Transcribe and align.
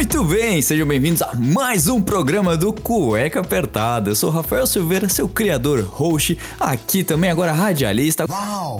Muito 0.00 0.24
bem, 0.24 0.62
sejam 0.62 0.86
bem-vindos 0.86 1.20
a 1.20 1.34
mais 1.34 1.86
um 1.86 2.00
programa 2.00 2.56
do 2.56 2.72
Cueca 2.72 3.40
Apertada. 3.40 4.08
Eu 4.08 4.14
sou 4.14 4.30
Rafael 4.30 4.66
Silveira, 4.66 5.10
seu 5.10 5.28
criador, 5.28 5.82
host, 5.82 6.38
aqui 6.58 7.04
também 7.04 7.30
agora 7.30 7.52
radialista. 7.52 8.24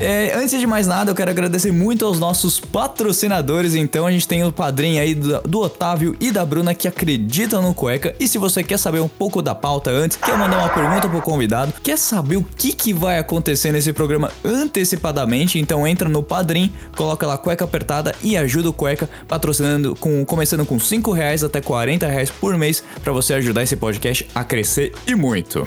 É, 0.00 0.32
antes 0.34 0.58
de 0.58 0.66
mais 0.66 0.86
nada, 0.86 1.10
eu 1.10 1.14
quero 1.14 1.30
agradecer 1.30 1.72
muito 1.72 2.06
aos 2.06 2.18
nossos 2.18 2.58
patrocinadores. 2.58 3.74
Então, 3.74 4.06
a 4.06 4.10
gente 4.10 4.26
tem 4.26 4.42
o 4.44 4.50
padrinho 4.50 4.98
aí 4.98 5.14
do, 5.14 5.42
do 5.42 5.60
Otávio 5.60 6.16
e 6.18 6.30
da 6.30 6.42
Bruna 6.42 6.74
que 6.74 6.88
acreditam 6.88 7.60
no 7.60 7.74
Cueca. 7.74 8.14
E 8.18 8.26
se 8.26 8.38
você 8.38 8.64
quer 8.64 8.78
saber 8.78 9.00
um 9.00 9.08
pouco 9.08 9.42
da 9.42 9.54
pauta 9.54 9.90
antes, 9.90 10.16
quer 10.16 10.38
mandar 10.38 10.56
uma 10.56 10.70
pergunta 10.70 11.06
pro 11.06 11.20
convidado, 11.20 11.74
quer 11.82 11.98
saber 11.98 12.38
o 12.38 12.46
que, 12.56 12.72
que 12.72 12.94
vai 12.94 13.18
acontecer 13.18 13.72
nesse 13.72 13.92
programa 13.92 14.32
antecipadamente, 14.42 15.58
então 15.58 15.86
entra 15.86 16.08
no 16.08 16.22
padrim, 16.22 16.72
coloca 16.96 17.26
lá 17.26 17.36
Cueca 17.36 17.66
Apertada 17.66 18.14
e 18.22 18.38
ajuda 18.38 18.70
o 18.70 18.72
Cueca 18.72 19.06
patrocinando 19.28 19.94
com 19.94 20.24
começando 20.24 20.64
com 20.64 20.80
5 20.80 21.09
reais 21.12 21.44
até 21.44 21.60
40 21.60 22.06
reais 22.06 22.30
por 22.30 22.56
mês 22.56 22.82
para 23.02 23.12
você 23.12 23.34
ajudar 23.34 23.62
esse 23.62 23.76
podcast 23.76 24.26
a 24.34 24.44
crescer 24.44 24.92
e 25.06 25.14
muito. 25.14 25.66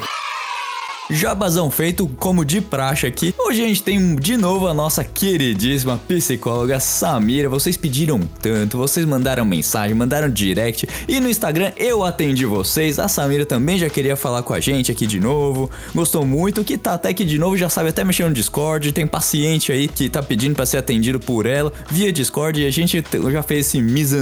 Jabazão 1.10 1.70
feito, 1.70 2.08
como 2.18 2.46
de 2.46 2.62
praxe 2.62 3.06
aqui. 3.06 3.36
Hoje 3.38 3.62
a 3.62 3.68
gente 3.68 3.84
tem 3.84 4.16
de 4.16 4.38
novo 4.38 4.68
a 4.68 4.74
nossa 4.74 5.04
queridíssima 5.04 6.00
psicóloga 6.08 6.80
Samira. 6.80 7.50
Vocês 7.50 7.76
pediram 7.76 8.22
tanto, 8.42 8.78
vocês 8.78 9.06
mandaram 9.06 9.44
mensagem, 9.44 9.96
mandaram 9.96 10.30
direct 10.30 10.88
e 11.06 11.20
no 11.20 11.30
Instagram 11.30 11.74
eu 11.76 12.06
atendi 12.06 12.46
vocês. 12.46 13.00
A 13.00 13.10
Samira 13.10 13.46
também 13.46 13.78
já 13.78 13.90
queria 13.90 14.16
falar 14.16 14.44
com 14.44 14.54
a 14.54 14.62
gente 14.62 14.92
aqui 14.92 15.06
de 15.06 15.20
novo. 15.20 15.70
Gostou 15.94 16.26
muito, 16.26 16.64
que 16.64 16.78
tá 16.78 16.94
até 16.94 17.10
aqui 17.10 17.26
de 17.26 17.38
novo, 17.38 17.58
já 17.58 17.68
sabe 17.68 17.90
até 17.90 18.04
mexer 18.06 18.24
no 18.24 18.34
Discord. 18.34 18.94
Tem 18.94 19.06
paciente 19.06 19.74
aí 19.74 19.90
que 19.90 20.08
tá 20.10 20.24
pedindo 20.24 20.56
para 20.56 20.66
ser 20.66 20.78
atendido 20.78 21.20
por 21.20 21.46
ela 21.46 21.72
via 21.92 22.14
Discord 22.14 22.62
e 22.62 22.66
a 22.66 22.72
gente 22.72 23.04
já 23.30 23.44
fez 23.44 23.68
esse 23.68 23.82
mise 23.82 24.14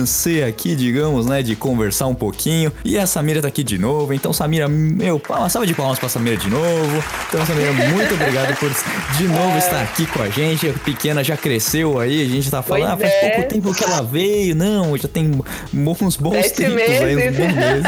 aqui, 0.43 0.75
digamos, 0.75 1.27
né, 1.27 1.43
de 1.43 1.55
conversar 1.55 2.07
um 2.07 2.15
pouquinho. 2.15 2.71
E 2.83 2.97
a 2.97 3.05
Samira 3.05 3.39
tá 3.39 3.49
aqui 3.49 3.63
de 3.63 3.77
novo. 3.77 4.13
Então, 4.13 4.33
Samira, 4.33 4.67
meu, 4.67 5.21
uma 5.29 5.47
salva 5.47 5.67
de 5.67 5.75
palmas 5.75 5.99
pra 5.99 6.09
Samira 6.09 6.37
de 6.37 6.49
novo 6.49 6.71
novo. 6.81 7.03
Então, 7.27 7.45
Samira, 7.45 7.71
muito 7.71 8.13
obrigado 8.13 8.57
por 8.57 8.71
de 9.17 9.27
novo 9.27 9.55
é. 9.55 9.59
estar 9.59 9.81
aqui 9.81 10.05
com 10.05 10.21
a 10.21 10.29
gente. 10.29 10.69
A 10.69 10.73
pequena 10.73 11.23
já 11.23 11.37
cresceu 11.37 11.99
aí, 11.99 12.23
a 12.23 12.27
gente 12.27 12.49
tá 12.49 12.61
falando, 12.61 12.93
ah, 12.93 12.97
faz 12.97 13.11
é. 13.11 13.29
pouco 13.29 13.49
tempo 13.49 13.73
que 13.73 13.83
ela 13.83 14.01
veio. 14.01 14.55
Não, 14.55 14.97
já 14.97 15.07
tem 15.07 15.31
uns 15.73 16.17
bons 16.17 16.35
Sete 16.35 16.55
tempos 16.55 16.75
meses. 16.75 17.01
aí, 17.01 17.29
uns 17.29 17.37
bons 17.37 17.55
meses. 17.55 17.85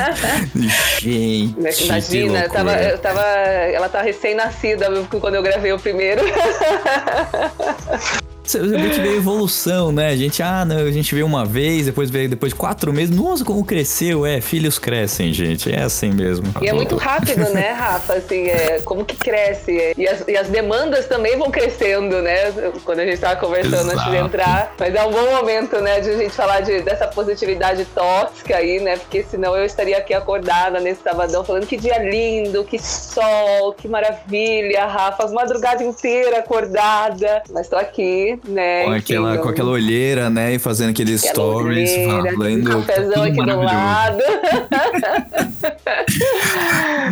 gente, 1.00 1.86
Imagina, 1.86 2.40
eu 2.40 2.50
tava, 2.50 2.74
eu 2.76 2.98
tava, 2.98 3.22
ela 3.22 3.90
tá 3.90 4.02
recém-nascida 4.02 4.88
quando 5.20 5.36
eu 5.36 5.44
gravei 5.44 5.74
o 5.74 5.80
primeiro. 5.80 6.22
Você 8.44 8.60
vê 8.60 8.90
que 8.90 9.00
veio 9.00 9.18
evolução, 9.18 9.92
né? 9.92 10.10
A 10.10 10.16
gente, 10.16 10.44
ah, 10.44 10.66
não, 10.66 10.78
a 10.78 10.92
gente 10.92 11.14
veio 11.16 11.26
uma 11.26 11.46
vez, 11.46 11.86
depois 11.86 12.10
veio 12.10 12.28
depois 12.28 12.54
quatro 12.54 12.92
meses. 12.92 13.16
Nossa, 13.16 13.46
como 13.46 13.64
cresceu, 13.64 14.26
é, 14.26 14.42
filhos 14.42 14.78
crescem, 14.78 15.32
gente. 15.34 15.74
É 15.74 15.82
assim 15.82 16.12
mesmo. 16.12 16.54
E 16.62 16.68
é 16.68 16.74
muito 16.74 16.98
rápido, 16.98 17.50
né, 17.54 17.72
Rafa? 17.78 18.16
Assim, 18.16 18.48
é, 18.48 18.82
como 18.84 19.06
que 19.06 19.16
cresce. 19.16 19.94
E 19.98 20.08
as, 20.08 20.28
e 20.28 20.36
as 20.36 20.50
demandas 20.50 21.06
também 21.08 21.38
vão 21.38 21.50
crescendo, 21.50 22.22
né? 22.22 22.52
Quando 22.84 23.00
a 23.00 23.06
gente 23.06 23.20
tava 23.20 23.38
conversando 23.38 23.92
Exato. 23.92 24.00
antes 24.00 24.12
de 24.12 24.18
entrar. 24.18 24.76
Mas 24.78 24.94
é 24.94 25.04
um 25.04 25.12
bom 25.12 25.36
momento, 25.36 25.80
né, 25.80 26.02
de 26.02 26.10
a 26.10 26.18
gente 26.18 26.34
falar 26.34 26.60
de, 26.60 26.82
dessa 26.82 27.08
positividade 27.08 27.86
tóxica 27.86 28.58
aí, 28.58 28.80
né? 28.82 28.98
Porque 28.98 29.24
senão 29.24 29.56
eu 29.56 29.66
estaria 29.66 29.98
aqui 29.98 30.14
acordada 30.14 30.80
nesse 30.82 31.02
sabadão 31.02 31.44
falando 31.46 31.66
que 31.66 31.78
dia 31.78 31.98
lindo, 31.98 32.64
que 32.66 32.78
sol, 32.78 33.74
que 33.74 33.88
maravilha, 33.88 34.86
Rafa. 34.86 35.24
As 35.24 35.32
madrugadas 35.32 35.82
inteiras 35.82 36.40
acordada. 36.40 37.44
Mas 37.50 37.70
tô 37.70 37.78
aqui 37.78 38.33
né? 38.48 38.86
Com 38.86 38.92
aquela, 38.92 39.38
com 39.38 39.50
aquela 39.50 39.72
olheira, 39.72 40.30
né? 40.30 40.56
E 40.56 40.60
fazendo 40.60 40.92
aqueles 40.92 41.24
aquela 41.24 41.34
stories, 41.34 41.92
olheira, 41.92 42.34
falando. 42.34 42.86
Cafezão 42.86 43.24
aqui 43.24 43.46
do 43.46 43.62
lado. 43.62 44.24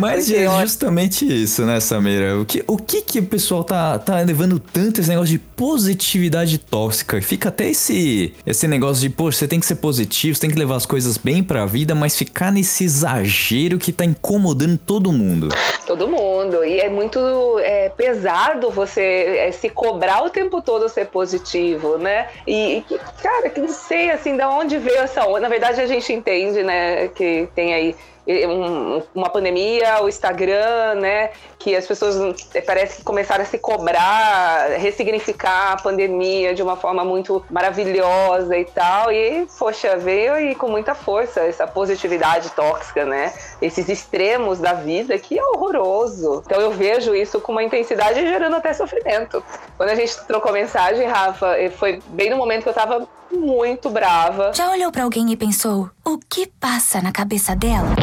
Mas 0.00 0.30
é 0.30 0.46
justamente 0.60 1.26
isso, 1.26 1.64
né, 1.64 1.80
Samira? 1.80 2.38
O 2.38 2.44
que, 2.44 2.64
o 2.66 2.76
que 2.76 3.02
que 3.02 3.18
o 3.18 3.26
pessoal 3.26 3.62
tá, 3.62 3.98
tá 3.98 4.20
levando 4.20 4.58
tanto 4.58 5.00
esse 5.00 5.08
negócio 5.08 5.30
de 5.30 5.38
positividade 5.38 6.58
tóxica? 6.58 7.20
Fica 7.20 7.50
até 7.50 7.68
esse, 7.68 8.34
esse 8.44 8.66
negócio 8.66 9.02
de, 9.02 9.10
pô, 9.10 9.30
você 9.30 9.46
tem 9.46 9.60
que 9.60 9.66
ser 9.66 9.76
positivo, 9.76 10.34
você 10.34 10.40
tem 10.40 10.50
que 10.50 10.58
levar 10.58 10.76
as 10.76 10.86
coisas 10.86 11.16
bem 11.16 11.42
pra 11.42 11.66
vida, 11.66 11.94
mas 11.94 12.16
ficar 12.16 12.50
nesse 12.50 12.84
exagero 12.84 13.78
que 13.78 13.92
tá 13.92 14.04
incomodando 14.04 14.78
todo 14.78 15.12
mundo. 15.12 15.48
Todo 15.86 16.08
mundo. 16.08 16.64
E 16.64 16.80
é 16.80 16.88
muito 16.88 17.18
é, 17.60 17.90
pesado 17.90 18.70
você 18.70 19.00
é, 19.00 19.52
se 19.52 19.68
cobrar 19.68 20.24
o 20.24 20.30
tempo 20.30 20.62
todo 20.62 20.88
ser 20.88 21.06
positivo, 21.12 21.98
né? 21.98 22.28
E, 22.46 22.78
e, 22.78 22.98
cara, 23.22 23.50
que 23.50 23.60
não 23.60 23.68
sei, 23.68 24.10
assim, 24.10 24.36
da 24.36 24.48
onde 24.48 24.78
veio 24.78 24.98
essa 24.98 25.24
onda. 25.26 25.40
Na 25.40 25.48
verdade, 25.48 25.80
a 25.80 25.86
gente 25.86 26.12
entende, 26.12 26.62
né, 26.62 27.08
que 27.08 27.48
tem 27.54 27.74
aí 27.74 27.96
um, 28.26 29.02
uma 29.14 29.28
pandemia, 29.28 30.02
o 30.02 30.08
Instagram, 30.08 30.94
né? 30.96 31.30
Que 31.62 31.76
as 31.76 31.86
pessoas 31.86 32.16
eh, 32.54 32.60
parece 32.60 32.96
que 32.98 33.04
começaram 33.04 33.44
a 33.44 33.46
se 33.46 33.56
cobrar, 33.56 34.68
ressignificar 34.78 35.72
a 35.72 35.76
pandemia 35.76 36.54
de 36.54 36.62
uma 36.62 36.76
forma 36.76 37.04
muito 37.04 37.44
maravilhosa 37.48 38.56
e 38.56 38.64
tal. 38.64 39.12
E, 39.12 39.46
poxa, 39.58 39.96
veio 39.96 40.32
aí 40.34 40.54
com 40.56 40.68
muita 40.68 40.94
força 40.94 41.40
essa 41.40 41.66
positividade 41.66 42.50
tóxica, 42.50 43.04
né? 43.04 43.32
Esses 43.60 43.88
extremos 43.88 44.58
da 44.58 44.72
vida 44.72 45.16
que 45.18 45.38
é 45.38 45.42
horroroso. 45.42 46.42
Então 46.44 46.60
eu 46.60 46.72
vejo 46.72 47.14
isso 47.14 47.40
com 47.40 47.52
uma 47.52 47.62
intensidade 47.62 48.20
gerando 48.20 48.56
até 48.56 48.72
sofrimento. 48.72 49.42
Quando 49.76 49.90
a 49.90 49.94
gente 49.94 50.16
trocou 50.26 50.52
mensagem, 50.52 51.06
Rafa, 51.06 51.56
eh, 51.58 51.70
foi 51.70 52.00
bem 52.08 52.28
no 52.28 52.36
momento 52.36 52.64
que 52.64 52.68
eu 52.68 52.74
tava 52.74 53.06
muito 53.30 53.88
brava. 53.88 54.52
Já 54.52 54.70
olhou 54.70 54.90
para 54.90 55.04
alguém 55.04 55.30
e 55.32 55.36
pensou: 55.36 55.90
o 56.04 56.18
que 56.18 56.46
passa 56.46 57.00
na 57.00 57.12
cabeça 57.12 57.54
dela? 57.54 57.94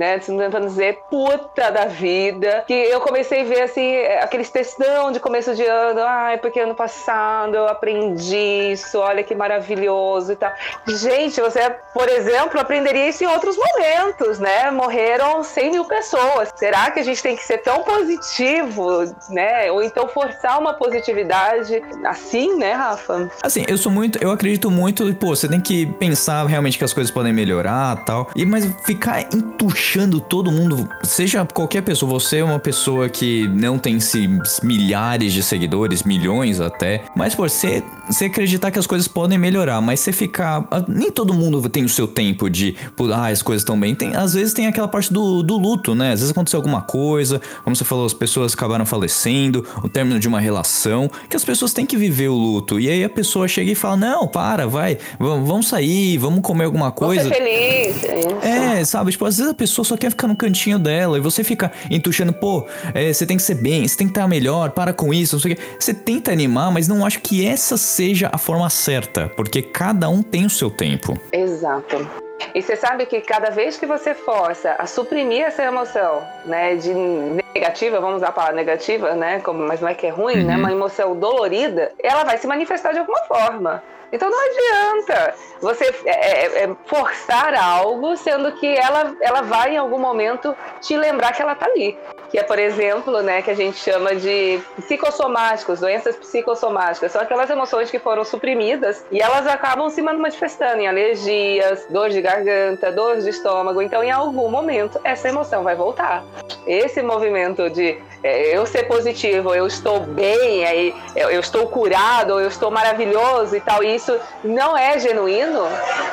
Né? 0.00 0.18
Tentando 0.18 0.66
dizer 0.66 0.98
puta 1.10 1.70
da 1.70 1.84
vida. 1.84 2.64
Que 2.66 2.72
eu 2.72 3.02
comecei 3.02 3.42
a 3.42 3.44
ver 3.44 3.62
assim, 3.62 3.96
aqueles 4.22 4.48
textão 4.48 5.12
de 5.12 5.20
começo 5.20 5.54
de 5.54 5.62
ano, 5.62 6.00
ai, 6.02 6.38
porque 6.38 6.58
ano 6.58 6.74
passado 6.74 7.54
eu 7.54 7.68
aprendi 7.68 8.72
isso, 8.72 8.98
olha 8.98 9.22
que 9.22 9.34
maravilhoso 9.34 10.32
e 10.32 10.36
tal. 10.36 10.50
Gente, 10.88 11.38
você, 11.38 11.70
por 11.92 12.08
exemplo, 12.08 12.58
aprenderia 12.58 13.10
isso 13.10 13.22
em 13.22 13.26
outros 13.26 13.56
momentos, 13.56 14.38
né? 14.38 14.70
Morreram 14.70 15.44
100 15.44 15.70
mil 15.70 15.84
pessoas. 15.84 16.50
Será 16.56 16.90
que 16.90 17.00
a 17.00 17.04
gente 17.04 17.22
tem 17.22 17.36
que 17.36 17.44
ser 17.44 17.58
tão 17.58 17.82
positivo, 17.82 19.04
né? 19.28 19.70
Ou 19.70 19.82
então 19.82 20.08
forçar 20.08 20.58
uma 20.58 20.72
positividade 20.72 21.82
assim, 22.06 22.56
né, 22.56 22.72
Rafa? 22.72 23.30
Assim, 23.42 23.66
eu 23.68 23.76
sou 23.76 23.92
muito, 23.92 24.18
eu 24.22 24.30
acredito 24.30 24.70
muito, 24.70 25.14
pô, 25.16 25.36
você 25.36 25.46
tem 25.46 25.60
que 25.60 25.84
pensar 25.84 26.46
realmente 26.46 26.78
que 26.78 26.84
as 26.84 26.94
coisas 26.94 27.12
podem 27.12 27.34
melhorar 27.34 28.02
tal. 28.06 28.30
E 28.34 28.46
mas 28.46 28.64
ficar 28.86 29.20
entuchando 29.34 29.89
puxando 29.90 30.20
todo 30.20 30.52
mundo, 30.52 30.88
seja 31.02 31.44
qualquer 31.44 31.82
pessoa, 31.82 32.12
você 32.12 32.38
é 32.38 32.44
uma 32.44 32.60
pessoa 32.60 33.08
que 33.08 33.48
não 33.48 33.76
tem 33.76 33.98
se 33.98 34.28
milhares 34.62 35.32
de 35.32 35.42
seguidores, 35.42 36.04
milhões 36.04 36.60
até, 36.60 37.02
mas 37.16 37.34
por 37.34 37.50
você, 37.50 37.82
você 38.08 38.26
acreditar 38.26 38.70
que 38.70 38.78
as 38.78 38.86
coisas 38.86 39.08
podem 39.08 39.36
melhorar, 39.36 39.80
mas 39.80 39.98
você 39.98 40.12
ficar, 40.12 40.64
ah, 40.70 40.84
nem 40.86 41.10
todo 41.10 41.34
mundo 41.34 41.68
tem 41.68 41.84
o 41.84 41.88
seu 41.88 42.06
tempo 42.06 42.48
de, 42.48 42.76
ah, 43.12 43.26
as 43.26 43.42
coisas 43.42 43.62
estão 43.62 43.78
bem, 43.78 43.92
tem, 43.92 44.14
às 44.14 44.32
vezes 44.32 44.54
tem 44.54 44.68
aquela 44.68 44.86
parte 44.86 45.12
do, 45.12 45.42
do 45.42 45.58
luto, 45.58 45.92
né? 45.92 46.12
Às 46.12 46.20
vezes 46.20 46.30
aconteceu 46.30 46.58
alguma 46.58 46.82
coisa, 46.82 47.40
como 47.64 47.74
você 47.74 47.84
falou, 47.84 48.06
as 48.06 48.14
pessoas 48.14 48.54
acabaram 48.54 48.86
falecendo, 48.86 49.66
o 49.82 49.88
término 49.88 50.20
de 50.20 50.28
uma 50.28 50.38
relação, 50.38 51.10
que 51.28 51.34
as 51.34 51.44
pessoas 51.44 51.72
têm 51.72 51.84
que 51.84 51.96
viver 51.96 52.28
o 52.28 52.34
luto. 52.34 52.78
E 52.78 52.88
aí 52.88 53.02
a 53.02 53.10
pessoa 53.10 53.48
chega 53.48 53.72
e 53.72 53.74
fala: 53.74 53.96
"Não, 53.96 54.28
para, 54.28 54.68
vai, 54.68 54.98
vamos 55.18 55.66
sair, 55.66 56.16
vamos 56.16 56.42
comer 56.42 56.66
alguma 56.66 56.92
coisa". 56.92 57.24
Vamos 57.24 57.36
ser 57.36 57.42
feliz. 57.42 58.44
É, 58.44 58.84
sabe? 58.84 59.10
Tipo, 59.10 59.24
às 59.24 59.36
vezes 59.36 59.50
a 59.50 59.54
pessoa 59.54 59.79
pessoa 59.80 59.84
só 59.84 59.96
quer 59.96 60.10
ficar 60.10 60.28
no 60.28 60.36
cantinho 60.36 60.78
dela 60.78 61.16
e 61.16 61.20
você 61.20 61.42
fica 61.42 61.72
entuchando, 61.90 62.32
pô, 62.32 62.66
é, 62.94 63.12
você 63.12 63.26
tem 63.26 63.36
que 63.36 63.42
ser 63.42 63.54
bem, 63.54 63.86
você 63.86 63.96
tem 63.96 64.06
que 64.06 64.12
estar 64.12 64.28
melhor, 64.28 64.70
para 64.70 64.92
com 64.92 65.12
isso, 65.12 65.36
não 65.36 65.40
sei 65.40 65.54
o. 65.54 65.56
Você 65.78 65.94
tenta 65.94 66.30
animar, 66.30 66.70
mas 66.70 66.86
não 66.86 67.04
acho 67.04 67.20
que 67.20 67.46
essa 67.46 67.76
seja 67.76 68.28
a 68.32 68.38
forma 68.38 68.68
certa, 68.70 69.28
porque 69.28 69.62
cada 69.62 70.08
um 70.08 70.22
tem 70.22 70.46
o 70.46 70.50
seu 70.50 70.70
tempo. 70.70 71.18
Exato. 71.32 72.29
E 72.54 72.62
você 72.62 72.76
sabe 72.76 73.06
que 73.06 73.20
cada 73.20 73.50
vez 73.50 73.76
que 73.76 73.86
você 73.86 74.14
força 74.14 74.74
a 74.78 74.86
suprimir 74.86 75.44
essa 75.44 75.62
emoção, 75.62 76.26
né, 76.44 76.74
de 76.76 76.92
negativa, 76.92 78.00
vamos 78.00 78.16
usar 78.16 78.28
a 78.28 78.32
palavra 78.32 78.56
negativa, 78.56 79.14
né, 79.14 79.40
como, 79.40 79.66
mas 79.66 79.80
não 79.80 79.88
é 79.88 79.94
que 79.94 80.06
é 80.06 80.10
ruim, 80.10 80.36
né, 80.36 80.40
uhum. 80.40 80.46
né, 80.48 80.56
uma 80.56 80.72
emoção 80.72 81.16
dolorida, 81.16 81.92
ela 82.02 82.24
vai 82.24 82.38
se 82.38 82.46
manifestar 82.46 82.92
de 82.92 82.98
alguma 82.98 83.20
forma. 83.24 83.82
Então 84.12 84.28
não 84.28 84.38
adianta 84.38 85.34
você 85.60 85.84
é, 86.04 86.10
é, 86.10 86.64
é, 86.64 86.76
forçar 86.86 87.54
algo, 87.54 88.16
sendo 88.16 88.52
que 88.52 88.66
ela, 88.66 89.14
ela 89.20 89.42
vai 89.42 89.74
em 89.74 89.78
algum 89.78 89.98
momento 89.98 90.54
te 90.80 90.96
lembrar 90.96 91.32
que 91.32 91.42
ela 91.42 91.52
está 91.52 91.66
ali. 91.66 91.96
Que 92.30 92.38
é, 92.38 92.42
por 92.42 92.58
exemplo, 92.58 93.22
né, 93.22 93.42
que 93.42 93.50
a 93.50 93.54
gente 93.54 93.78
chama 93.78 94.14
de 94.14 94.60
psicossomáticos, 94.76 95.80
doenças 95.80 96.16
psicossomáticas. 96.16 97.12
São 97.12 97.20
aquelas 97.20 97.50
emoções 97.50 97.90
que 97.90 97.98
foram 97.98 98.24
suprimidas 98.24 99.04
e 99.10 99.20
elas 99.20 99.46
acabam 99.46 99.90
se 99.90 100.00
manifestando 100.00 100.80
em 100.80 100.86
alergias, 100.86 101.86
dor 101.90 102.10
de 102.10 102.20
garganta, 102.20 102.92
dor 102.92 103.18
de 103.18 103.28
estômago. 103.28 103.82
Então, 103.82 104.02
em 104.02 104.10
algum 104.10 104.48
momento, 104.48 105.00
essa 105.02 105.28
emoção 105.28 105.62
vai 105.62 105.74
voltar. 105.74 106.24
Esse 106.66 107.02
movimento 107.02 107.68
de 107.68 107.98
é, 108.22 108.56
eu 108.56 108.66
ser 108.66 108.86
positivo, 108.86 109.54
eu 109.54 109.66
estou 109.66 110.00
bem, 110.00 110.64
aí, 110.64 110.94
eu, 111.16 111.30
eu 111.30 111.40
estou 111.40 111.66
curado, 111.66 112.38
eu 112.38 112.48
estou 112.48 112.70
maravilhoso 112.70 113.56
e 113.56 113.60
tal, 113.60 113.82
e 113.82 113.94
isso 113.94 114.18
não 114.44 114.76
é 114.76 114.98
genuíno, 114.98 115.62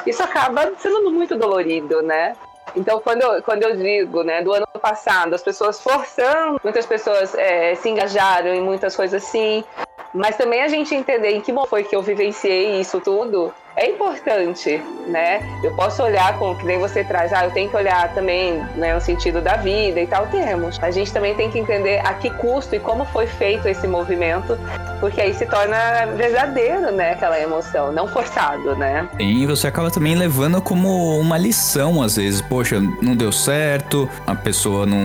isso 0.06 0.24
acaba 0.24 0.72
sendo 0.80 1.12
muito 1.12 1.36
dolorido, 1.36 2.02
né? 2.02 2.34
Então, 2.76 3.00
quando 3.00 3.22
eu, 3.22 3.42
quando 3.44 3.64
eu 3.64 3.76
digo, 3.76 4.24
né, 4.24 4.42
do 4.42 4.54
ano 4.54 4.68
passado, 4.82 5.34
as 5.34 5.42
pessoas 5.42 5.82
forçando, 5.82 6.60
muitas 6.64 6.86
pessoas 6.86 7.34
é, 7.36 7.76
se 7.76 7.90
engajaram 7.90 8.54
em 8.54 8.62
muitas 8.62 8.96
coisas 8.96 9.24
assim, 9.24 9.64
mas 10.14 10.36
também 10.36 10.62
a 10.62 10.68
gente 10.68 10.94
entender 10.94 11.32
em 11.32 11.42
que 11.42 11.52
momento 11.52 11.70
foi 11.70 11.84
que 11.84 11.96
eu 11.96 12.02
vivenciei 12.02 12.80
isso 12.80 13.00
tudo 13.02 13.54
é 13.78 13.92
importante, 13.92 14.82
né? 15.08 15.40
Eu 15.64 15.72
posso 15.72 16.02
olhar 16.02 16.38
com 16.40 16.56
que 16.56 16.66
nem 16.66 16.80
você 16.80 17.04
traz, 17.04 17.32
ah, 17.32 17.46
eu 17.46 17.52
tenho 17.52 17.70
que 17.70 17.76
olhar 17.76 18.12
também, 18.14 18.60
né, 18.76 18.98
o 18.98 19.00
sentido 19.00 19.40
da 19.40 19.56
vida 19.56 20.02
e 20.02 20.08
tal, 20.08 20.26
temos. 20.28 20.80
A 20.82 20.90
gente 20.90 21.14
também 21.14 21.36
tem 21.36 21.52
que 21.52 21.60
entender 21.60 22.00
a 22.00 22.16
que 22.16 22.32
custo 22.32 22.76
e 22.76 22.80
como 22.80 23.06
foi 23.06 23.28
feito 23.28 23.68
esse 23.68 23.88
movimento, 23.88 24.58
porque 25.00 25.22
aí 25.22 25.32
se 25.34 25.46
torna 25.46 26.08
verdadeiro, 26.16 26.92
né, 26.92 27.12
aquela 27.12 27.40
emoção, 27.40 27.92
não 27.92 28.08
forçado, 28.08 28.76
né? 28.76 29.08
E 29.20 29.46
você 29.46 29.68
acaba 29.68 29.92
também 29.92 30.16
levando 30.16 30.60
como 30.60 31.20
uma 31.20 31.38
lição 31.38 32.02
às 32.02 32.16
vezes, 32.16 32.42
poxa, 32.42 32.82
não 33.02 33.16
deu 33.16 33.32
certo, 33.32 34.10
a 34.26 34.34
pessoa 34.34 34.86
não 34.88 34.98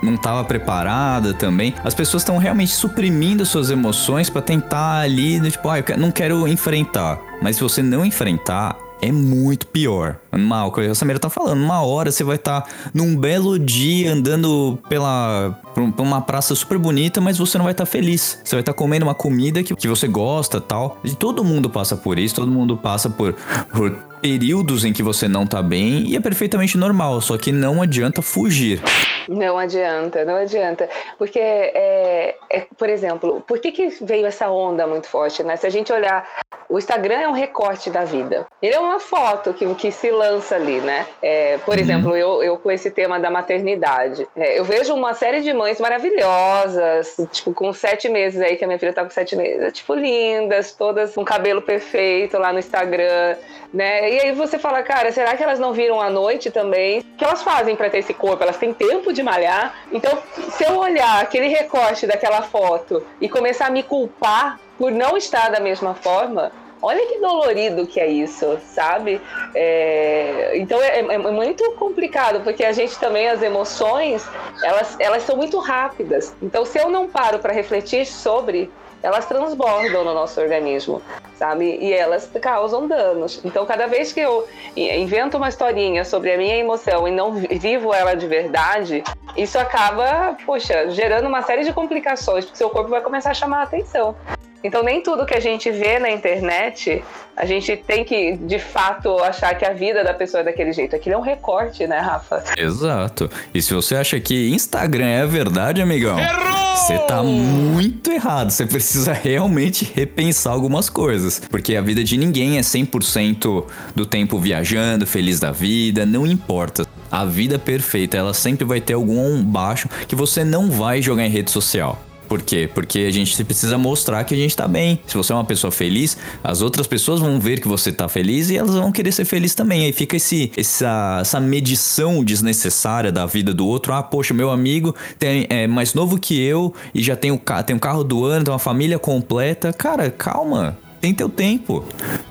não 0.00 0.14
estava 0.14 0.44
preparada 0.44 1.34
também. 1.34 1.74
As 1.82 1.94
pessoas 1.94 2.22
estão 2.22 2.38
realmente 2.38 2.72
suprimindo 2.72 3.44
suas 3.44 3.70
emoções 3.70 4.30
para 4.30 4.40
tentar 4.40 5.00
ali, 5.00 5.40
tipo, 5.50 5.68
ah, 5.68 5.80
eu 5.80 5.98
não 5.98 6.10
quero 6.12 6.46
enfrentar. 6.46 7.31
Mas 7.42 7.56
se 7.56 7.62
você 7.62 7.82
não 7.82 8.04
enfrentar, 8.04 8.78
é 9.02 9.10
muito 9.10 9.66
pior. 9.66 10.16
Mal, 10.30 10.68
o 10.68 10.72
que 10.72 10.80
a 10.80 10.94
Samira 10.94 11.18
tá 11.18 11.28
falando, 11.28 11.60
uma 11.60 11.84
hora 11.84 12.12
você 12.12 12.22
vai 12.22 12.36
estar 12.36 12.60
tá 12.60 12.70
num 12.94 13.16
belo 13.16 13.58
dia 13.58 14.12
andando 14.12 14.78
pela 14.88 15.58
por 15.74 15.82
uma 16.02 16.20
praça 16.20 16.54
super 16.54 16.78
bonita, 16.78 17.20
mas 17.20 17.38
você 17.38 17.58
não 17.58 17.64
vai 17.64 17.72
estar 17.72 17.84
tá 17.84 17.90
feliz. 17.90 18.40
Você 18.44 18.54
vai 18.54 18.60
estar 18.60 18.72
tá 18.72 18.78
comendo 18.78 19.04
uma 19.04 19.14
comida 19.14 19.62
que, 19.62 19.74
que 19.74 19.88
você 19.88 20.06
gosta, 20.06 20.60
tal. 20.60 20.98
E 21.02 21.16
todo 21.16 21.42
mundo 21.42 21.68
passa 21.68 21.96
por 21.96 22.16
isso, 22.16 22.36
todo 22.36 22.50
mundo 22.50 22.76
passa 22.76 23.10
por, 23.10 23.34
por 23.72 23.90
períodos 24.20 24.84
em 24.84 24.92
que 24.92 25.02
você 25.02 25.26
não 25.26 25.44
tá 25.44 25.60
bem 25.60 26.06
e 26.06 26.14
é 26.14 26.20
perfeitamente 26.20 26.78
normal, 26.78 27.20
só 27.20 27.36
que 27.36 27.50
não 27.50 27.82
adianta 27.82 28.22
fugir. 28.22 28.80
Não 29.28 29.58
adianta, 29.58 30.24
não 30.24 30.36
adianta. 30.36 30.88
Porque, 31.18 31.38
é, 31.40 32.36
é, 32.50 32.66
por 32.78 32.88
exemplo, 32.88 33.42
por 33.46 33.58
que, 33.58 33.72
que 33.72 33.88
veio 34.00 34.26
essa 34.26 34.48
onda 34.50 34.86
muito 34.86 35.08
forte? 35.08 35.42
Né? 35.42 35.56
Se 35.56 35.66
a 35.66 35.70
gente 35.70 35.92
olhar, 35.92 36.24
o 36.68 36.78
Instagram 36.78 37.20
é 37.20 37.28
um 37.28 37.32
recorte 37.32 37.90
da 37.90 38.04
vida. 38.04 38.46
Ele 38.60 38.74
é 38.74 38.78
uma 38.78 39.00
foto 39.00 39.52
que, 39.52 39.74
que 39.74 39.90
se 39.90 40.10
lança 40.10 40.56
ali, 40.56 40.80
né? 40.80 41.06
É, 41.20 41.58
por 41.58 41.74
uhum. 41.74 41.80
exemplo, 41.80 42.16
eu, 42.16 42.42
eu 42.42 42.56
com 42.56 42.70
esse 42.70 42.90
tema 42.90 43.18
da 43.18 43.30
maternidade, 43.30 44.26
é, 44.36 44.58
eu 44.58 44.64
vejo 44.64 44.94
uma 44.94 45.14
série 45.14 45.40
de 45.40 45.52
mães 45.52 45.80
maravilhosas, 45.80 47.16
tipo, 47.30 47.52
com 47.52 47.72
sete 47.72 48.08
meses 48.08 48.40
aí, 48.40 48.56
que 48.56 48.64
a 48.64 48.66
minha 48.66 48.78
filha 48.78 48.92
tá 48.92 49.02
com 49.02 49.10
sete 49.10 49.36
meses, 49.36 49.72
tipo, 49.72 49.94
lindas, 49.94 50.72
todas 50.72 51.14
com 51.14 51.24
cabelo 51.24 51.62
perfeito 51.62 52.38
lá 52.38 52.52
no 52.52 52.58
Instagram, 52.58 53.36
né? 53.72 54.10
E 54.12 54.20
aí 54.20 54.32
você 54.32 54.58
fala, 54.58 54.82
cara, 54.82 55.10
será 55.12 55.36
que 55.36 55.42
elas 55.42 55.58
não 55.58 55.72
viram 55.72 56.00
à 56.00 56.10
noite 56.10 56.50
também? 56.50 57.00
O 57.00 57.16
que 57.16 57.24
elas 57.24 57.42
fazem 57.42 57.74
para 57.74 57.88
ter 57.90 57.98
esse 57.98 58.14
corpo? 58.14 58.42
Elas 58.42 58.56
têm 58.56 58.72
tempo 58.72 59.12
de 59.12 59.22
malhar? 59.22 59.74
Então, 59.90 60.18
se 60.50 60.64
eu 60.64 60.76
olhar 60.76 61.20
aquele 61.20 61.48
recorte 61.48 62.06
daquela 62.06 62.42
foto 62.42 63.04
e 63.20 63.28
começar 63.28 63.66
a 63.66 63.70
me 63.70 63.82
culpar 63.82 64.58
por 64.78 64.90
não 64.90 65.16
estar 65.16 65.50
da 65.50 65.60
mesma 65.60 65.94
forma, 65.94 66.52
Olha 66.84 67.06
que 67.06 67.20
dolorido 67.20 67.86
que 67.86 68.00
é 68.00 68.08
isso, 68.08 68.58
sabe? 68.66 69.20
É, 69.54 70.50
então 70.56 70.82
é, 70.82 70.98
é, 70.98 71.18
muito 71.18 71.62
complicado, 71.74 72.42
porque 72.42 72.64
a 72.64 72.72
gente 72.72 72.98
também, 72.98 73.28
as 73.28 73.40
emoções, 73.40 74.28
elas, 74.64 74.96
elas 74.98 75.22
são 75.22 75.36
muito 75.36 75.60
rápidas. 75.60 76.34
Então, 76.42 76.66
se 76.66 76.80
eu 76.80 76.90
não 76.90 77.08
paro 77.08 77.38
para 77.38 77.52
refletir 77.52 78.04
sobre 78.04 78.68
elas 79.00 79.26
transbordam 79.26 80.04
no 80.04 80.14
nosso 80.14 80.40
organismo, 80.40 81.02
sabe? 81.34 81.76
E 81.80 81.92
elas 81.92 82.30
causam 82.40 82.86
danos. 82.86 83.40
Então, 83.44 83.66
cada 83.66 83.86
vez 83.86 84.12
que 84.12 84.20
eu 84.20 84.46
invento 84.76 85.36
uma 85.36 85.48
historinha 85.48 86.04
sobre 86.04 86.32
a 86.32 86.38
minha 86.38 86.56
emoção 86.56 87.08
e 87.08 87.10
não 87.10 87.32
vivo 87.32 87.92
ela 87.92 88.14
de 88.14 88.28
verdade, 88.28 89.02
isso 89.36 89.58
acaba, 89.58 90.36
poxa, 90.46 90.88
gerando 90.90 91.26
uma 91.26 91.42
série 91.42 91.64
de 91.64 91.72
complicações, 91.72 92.44
porque 92.44 92.58
seu 92.58 92.70
corpo 92.70 92.90
vai 92.90 93.00
começar 93.00 93.30
a 93.30 93.34
chamar 93.34 93.60
a 93.60 93.62
atenção. 93.64 94.14
Então, 94.64 94.82
nem 94.82 95.02
tudo 95.02 95.26
que 95.26 95.34
a 95.34 95.40
gente 95.40 95.70
vê 95.70 95.98
na 95.98 96.10
internet, 96.10 97.02
a 97.36 97.44
gente 97.44 97.76
tem 97.76 98.04
que, 98.04 98.36
de 98.36 98.58
fato, 98.58 99.18
achar 99.18 99.54
que 99.56 99.64
a 99.64 99.72
vida 99.72 100.04
da 100.04 100.14
pessoa 100.14 100.42
é 100.42 100.44
daquele 100.44 100.72
jeito. 100.72 100.94
Aquilo 100.94 101.16
é 101.16 101.18
um 101.18 101.22
recorte, 101.22 101.86
né, 101.86 101.98
Rafa? 101.98 102.44
Exato. 102.56 103.30
E 103.52 103.60
se 103.60 103.74
você 103.74 103.96
acha 103.96 104.20
que 104.20 104.50
Instagram 104.50 105.06
é 105.06 105.22
a 105.22 105.26
verdade, 105.26 105.82
amigão, 105.82 106.18
Errou! 106.18 106.76
você 106.76 106.98
tá 106.98 107.22
muito 107.22 108.10
errado. 108.10 108.50
Você 108.50 108.66
precisa 108.66 109.12
realmente 109.12 109.90
repensar 109.94 110.52
algumas 110.52 110.90
coisas. 110.90 111.40
Porque 111.50 111.76
a 111.76 111.80
vida 111.80 112.02
de 112.04 112.16
ninguém 112.16 112.58
é 112.58 112.60
100% 112.60 113.64
do 113.94 114.06
tempo 114.06 114.38
viajando, 114.38 115.06
feliz 115.06 115.40
da 115.40 115.50
vida, 115.50 116.04
não 116.04 116.26
importa. 116.26 116.86
A 117.10 117.24
vida 117.24 117.58
perfeita, 117.58 118.16
ela 118.16 118.34
sempre 118.34 118.64
vai 118.64 118.80
ter 118.80 118.94
algum 118.94 119.42
baixo 119.42 119.88
que 120.06 120.14
você 120.14 120.44
não 120.44 120.70
vai 120.70 121.02
jogar 121.02 121.24
em 121.24 121.30
rede 121.30 121.50
social. 121.50 121.98
Por 122.32 122.40
quê? 122.40 122.66
Porque 122.72 123.00
a 123.00 123.10
gente 123.10 123.44
precisa 123.44 123.76
mostrar 123.76 124.24
que 124.24 124.32
a 124.32 124.36
gente 124.38 124.56
tá 124.56 124.66
bem. 124.66 124.98
Se 125.06 125.18
você 125.18 125.34
é 125.34 125.36
uma 125.36 125.44
pessoa 125.44 125.70
feliz, 125.70 126.16
as 126.42 126.62
outras 126.62 126.86
pessoas 126.86 127.20
vão 127.20 127.38
ver 127.38 127.60
que 127.60 127.68
você 127.68 127.92
tá 127.92 128.08
feliz 128.08 128.48
e 128.48 128.56
elas 128.56 128.74
vão 128.74 128.90
querer 128.90 129.12
ser 129.12 129.26
felizes 129.26 129.54
também. 129.54 129.84
Aí 129.84 129.92
fica 129.92 130.16
esse, 130.16 130.50
essa, 130.56 131.18
essa 131.20 131.38
medição 131.38 132.24
desnecessária 132.24 133.12
da 133.12 133.26
vida 133.26 133.52
do 133.52 133.66
outro. 133.66 133.92
Ah, 133.92 134.02
poxa, 134.02 134.32
meu 134.32 134.50
amigo 134.50 134.94
tem, 135.18 135.46
é 135.50 135.66
mais 135.66 135.92
novo 135.92 136.18
que 136.18 136.40
eu 136.40 136.72
e 136.94 137.02
já 137.02 137.14
tem 137.14 137.30
um, 137.30 137.38
tem 137.66 137.76
um 137.76 137.78
carro 137.78 138.02
do 138.02 138.24
ano, 138.24 138.46
tem 138.46 138.52
uma 138.54 138.58
família 138.58 138.98
completa. 138.98 139.70
Cara, 139.70 140.10
calma 140.10 140.78
tem 141.02 141.12
teu 141.12 141.28
tempo. 141.28 141.84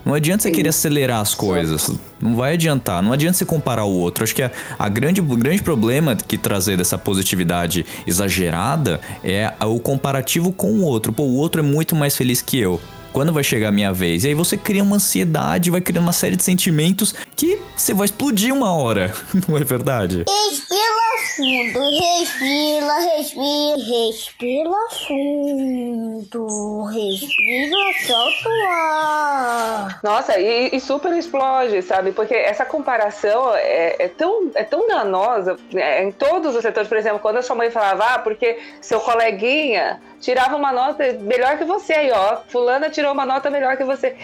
Não 0.06 0.14
adianta 0.14 0.44
você 0.44 0.50
querer 0.50 0.70
acelerar 0.70 1.20
as 1.20 1.36
coisas. 1.36 1.92
Não 2.22 2.38
vai 2.38 2.54
adiantar. 2.54 3.04
Não 3.04 3.12
adianta 3.12 3.38
você 3.38 3.44
comparar 3.44 3.84
o 3.84 3.92
outro. 3.92 4.24
Acho 4.24 4.34
que 4.34 4.42
a, 4.42 4.50
a 4.80 4.88
grande, 4.88 5.20
o 5.20 5.24
grande 5.26 5.62
problema 5.62 6.16
que 6.16 6.38
trazer 6.38 6.78
dessa 6.78 6.98
positividade 6.98 7.86
exagerada 8.08 9.02
é 9.22 9.54
o 9.60 9.78
comparativo 9.78 10.54
com 10.54 10.72
o 10.72 10.84
outro. 10.84 11.12
Pô, 11.12 11.24
o 11.24 11.36
outro 11.36 11.60
é 11.60 11.64
muito 11.64 11.98
mais 11.98 12.16
feliz 12.16 12.42
que 12.42 12.58
eu 12.58 12.80
quando 13.12 13.34
vai 13.34 13.44
chegar 13.44 13.70
a 13.70 13.72
minha 13.72 13.94
vez? 13.94 14.24
E 14.24 14.30
aí 14.30 14.34
você 14.34 14.58
cria 14.58 14.84
uma 14.84 14.96
ansiedade, 14.96 15.72
vai 15.72 15.82
criando 15.82 16.06
uma 16.06 16.14
série 16.14 16.36
de 16.36 16.44
sentimentos 16.44 17.14
que 17.36 17.60
você 17.76 17.94
vai 17.94 18.06
explodir 18.06 18.54
uma 18.54 18.74
hora, 18.74 19.14
não 19.48 19.58
é 19.58 19.64
verdade? 19.64 20.26
Respira 20.28 21.02
fundo, 21.36 21.80
respira, 22.00 23.00
respira, 23.00 23.78
respira 23.78 24.70
fundo, 25.08 26.84
respira, 26.84 27.78
solta 28.06 28.50
o 28.50 28.68
ar. 28.70 30.00
Nossa, 30.04 30.40
e, 30.40 30.70
e 30.74 30.80
super 30.80 31.14
explode, 31.14 31.82
sabe? 31.82 32.12
Porque 32.12 32.34
essa 32.34 32.66
comparação 32.66 33.54
é, 33.56 33.96
é, 34.00 34.08
tão, 34.08 34.52
é 34.56 34.64
tão 34.64 34.88
danosa 34.88 35.58
é, 35.74 36.04
em 36.04 36.12
todos 36.12 36.56
os 36.56 36.62
setores. 36.62 36.88
Por 36.88 36.98
exemplo, 36.98 37.20
quando 37.20 37.38
a 37.38 37.42
sua 37.42 37.56
mãe 37.56 37.72
falava, 37.72 38.16
ah, 38.16 38.20
porque 38.20 38.60
seu 38.82 39.00
coleguinha 39.00 40.02
tirava 40.22 40.56
uma 40.56 40.72
nota 40.72 41.04
melhor 41.20 41.58
que 41.58 41.66
você 41.66 41.94
aí, 41.94 42.12
ó. 42.12 42.38
Fulana 42.48 42.90
tirou 42.90 43.12
uma 43.12 43.26
nota 43.26 43.50
melhor 43.50 43.76
que 43.76 43.84
você. 43.84 44.16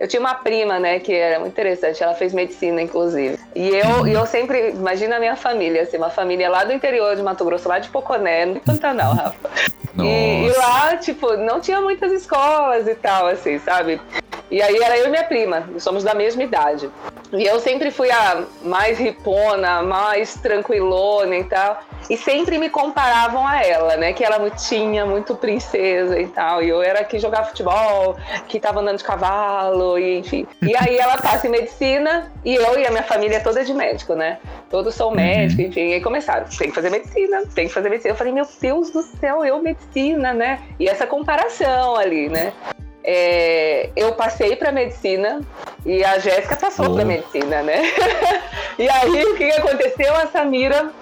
Eu 0.00 0.08
tinha 0.08 0.18
uma 0.18 0.34
prima, 0.34 0.80
né, 0.80 0.98
que 0.98 1.14
era 1.14 1.38
muito 1.38 1.52
interessante, 1.52 2.02
ela 2.02 2.14
fez 2.14 2.32
medicina, 2.32 2.82
inclusive. 2.82 3.38
E 3.54 3.68
eu, 3.68 4.04
e 4.08 4.12
eu 4.12 4.26
sempre, 4.26 4.70
imagina 4.70 5.16
a 5.16 5.20
minha 5.20 5.36
família, 5.36 5.82
assim, 5.82 5.96
uma 5.96 6.10
família 6.10 6.50
lá 6.50 6.64
do 6.64 6.72
interior 6.72 7.14
de 7.14 7.22
Mato 7.22 7.44
Grosso, 7.44 7.68
lá 7.68 7.78
de 7.78 7.88
Poconé, 7.88 8.46
no 8.46 8.58
Pantanal, 8.58 9.14
Rafa. 9.14 9.50
E, 9.96 10.46
e, 10.46 10.50
lá, 10.56 10.96
tipo, 10.96 11.36
não 11.36 11.60
tinha 11.60 11.80
muitas 11.80 12.10
escolas 12.10 12.88
e 12.88 12.94
tal, 12.96 13.26
assim, 13.26 13.60
sabe? 13.60 14.00
E 14.50 14.60
aí 14.60 14.76
era 14.76 14.98
eu 14.98 15.06
e 15.06 15.10
minha 15.10 15.24
prima, 15.24 15.68
somos 15.78 16.02
da 16.02 16.14
mesma 16.14 16.42
idade. 16.42 16.90
E 17.32 17.44
eu 17.44 17.60
sempre 17.60 17.90
fui 17.90 18.10
a 18.10 18.42
mais 18.62 18.98
ripona, 18.98 19.82
mais 19.82 20.34
tranquilona 20.34 21.36
e 21.36 21.44
tal. 21.44 21.80
E 22.08 22.16
sempre 22.16 22.58
me 22.58 22.68
comparavam 22.68 23.46
a 23.46 23.64
ela, 23.64 23.96
né? 23.96 24.12
Que 24.12 24.24
ela 24.24 24.50
tinha 24.50 25.06
muito 25.06 25.34
princesa 25.34 26.18
e 26.18 26.26
tal. 26.26 26.62
E 26.62 26.68
eu 26.68 26.82
era 26.82 27.04
que 27.04 27.18
jogava 27.18 27.48
futebol, 27.48 28.16
que 28.48 28.60
tava 28.60 28.80
andando 28.80 28.98
de 28.98 29.04
cavalo, 29.04 29.98
e 29.98 30.18
enfim. 30.18 30.46
E 30.60 30.76
aí 30.76 30.96
ela 30.96 31.16
passa 31.16 31.46
em 31.46 31.50
medicina 31.50 32.32
e 32.44 32.54
eu 32.54 32.78
e 32.78 32.86
a 32.86 32.90
minha 32.90 33.02
família 33.02 33.40
toda 33.40 33.64
de 33.64 33.74
médico, 33.74 34.14
né? 34.14 34.38
Todos 34.70 34.94
são 34.94 35.10
médicos, 35.10 35.66
enfim. 35.66 35.88
E 35.88 35.94
aí 35.94 36.00
começaram, 36.00 36.46
tem 36.46 36.68
que 36.68 36.74
fazer 36.74 36.90
medicina, 36.90 37.44
tem 37.54 37.66
que 37.66 37.74
fazer 37.74 37.88
medicina. 37.88 38.12
Eu 38.12 38.18
falei, 38.18 38.32
meu 38.32 38.46
Deus 38.60 38.90
do 38.90 39.02
céu, 39.02 39.44
eu 39.44 39.60
medicina, 39.60 40.32
né? 40.32 40.60
E 40.78 40.88
essa 40.88 41.06
comparação 41.06 41.96
ali, 41.96 42.28
né? 42.28 42.52
É, 43.04 43.90
eu 43.96 44.12
passei 44.12 44.54
para 44.54 44.70
medicina 44.70 45.40
e 45.84 46.04
a 46.04 46.18
Jéssica 46.20 46.54
passou 46.54 46.90
oh. 46.90 46.94
para 46.94 47.04
medicina, 47.04 47.62
né? 47.62 47.82
e 48.78 48.88
aí 48.88 49.24
o 49.24 49.34
que 49.34 49.50
aconteceu? 49.50 50.14
A 50.14 50.28
Samira 50.28 50.92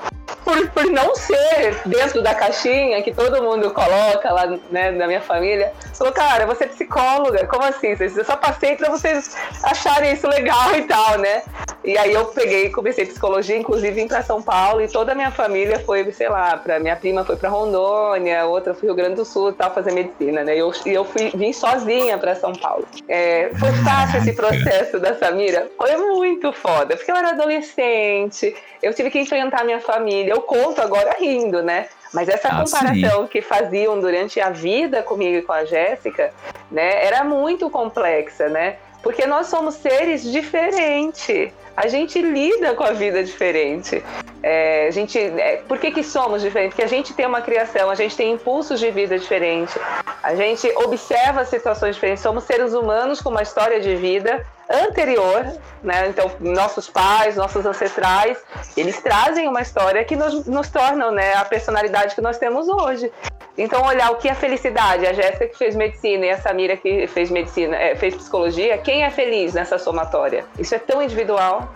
por, 0.44 0.68
por 0.70 0.84
não 0.86 1.14
ser 1.14 1.80
dentro 1.86 2.22
da 2.22 2.34
caixinha 2.34 3.02
que 3.02 3.12
todo 3.12 3.42
mundo 3.42 3.70
coloca 3.70 4.32
lá 4.32 4.46
né, 4.70 4.90
na 4.90 5.06
minha 5.06 5.20
família, 5.20 5.72
falou, 5.94 6.12
cara, 6.12 6.46
você 6.46 6.64
é 6.64 6.68
psicóloga, 6.68 7.46
como 7.46 7.64
assim? 7.64 7.96
Eu 7.98 8.24
só 8.24 8.36
passei 8.36 8.76
para 8.76 8.90
vocês 8.90 9.36
acharem 9.62 10.12
isso 10.12 10.26
legal 10.26 10.74
e 10.76 10.82
tal, 10.82 11.18
né? 11.18 11.42
E 11.84 11.96
aí 11.96 12.12
eu 12.12 12.26
peguei 12.26 12.70
comecei 12.70 13.06
psicologia, 13.06 13.56
inclusive 13.56 13.90
vim 13.90 14.08
para 14.08 14.22
São 14.22 14.42
Paulo 14.42 14.80
e 14.80 14.88
toda 14.88 15.12
a 15.12 15.14
minha 15.14 15.30
família 15.30 15.78
foi, 15.80 16.10
sei 16.12 16.28
lá, 16.28 16.56
para 16.56 16.78
minha 16.78 16.96
prima 16.96 17.24
foi 17.24 17.36
para 17.36 17.48
Rondônia, 17.48 18.46
outra 18.46 18.74
foi 18.74 18.88
Rio 18.88 18.94
Grande 18.94 19.16
do 19.16 19.24
Sul, 19.24 19.52
tal, 19.52 19.72
fazer 19.72 19.92
medicina, 19.92 20.42
né? 20.44 20.56
E 20.56 20.58
eu, 20.58 20.72
eu 20.86 21.04
fui, 21.04 21.30
vim 21.34 21.52
sozinha 21.52 22.18
para 22.18 22.34
São 22.34 22.52
Paulo. 22.52 22.86
É, 23.08 23.50
foi 23.58 23.72
fácil 23.84 24.18
esse 24.20 24.32
processo 24.32 24.98
da 24.98 25.14
Samira? 25.14 25.70
Foi 25.76 25.96
muito 25.96 26.52
foda, 26.52 26.96
porque 26.96 27.10
eu 27.10 27.16
era 27.16 27.30
adolescente, 27.30 28.54
eu 28.82 28.94
tive 28.94 29.10
que 29.10 29.18
enfrentar 29.18 29.64
minha 29.64 29.80
família. 29.80 30.29
Eu 30.30 30.42
conto 30.42 30.80
agora 30.80 31.16
rindo, 31.18 31.60
né? 31.60 31.88
Mas 32.14 32.28
essa 32.28 32.46
ah, 32.46 32.62
comparação 32.62 33.22
sim. 33.22 33.26
que 33.26 33.42
faziam 33.42 33.98
durante 33.98 34.40
a 34.40 34.50
vida 34.50 35.02
comigo 35.02 35.38
e 35.38 35.42
com 35.42 35.52
a 35.52 35.64
Jéssica, 35.64 36.32
né, 36.70 37.04
era 37.04 37.24
muito 37.24 37.68
complexa, 37.68 38.48
né? 38.48 38.76
Porque 39.02 39.26
nós 39.26 39.48
somos 39.48 39.74
seres 39.74 40.22
diferentes. 40.22 41.52
A 41.76 41.88
gente 41.88 42.22
lida 42.22 42.74
com 42.74 42.84
a 42.84 42.92
vida 42.92 43.24
diferente. 43.24 44.04
É, 44.40 44.86
a 44.86 44.90
gente, 44.92 45.18
é, 45.18 45.62
por 45.66 45.78
que, 45.78 45.90
que 45.90 46.04
somos 46.04 46.42
diferentes? 46.42 46.76
Porque 46.76 46.84
a 46.84 46.96
gente 46.96 47.12
tem 47.12 47.26
uma 47.26 47.40
criação, 47.40 47.90
a 47.90 47.96
gente 47.96 48.16
tem 48.16 48.30
impulsos 48.30 48.78
de 48.78 48.88
vida 48.92 49.18
diferentes, 49.18 49.76
a 50.22 50.34
gente 50.36 50.68
observa 50.76 51.44
situações 51.44 51.96
diferentes. 51.96 52.22
Somos 52.22 52.44
seres 52.44 52.72
humanos 52.72 53.20
com 53.20 53.30
uma 53.30 53.42
história 53.42 53.80
de 53.80 53.96
vida 53.96 54.46
anterior, 54.70 55.44
né? 55.82 56.08
Então, 56.08 56.30
nossos 56.40 56.88
pais, 56.88 57.36
nossos 57.36 57.66
ancestrais, 57.66 58.38
eles 58.76 59.00
trazem 59.02 59.48
uma 59.48 59.60
história 59.60 60.04
que 60.04 60.16
nos, 60.16 60.46
nos 60.46 60.68
tornam, 60.68 61.10
né, 61.10 61.34
a 61.34 61.44
personalidade 61.44 62.14
que 62.14 62.20
nós 62.20 62.38
temos 62.38 62.68
hoje. 62.68 63.10
Então, 63.58 63.84
olhar 63.84 64.10
o 64.12 64.16
que 64.16 64.28
é 64.28 64.34
felicidade, 64.34 65.06
a 65.06 65.12
Jéssica 65.12 65.48
que 65.48 65.58
fez 65.58 65.74
medicina 65.74 66.26
e 66.26 66.30
a 66.30 66.38
Samira 66.38 66.76
que 66.76 67.06
fez 67.08 67.30
medicina, 67.30 67.76
é, 67.76 67.94
fez 67.96 68.14
psicologia, 68.14 68.78
quem 68.78 69.04
é 69.04 69.10
feliz 69.10 69.54
nessa 69.54 69.76
somatória? 69.76 70.44
Isso 70.58 70.74
é 70.74 70.78
tão 70.78 71.02
individual, 71.02 71.68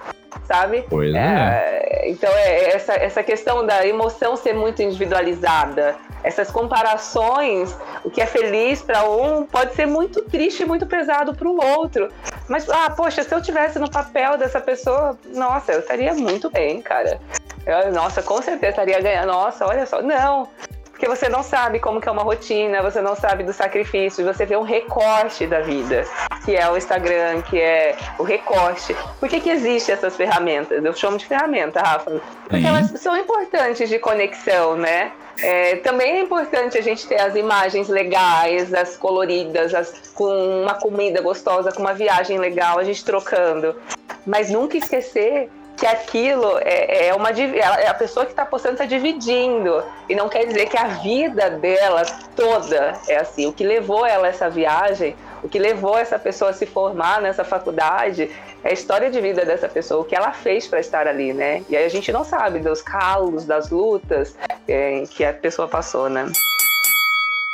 sabe? 0.45 0.85
Pois 0.89 1.15
é. 1.15 1.19
é. 1.19 2.11
Então, 2.11 2.31
é 2.31 2.75
essa, 2.75 2.95
essa 2.95 3.23
questão 3.23 3.67
da 3.67 3.87
emoção 3.87 4.37
ser 4.37 4.55
muito 4.55 4.83
individualizada, 4.83 5.97
essas 6.25 6.51
comparações, 6.51 7.77
o 8.03 8.11
que 8.11 8.21
é 8.21 8.27
feliz 8.27 8.81
para 8.81 9.05
um 9.05 9.45
pode 9.45 9.75
ser 9.75 9.87
muito 9.87 10.23
triste 10.23 10.63
e 10.63 10.67
muito 10.67 10.87
pesado 10.87 11.35
para 11.35 11.47
o 11.47 11.63
outro. 11.63 12.09
Mas, 12.49 12.69
ah, 12.71 12.91
poxa, 12.91 13.23
se 13.23 13.33
eu 13.33 13.43
tivesse 13.43 13.79
no 13.79 13.91
papel 13.91 14.39
dessa 14.39 14.61
pessoa, 14.61 15.17
nossa, 15.35 15.73
eu 15.73 15.81
estaria 15.81 16.15
muito 16.15 16.51
bem, 16.51 16.81
cara. 16.81 17.21
Eu, 17.67 17.93
nossa, 17.93 18.23
com 18.23 18.41
certeza 18.41 18.71
estaria 18.71 19.01
ganhando. 19.01 19.27
Nossa, 19.27 19.67
olha 19.67 19.85
só. 19.85 20.01
Não, 20.01 20.49
porque 20.91 21.09
você 21.09 21.29
não 21.29 21.43
sabe 21.43 21.79
como 21.79 22.01
que 22.01 22.09
é 22.09 22.13
uma 22.13 22.23
rotina, 22.23 22.81
você 22.81 23.03
não 23.03 23.15
sabe 23.15 23.45
do 23.45 23.53
sacrifício, 23.53 24.25
você 24.25 24.47
vê 24.47 24.57
um 24.57 24.63
recorte 24.63 25.47
da 25.47 25.61
vida, 25.61 26.05
que 26.45 26.57
é 26.57 26.71
o 26.71 26.77
Instagram, 26.77 27.43
que 27.43 27.61
é 27.61 27.97
o 28.19 28.23
recorte. 28.23 28.97
Por 29.21 29.29
que 29.29 29.41
que 29.41 29.51
existem 29.51 29.95
essas 29.95 30.17
ferramentas? 30.17 30.83
Eu 30.83 30.95
chamo 30.95 31.19
de 31.19 31.27
ferramenta, 31.27 31.81
Rafa. 31.81 32.23
Porque 32.49 32.67
elas 32.67 32.91
são 32.99 33.15
importantes 33.15 33.89
de 33.91 33.99
conexão, 33.99 34.77
né? 34.77 35.13
É, 35.39 35.77
também 35.77 36.19
é 36.19 36.21
importante 36.21 36.79
a 36.79 36.81
gente 36.81 37.07
ter 37.07 37.21
as 37.21 37.35
imagens 37.35 37.89
legais, 37.89 38.73
as 38.73 38.97
coloridas, 38.97 39.75
as, 39.75 40.11
com 40.15 40.63
uma 40.63 40.75
comida 40.75 41.21
gostosa, 41.21 41.73
com 41.73 41.81
uma 41.81 41.95
viagem 41.95 42.39
legal, 42.39 42.79
a 42.79 42.85
gente 42.85 43.05
trocando. 43.05 43.75
Mas 44.27 44.51
nunca 44.51 44.77
esquecer 44.77 45.51
que 45.77 45.87
aquilo 45.87 46.59
é, 46.61 47.09
é 47.09 47.15
uma 47.15 47.31
é 47.31 47.89
a 47.89 47.95
pessoa 47.95 48.25
que 48.25 48.33
está 48.33 48.47
postando 48.47 48.75
está 48.75 48.85
dividindo 48.85 49.83
e 50.09 50.15
não 50.15 50.29
quer 50.29 50.47
dizer 50.47 50.67
que 50.67 50.79
a 50.79 50.89
vida 50.89 51.51
dela 51.51 52.03
toda 52.37 52.95
é 53.09 53.17
assim. 53.17 53.47
O 53.47 53.53
que 53.53 53.65
levou 53.65 54.07
ela 54.07 54.27
a 54.27 54.31
essa 54.31 54.49
viagem, 54.49 55.17
o 55.43 55.49
que 55.49 55.59
levou 55.59 55.99
essa 55.99 56.19
pessoa 56.19 56.51
a 56.51 56.55
se 56.55 56.67
formar 56.67 57.21
nessa 57.21 57.45
faculdade 57.45 58.31
é 58.63 58.71
a 58.71 58.73
história 58.73 59.11
de 59.11 59.21
vida 59.21 59.45
dessa 59.45 59.69
pessoa, 59.69 60.01
o 60.01 60.05
que 60.05 60.15
ela 60.15 60.33
fez 60.33 60.67
para 60.67 60.81
estar 60.81 61.07
ali, 61.07 61.33
né? 61.33 61.63
E 61.69 61.77
aí 61.77 61.85
a 61.85 61.91
gente 61.91 62.11
não 62.13 62.25
sabe 62.25 62.61
dos 62.61 62.81
calos, 62.81 63.45
das 63.45 63.71
lutas 63.71 64.35
é, 64.67 65.03
que 65.11 65.25
a 65.25 65.33
pessoa 65.33 65.69
passou, 65.69 66.09
né? 66.09 66.27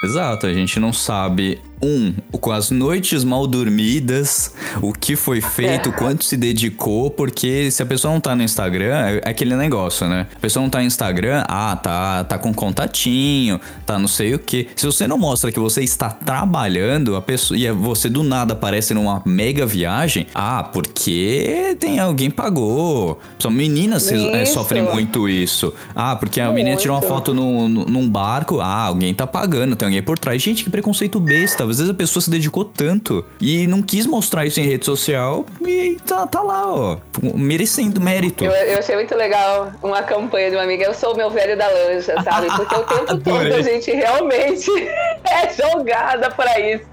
Exato, 0.03 0.47
a 0.47 0.55
gente 0.55 0.81
não 0.81 0.95
sabe 0.95 1.61
um, 1.83 2.15
com 2.33 2.53
as 2.53 2.71
noites 2.71 3.23
mal 3.23 3.47
dormidas, 3.47 4.55
o 4.81 4.93
que 4.93 5.15
foi 5.15 5.43
feito, 5.43 5.91
o 5.91 5.93
quanto 5.93 6.25
se 6.25 6.39
dedicou, 6.39 7.11
porque 7.11 7.71
se 7.71 7.83
a 7.83 7.87
pessoa 7.87 8.13
não 8.13 8.21
tá 8.21 8.35
no 8.35 8.43
Instagram, 8.43 8.95
é 9.23 9.31
aquele 9.31 9.55
negócio, 9.57 10.09
né? 10.09 10.27
A 10.35 10.41
pessoa 10.41 10.63
não 10.63 10.71
tá 10.71 10.79
no 10.79 10.85
Instagram, 10.85 11.45
ah, 11.47 11.77
tá, 11.77 12.25
tá 12.25 12.39
com 12.39 12.53
contatinho, 12.53 13.61
tá 13.85 13.99
não 13.99 14.09
sei 14.09 14.35
o 14.35 14.39
que. 14.39 14.69
Se 14.75 14.87
você 14.87 15.07
não 15.07 15.19
mostra 15.19 15.53
que 15.53 15.59
você 15.59 15.83
está 15.83 16.11
trabalhando, 16.11 17.17
a 17.17 17.23
pessoa 17.23 17.59
e 17.59 17.71
você 17.71 18.09
do 18.09 18.23
nada 18.23 18.55
aparece 18.55 18.95
numa 18.95 19.23
mega 19.27 19.67
viagem, 19.67 20.27
ah, 20.35 20.63
porque 20.63 21.77
tem 21.79 21.99
alguém 21.99 22.31
pagou. 22.31 23.21
Só 23.39 23.51
meninas 23.51 24.11
é, 24.11 24.45
sofrem 24.45 24.83
muito 24.83 25.29
isso. 25.29 25.75
Ah, 25.95 26.17
porque 26.17 26.41
a 26.41 26.51
menina 26.51 26.77
tirou 26.77 26.97
uma 26.97 27.03
foto 27.03 27.33
no, 27.35 27.69
no, 27.69 27.85
num 27.85 28.09
barco, 28.09 28.61
ah, 28.61 28.85
alguém 28.85 29.15
tá 29.15 29.27
pagando, 29.27 29.77
tem 29.77 29.90
alguém 29.91 30.03
por 30.03 30.19
trás. 30.19 30.41
Gente, 30.41 30.65
que 30.65 30.71
preconceito 30.71 31.19
besta 31.19 31.65
às 31.65 31.79
vezes 31.79 31.91
a 31.91 31.95
pessoa 31.95 32.23
se 32.23 32.31
dedicou 32.31 32.65
tanto 32.65 33.25
e 33.41 33.67
não 33.67 33.83
quis 33.83 34.07
mostrar 34.07 34.47
isso 34.47 34.61
em 34.61 34.65
rede 34.65 34.85
social 34.85 35.45
e 35.61 35.97
tá, 36.07 36.27
tá 36.27 36.41
lá, 36.41 36.73
ó, 36.73 36.97
merecendo 37.35 38.01
mérito. 38.01 38.45
Eu, 38.45 38.53
eu 38.53 38.79
achei 38.79 38.95
muito 38.95 39.15
legal 39.15 39.73
uma 39.83 40.03
campanha 40.03 40.51
de 40.51 40.57
uma 40.57 40.63
amiga, 40.63 40.85
eu 40.85 40.95
sou 40.95 41.15
o 41.15 41.17
meu 41.17 41.31
velho 41.31 41.57
da 41.57 41.69
lancha, 41.69 42.23
sabe? 42.23 42.47
Porque 42.57 42.75
o 42.75 42.83
tempo 42.83 43.19
todo 43.21 43.55
a 43.55 43.63
gente 43.63 43.91
realmente 43.91 44.71
é 45.25 45.53
jogada 45.53 46.31
pra 46.31 46.59
isso. 46.61 46.87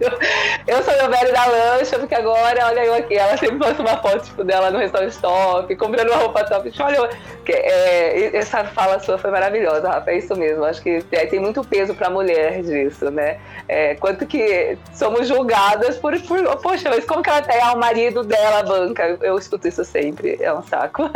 Eu 0.68 0.84
sou 0.84 0.94
meu 0.96 1.10
velho 1.10 1.34
da 1.34 1.46
lancha, 1.46 2.00
porque 2.00 2.16
agora, 2.16 2.68
olha 2.68 2.86
eu 2.86 2.94
aqui, 2.96 3.16
ela 3.16 3.38
sempre 3.38 3.58
posta 3.58 3.82
uma 3.82 3.98
foto 3.98 4.26
tipo, 4.26 4.44
dela 4.44 4.72
no 4.72 4.80
restaurante 4.80 5.18
top, 5.18 5.76
comprando 5.76 6.10
uma 6.10 6.18
roupa 6.18 6.44
top. 6.44 6.72
Olha, 6.80 7.10
é, 7.50 8.36
essa 8.36 8.64
fala 8.66 9.00
sua 9.00 9.18
foi 9.18 9.32
maravilhosa, 9.32 9.88
Rafa, 9.88 10.12
é 10.12 10.18
isso 10.18 10.36
mesmo. 10.36 10.64
Acho 10.64 10.82
que 10.82 11.02
tem 11.02 11.40
muito 11.40 11.64
peso 11.64 11.94
pra 11.94 12.10
mulher 12.10 12.62
disso, 12.88 13.12
né? 13.12 13.38
É, 13.68 13.96
quanto 13.96 14.26
que 14.26 14.78
somos 14.94 15.28
julgadas 15.28 15.98
por, 15.98 16.20
por. 16.22 16.58
Poxa, 16.58 16.90
mas 16.90 17.06
como 17.06 17.22
que 17.22 17.30
ela 17.30 17.42
tem? 17.42 17.60
Ah, 17.62 17.74
o 17.74 17.80
marido 17.80 18.24
dela 18.24 18.64
banca. 18.64 19.18
Eu, 19.22 19.38
escuto 19.38 19.68
isso 19.68 19.84
sempre. 19.84 20.38
É 20.40 20.54
um 20.54 20.64
saco. 20.64 21.10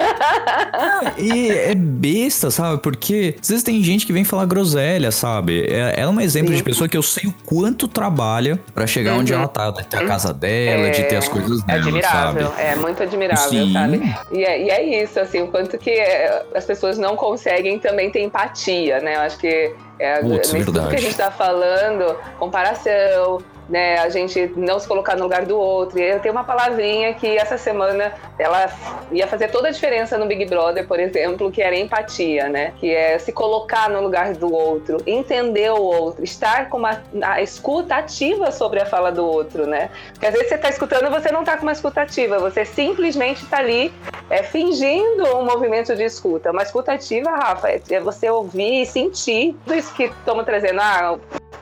e 1.17 1.49
é 1.49 1.73
besta, 1.75 2.51
sabe? 2.51 2.81
Porque 2.81 3.35
às 3.41 3.47
vezes 3.47 3.63
tem 3.63 3.81
gente 3.83 4.05
que 4.05 4.13
vem 4.13 4.23
falar 4.23 4.45
groselha, 4.45 5.11
sabe? 5.11 5.65
É, 5.65 5.99
ela 5.99 6.11
é 6.11 6.15
um 6.15 6.21
exemplo 6.21 6.51
Sim. 6.51 6.57
de 6.57 6.63
pessoa 6.63 6.87
que 6.87 6.97
eu 6.97 7.03
sei 7.03 7.29
o 7.29 7.33
quanto 7.45 7.87
trabalha 7.87 8.59
para 8.73 8.85
chegar 8.85 9.13
uhum. 9.13 9.19
onde 9.19 9.33
ela 9.33 9.47
tá, 9.47 9.71
de 9.71 9.85
ter 9.87 9.97
a 9.97 10.07
casa 10.07 10.33
dela, 10.33 10.87
é, 10.87 10.89
de 10.91 11.03
ter 11.03 11.15
as 11.15 11.27
coisas 11.27 11.63
dela. 11.63 11.79
É 11.79 11.81
admirável, 11.81 12.47
sabe? 12.49 12.61
é 12.61 12.75
muito 12.75 13.03
admirável, 13.03 13.49
Sim. 13.49 13.73
sabe? 13.73 14.15
E 14.31 14.43
é, 14.43 14.63
e 14.63 14.69
é 14.69 15.03
isso, 15.03 15.19
assim, 15.19 15.41
o 15.41 15.47
quanto 15.47 15.77
que 15.77 15.89
é, 15.89 16.43
as 16.53 16.65
pessoas 16.65 16.97
não 16.97 17.15
conseguem 17.15 17.79
também 17.79 18.09
ter 18.09 18.21
empatia, 18.21 18.99
né? 18.99 19.15
Eu 19.15 19.21
acho 19.21 19.37
que 19.37 19.73
é, 20.01 20.19
Putz, 20.19 20.51
nesse 20.51 20.71
que 20.71 20.79
a 20.79 20.99
gente 20.99 21.11
está 21.11 21.29
falando, 21.29 22.17
comparação, 22.39 23.39
né? 23.71 23.97
A 23.99 24.09
gente 24.09 24.51
não 24.57 24.77
se 24.79 24.87
colocar 24.87 25.15
no 25.15 25.23
lugar 25.23 25.45
do 25.45 25.57
outro. 25.57 25.97
Eu 25.97 26.19
tenho 26.19 26.33
uma 26.33 26.43
palavrinha 26.43 27.13
que 27.13 27.37
essa 27.37 27.57
semana 27.57 28.13
ela 28.37 28.69
ia 29.11 29.25
fazer 29.25 29.49
toda 29.49 29.69
a 29.69 29.71
diferença 29.71 30.17
no 30.17 30.25
Big 30.25 30.45
Brother, 30.45 30.85
por 30.85 30.99
exemplo, 30.99 31.49
que 31.49 31.61
era 31.61 31.75
empatia, 31.75 32.49
né? 32.49 32.73
Que 32.79 32.93
é 32.93 33.17
se 33.17 33.31
colocar 33.31 33.89
no 33.89 34.01
lugar 34.01 34.33
do 34.33 34.53
outro, 34.53 34.97
entender 35.07 35.71
o 35.71 35.81
outro, 35.81 36.23
estar 36.23 36.69
com 36.69 36.77
uma 36.77 37.01
a 37.21 37.41
escuta 37.41 37.95
ativa 37.95 38.51
sobre 38.51 38.81
a 38.81 38.85
fala 38.85 39.11
do 39.11 39.25
outro, 39.25 39.65
né? 39.65 39.89
Porque 40.11 40.25
às 40.25 40.33
vezes 40.33 40.49
você 40.49 40.55
está 40.55 40.69
escutando 40.69 41.09
você 41.09 41.31
não 41.31 41.39
está 41.41 41.55
com 41.55 41.63
uma 41.63 41.71
escuta 41.71 42.01
ativa, 42.01 42.39
você 42.39 42.65
simplesmente 42.65 43.43
está 43.43 43.57
ali 43.59 43.93
é, 44.29 44.43
fingindo 44.43 45.25
um 45.37 45.45
movimento 45.45 45.95
de 45.95 46.03
escuta. 46.03 46.51
Uma 46.51 46.63
escuta 46.63 46.91
ativa, 46.91 47.31
Rafa, 47.31 47.69
é, 47.69 47.81
é 47.89 47.99
você 47.99 48.29
ouvir 48.29 48.81
e 48.81 48.85
sentir 48.85 49.55
tudo 49.65 49.75
isso 49.75 49.93
que 49.93 50.03
estamos 50.03 50.43
trazendo. 50.45 50.79
Ah, 50.81 51.17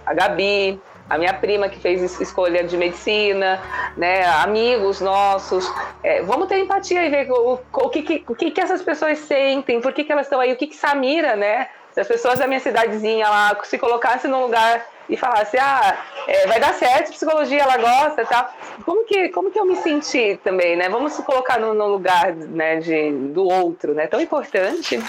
a 0.06 0.14
Gabi, 0.14 0.80
a 1.10 1.18
minha 1.18 1.34
prima 1.34 1.68
que 1.68 1.80
fez 1.80 2.20
escolha 2.22 2.64
de 2.64 2.78
medicina, 2.78 3.62
né, 3.98 4.26
amigos 4.26 5.02
nossos. 5.02 5.72
É, 6.04 6.22
vamos 6.22 6.48
ter 6.48 6.60
empatia 6.60 7.04
e 7.06 7.10
ver 7.10 7.32
o, 7.32 7.60
o, 7.74 7.90
que, 7.90 8.04
que, 8.04 8.24
o 8.28 8.36
que, 8.36 8.52
que 8.52 8.62
essas 8.62 8.82
pessoas 8.82 9.18
sentem, 9.20 9.82
por 9.82 9.92
que, 9.92 10.04
que 10.04 10.12
elas 10.12 10.28
estão 10.28 10.40
aí, 10.40 10.54
o 10.54 10.56
que, 10.56 10.68
que 10.68 10.76
Samira, 10.76 11.36
né? 11.36 11.68
Se 11.92 12.00
as 12.00 12.08
pessoas 12.08 12.38
da 12.38 12.48
minha 12.48 12.60
cidadezinha 12.60 13.28
lá 13.28 13.58
se 13.64 13.78
colocassem 13.78 14.30
num 14.30 14.42
lugar 14.42 14.86
e 15.10 15.18
falassem, 15.18 15.60
ah, 15.60 15.98
é, 16.28 16.46
vai 16.46 16.60
dar 16.60 16.74
certo, 16.76 17.12
psicologia, 17.12 17.64
ela 17.64 17.78
gosta 17.78 18.24
tal. 18.26 18.54
Como 18.86 19.06
que, 19.06 19.30
como 19.30 19.50
que 19.50 19.60
eu 19.60 19.66
me 19.66 19.76
senti 19.78 20.40
também, 20.44 20.76
né? 20.76 20.88
Vamos 20.88 21.14
se 21.14 21.24
colocar 21.24 21.60
no, 21.60 21.74
no 21.74 21.88
lugar 21.88 22.32
né, 22.34 22.78
de, 22.78 23.12
do 23.12 23.44
outro, 23.44 23.96
né? 23.96 24.06
Tão 24.06 24.22
importante. 24.22 25.00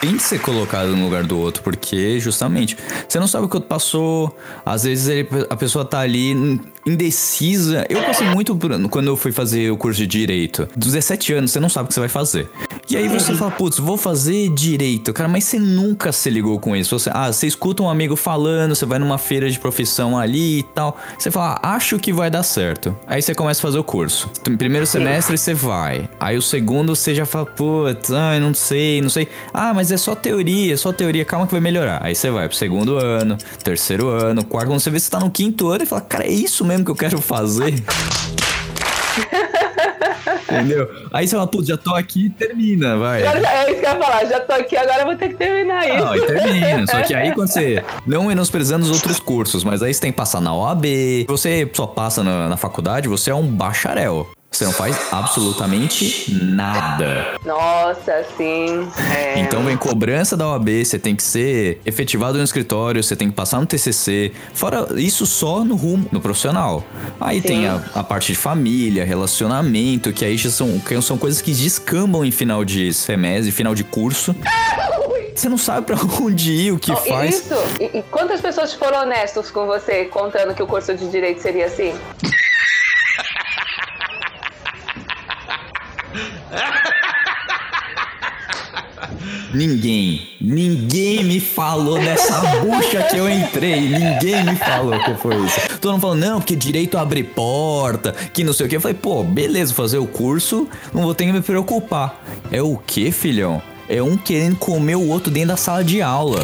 Tem 0.00 0.16
que 0.16 0.22
ser 0.22 0.40
colocado 0.40 0.88
no 0.96 1.04
lugar 1.04 1.24
do 1.24 1.38
outro, 1.38 1.62
porque 1.62 2.20
justamente 2.20 2.76
você 3.08 3.18
não 3.18 3.26
sabe 3.26 3.46
o 3.46 3.48
que 3.48 3.56
o 3.56 3.58
outro 3.58 3.68
passou. 3.68 4.36
Às 4.64 4.84
vezes 4.84 5.08
ele- 5.08 5.28
a 5.50 5.56
pessoa 5.56 5.84
tá 5.84 6.00
ali 6.00 6.60
indecisa. 6.86 7.84
Eu 7.88 8.02
passei 8.02 8.26
muito 8.28 8.56
quando 8.90 9.06
eu 9.08 9.16
fui 9.16 9.32
fazer 9.32 9.70
o 9.70 9.76
curso 9.76 10.00
de 10.00 10.06
direito. 10.06 10.68
17 10.76 11.32
anos, 11.32 11.50
você 11.50 11.60
não 11.60 11.68
sabe 11.68 11.86
o 11.86 11.88
que 11.88 11.94
você 11.94 12.00
vai 12.00 12.08
fazer. 12.08 12.48
E 12.90 12.96
aí 12.96 13.06
você 13.06 13.34
fala, 13.34 13.50
putz, 13.50 13.78
vou 13.78 13.98
fazer 13.98 14.48
direito, 14.48 15.12
cara, 15.12 15.28
mas 15.28 15.44
você 15.44 15.58
nunca 15.58 16.10
se 16.10 16.30
ligou 16.30 16.58
com 16.58 16.74
isso. 16.74 16.98
Você, 16.98 17.10
ah, 17.12 17.30
você 17.30 17.46
escuta 17.46 17.82
um 17.82 17.90
amigo 17.90 18.16
falando, 18.16 18.74
você 18.74 18.86
vai 18.86 18.98
numa 18.98 19.18
feira 19.18 19.50
de 19.50 19.58
profissão 19.58 20.16
ali 20.16 20.60
e 20.60 20.62
tal. 20.62 20.96
Você 21.18 21.30
fala, 21.30 21.60
ah, 21.62 21.74
acho 21.74 21.98
que 21.98 22.14
vai 22.14 22.30
dar 22.30 22.42
certo. 22.42 22.96
Aí 23.06 23.20
você 23.20 23.34
começa 23.34 23.60
a 23.60 23.62
fazer 23.62 23.78
o 23.78 23.84
curso. 23.84 24.30
Primeiro 24.56 24.86
semestre 24.86 25.36
você 25.36 25.52
vai. 25.52 26.08
Aí 26.18 26.38
o 26.38 26.42
segundo 26.42 26.96
você 26.96 27.14
já 27.14 27.26
fala, 27.26 27.44
putz, 27.44 28.10
ai, 28.10 28.40
não 28.40 28.54
sei, 28.54 29.02
não 29.02 29.10
sei. 29.10 29.28
Ah, 29.52 29.74
mas 29.74 29.92
é 29.92 29.98
só 29.98 30.14
teoria, 30.14 30.72
é 30.72 30.76
só 30.76 30.90
teoria, 30.90 31.26
calma 31.26 31.46
que 31.46 31.52
vai 31.52 31.60
melhorar. 31.60 32.00
Aí 32.02 32.14
você 32.14 32.30
vai 32.30 32.48
pro 32.48 32.56
segundo 32.56 32.96
ano, 32.96 33.36
terceiro 33.62 34.08
ano, 34.08 34.42
quarto, 34.42 34.68
quando 34.68 34.80
você 34.80 34.88
vê 34.88 34.98
você 34.98 35.10
tá 35.10 35.20
no 35.20 35.30
quinto 35.30 35.68
ano 35.68 35.82
e 35.82 35.86
fala, 35.86 36.00
cara, 36.00 36.24
é 36.24 36.30
isso 36.30 36.64
mesmo 36.64 36.86
que 36.86 36.90
eu 36.90 36.96
quero 36.96 37.20
fazer. 37.20 37.84
Entendeu? 40.50 40.90
Aí 41.12 41.28
você 41.28 41.36
fala, 41.36 41.46
putz, 41.46 41.68
já 41.68 41.76
tô 41.76 41.94
aqui, 41.94 42.30
termina, 42.30 42.96
vai. 42.96 43.22
É 43.22 43.70
isso 43.70 43.80
que 43.80 43.86
eu 43.86 43.90
ia 43.90 43.96
falar, 43.96 44.24
já 44.24 44.40
tô 44.40 44.52
aqui, 44.52 44.76
agora 44.76 45.00
eu 45.00 45.06
vou 45.06 45.16
ter 45.16 45.28
que 45.28 45.34
terminar 45.34 45.86
isso. 45.86 46.04
Não, 46.04 46.16
e 46.16 46.26
termina. 46.26 46.86
Só 46.86 47.02
que 47.02 47.14
aí 47.14 47.32
quando 47.32 47.48
você. 47.48 47.84
Não 48.06 48.24
menosprezando 48.24 48.84
os 48.84 48.90
outros 48.90 49.20
cursos, 49.20 49.62
mas 49.62 49.82
aí 49.82 49.92
você 49.92 50.00
tem 50.00 50.10
que 50.10 50.16
passar 50.16 50.40
na 50.40 50.54
OAB. 50.54 50.86
Você 51.28 51.70
só 51.74 51.86
passa 51.86 52.24
na, 52.24 52.48
na 52.48 52.56
faculdade, 52.56 53.08
você 53.08 53.30
é 53.30 53.34
um 53.34 53.46
bacharel. 53.46 54.26
Você 54.50 54.64
não 54.64 54.72
faz 54.72 54.98
absolutamente 55.12 56.34
nada. 56.42 57.36
Nossa, 57.44 58.24
sim. 58.36 58.88
É. 59.14 59.38
Então 59.40 59.62
vem 59.62 59.76
cobrança 59.76 60.36
da 60.36 60.48
OAB, 60.48 60.84
você 60.84 60.98
tem 60.98 61.14
que 61.14 61.22
ser 61.22 61.80
efetivado 61.84 62.38
no 62.38 62.44
escritório, 62.44 63.02
você 63.02 63.14
tem 63.14 63.28
que 63.28 63.36
passar 63.36 63.60
no 63.60 63.66
TCC. 63.66 64.32
Fora 64.54 64.88
isso 64.96 65.26
só 65.26 65.62
no 65.64 65.76
rumo, 65.76 66.08
no 66.10 66.20
profissional. 66.20 66.82
Aí 67.20 67.40
Sim. 67.40 67.46
tem 67.46 67.68
a, 67.68 67.82
a 67.94 68.02
parte 68.02 68.32
de 68.32 68.38
família, 68.38 69.04
relacionamento, 69.04 70.12
que 70.12 70.24
aí 70.24 70.36
já 70.36 70.50
são, 70.50 70.78
que 70.80 71.00
são 71.02 71.18
coisas 71.18 71.40
que 71.42 71.52
descambam 71.52 72.24
em 72.24 72.30
final 72.32 72.64
de 72.64 72.92
semestre, 72.92 73.52
final 73.52 73.74
de 73.74 73.84
curso. 73.84 74.34
Você 75.36 75.48
não 75.48 75.58
sabe 75.58 75.86
pra 75.86 75.96
onde 76.20 76.50
ir, 76.52 76.72
o 76.72 76.80
que 76.80 76.90
Oh, 76.90 76.96
faz. 76.96 77.36
Isso. 77.36 77.54
E, 77.78 77.98
e 77.98 78.02
quantas 78.10 78.40
pessoas 78.40 78.74
foram 78.74 79.02
honestos 79.02 79.52
com 79.52 79.66
você 79.66 80.06
contando 80.06 80.52
que 80.52 80.60
o 80.60 80.66
curso 80.66 80.96
de 80.96 81.08
direito 81.08 81.40
seria 81.40 81.66
assim? 81.66 81.94
Ninguém, 89.52 90.28
ninguém 90.40 91.24
me 91.24 91.40
falou 91.40 91.98
dessa 91.98 92.38
bucha 92.60 93.02
que 93.04 93.16
eu 93.16 93.28
entrei. 93.28 93.80
Ninguém 93.88 94.44
me 94.44 94.54
falou 94.56 94.98
que 95.02 95.14
foi 95.14 95.36
isso. 95.44 95.78
Todo 95.80 95.92
mundo 95.92 96.02
falando, 96.02 96.20
não, 96.20 96.38
porque 96.38 96.54
direito 96.54 96.98
abre 96.98 97.24
porta, 97.24 98.12
que 98.12 98.44
não 98.44 98.52
sei 98.52 98.66
o 98.66 98.68
que. 98.68 98.76
Eu 98.76 98.80
falei, 98.80 98.96
pô, 98.96 99.22
beleza, 99.24 99.72
fazer 99.72 99.98
o 99.98 100.06
curso, 100.06 100.68
não 100.92 101.02
vou 101.02 101.14
ter 101.14 101.24
que 101.24 101.32
me 101.32 101.40
preocupar. 101.40 102.22
É 102.52 102.60
o 102.62 102.76
que, 102.76 103.10
filhão? 103.10 103.62
É 103.88 104.02
um 104.02 104.18
querendo 104.18 104.58
comer 104.58 104.96
o 104.96 105.08
outro 105.08 105.30
dentro 105.30 105.48
da 105.48 105.56
sala 105.56 105.82
de 105.82 106.02
aula. 106.02 106.40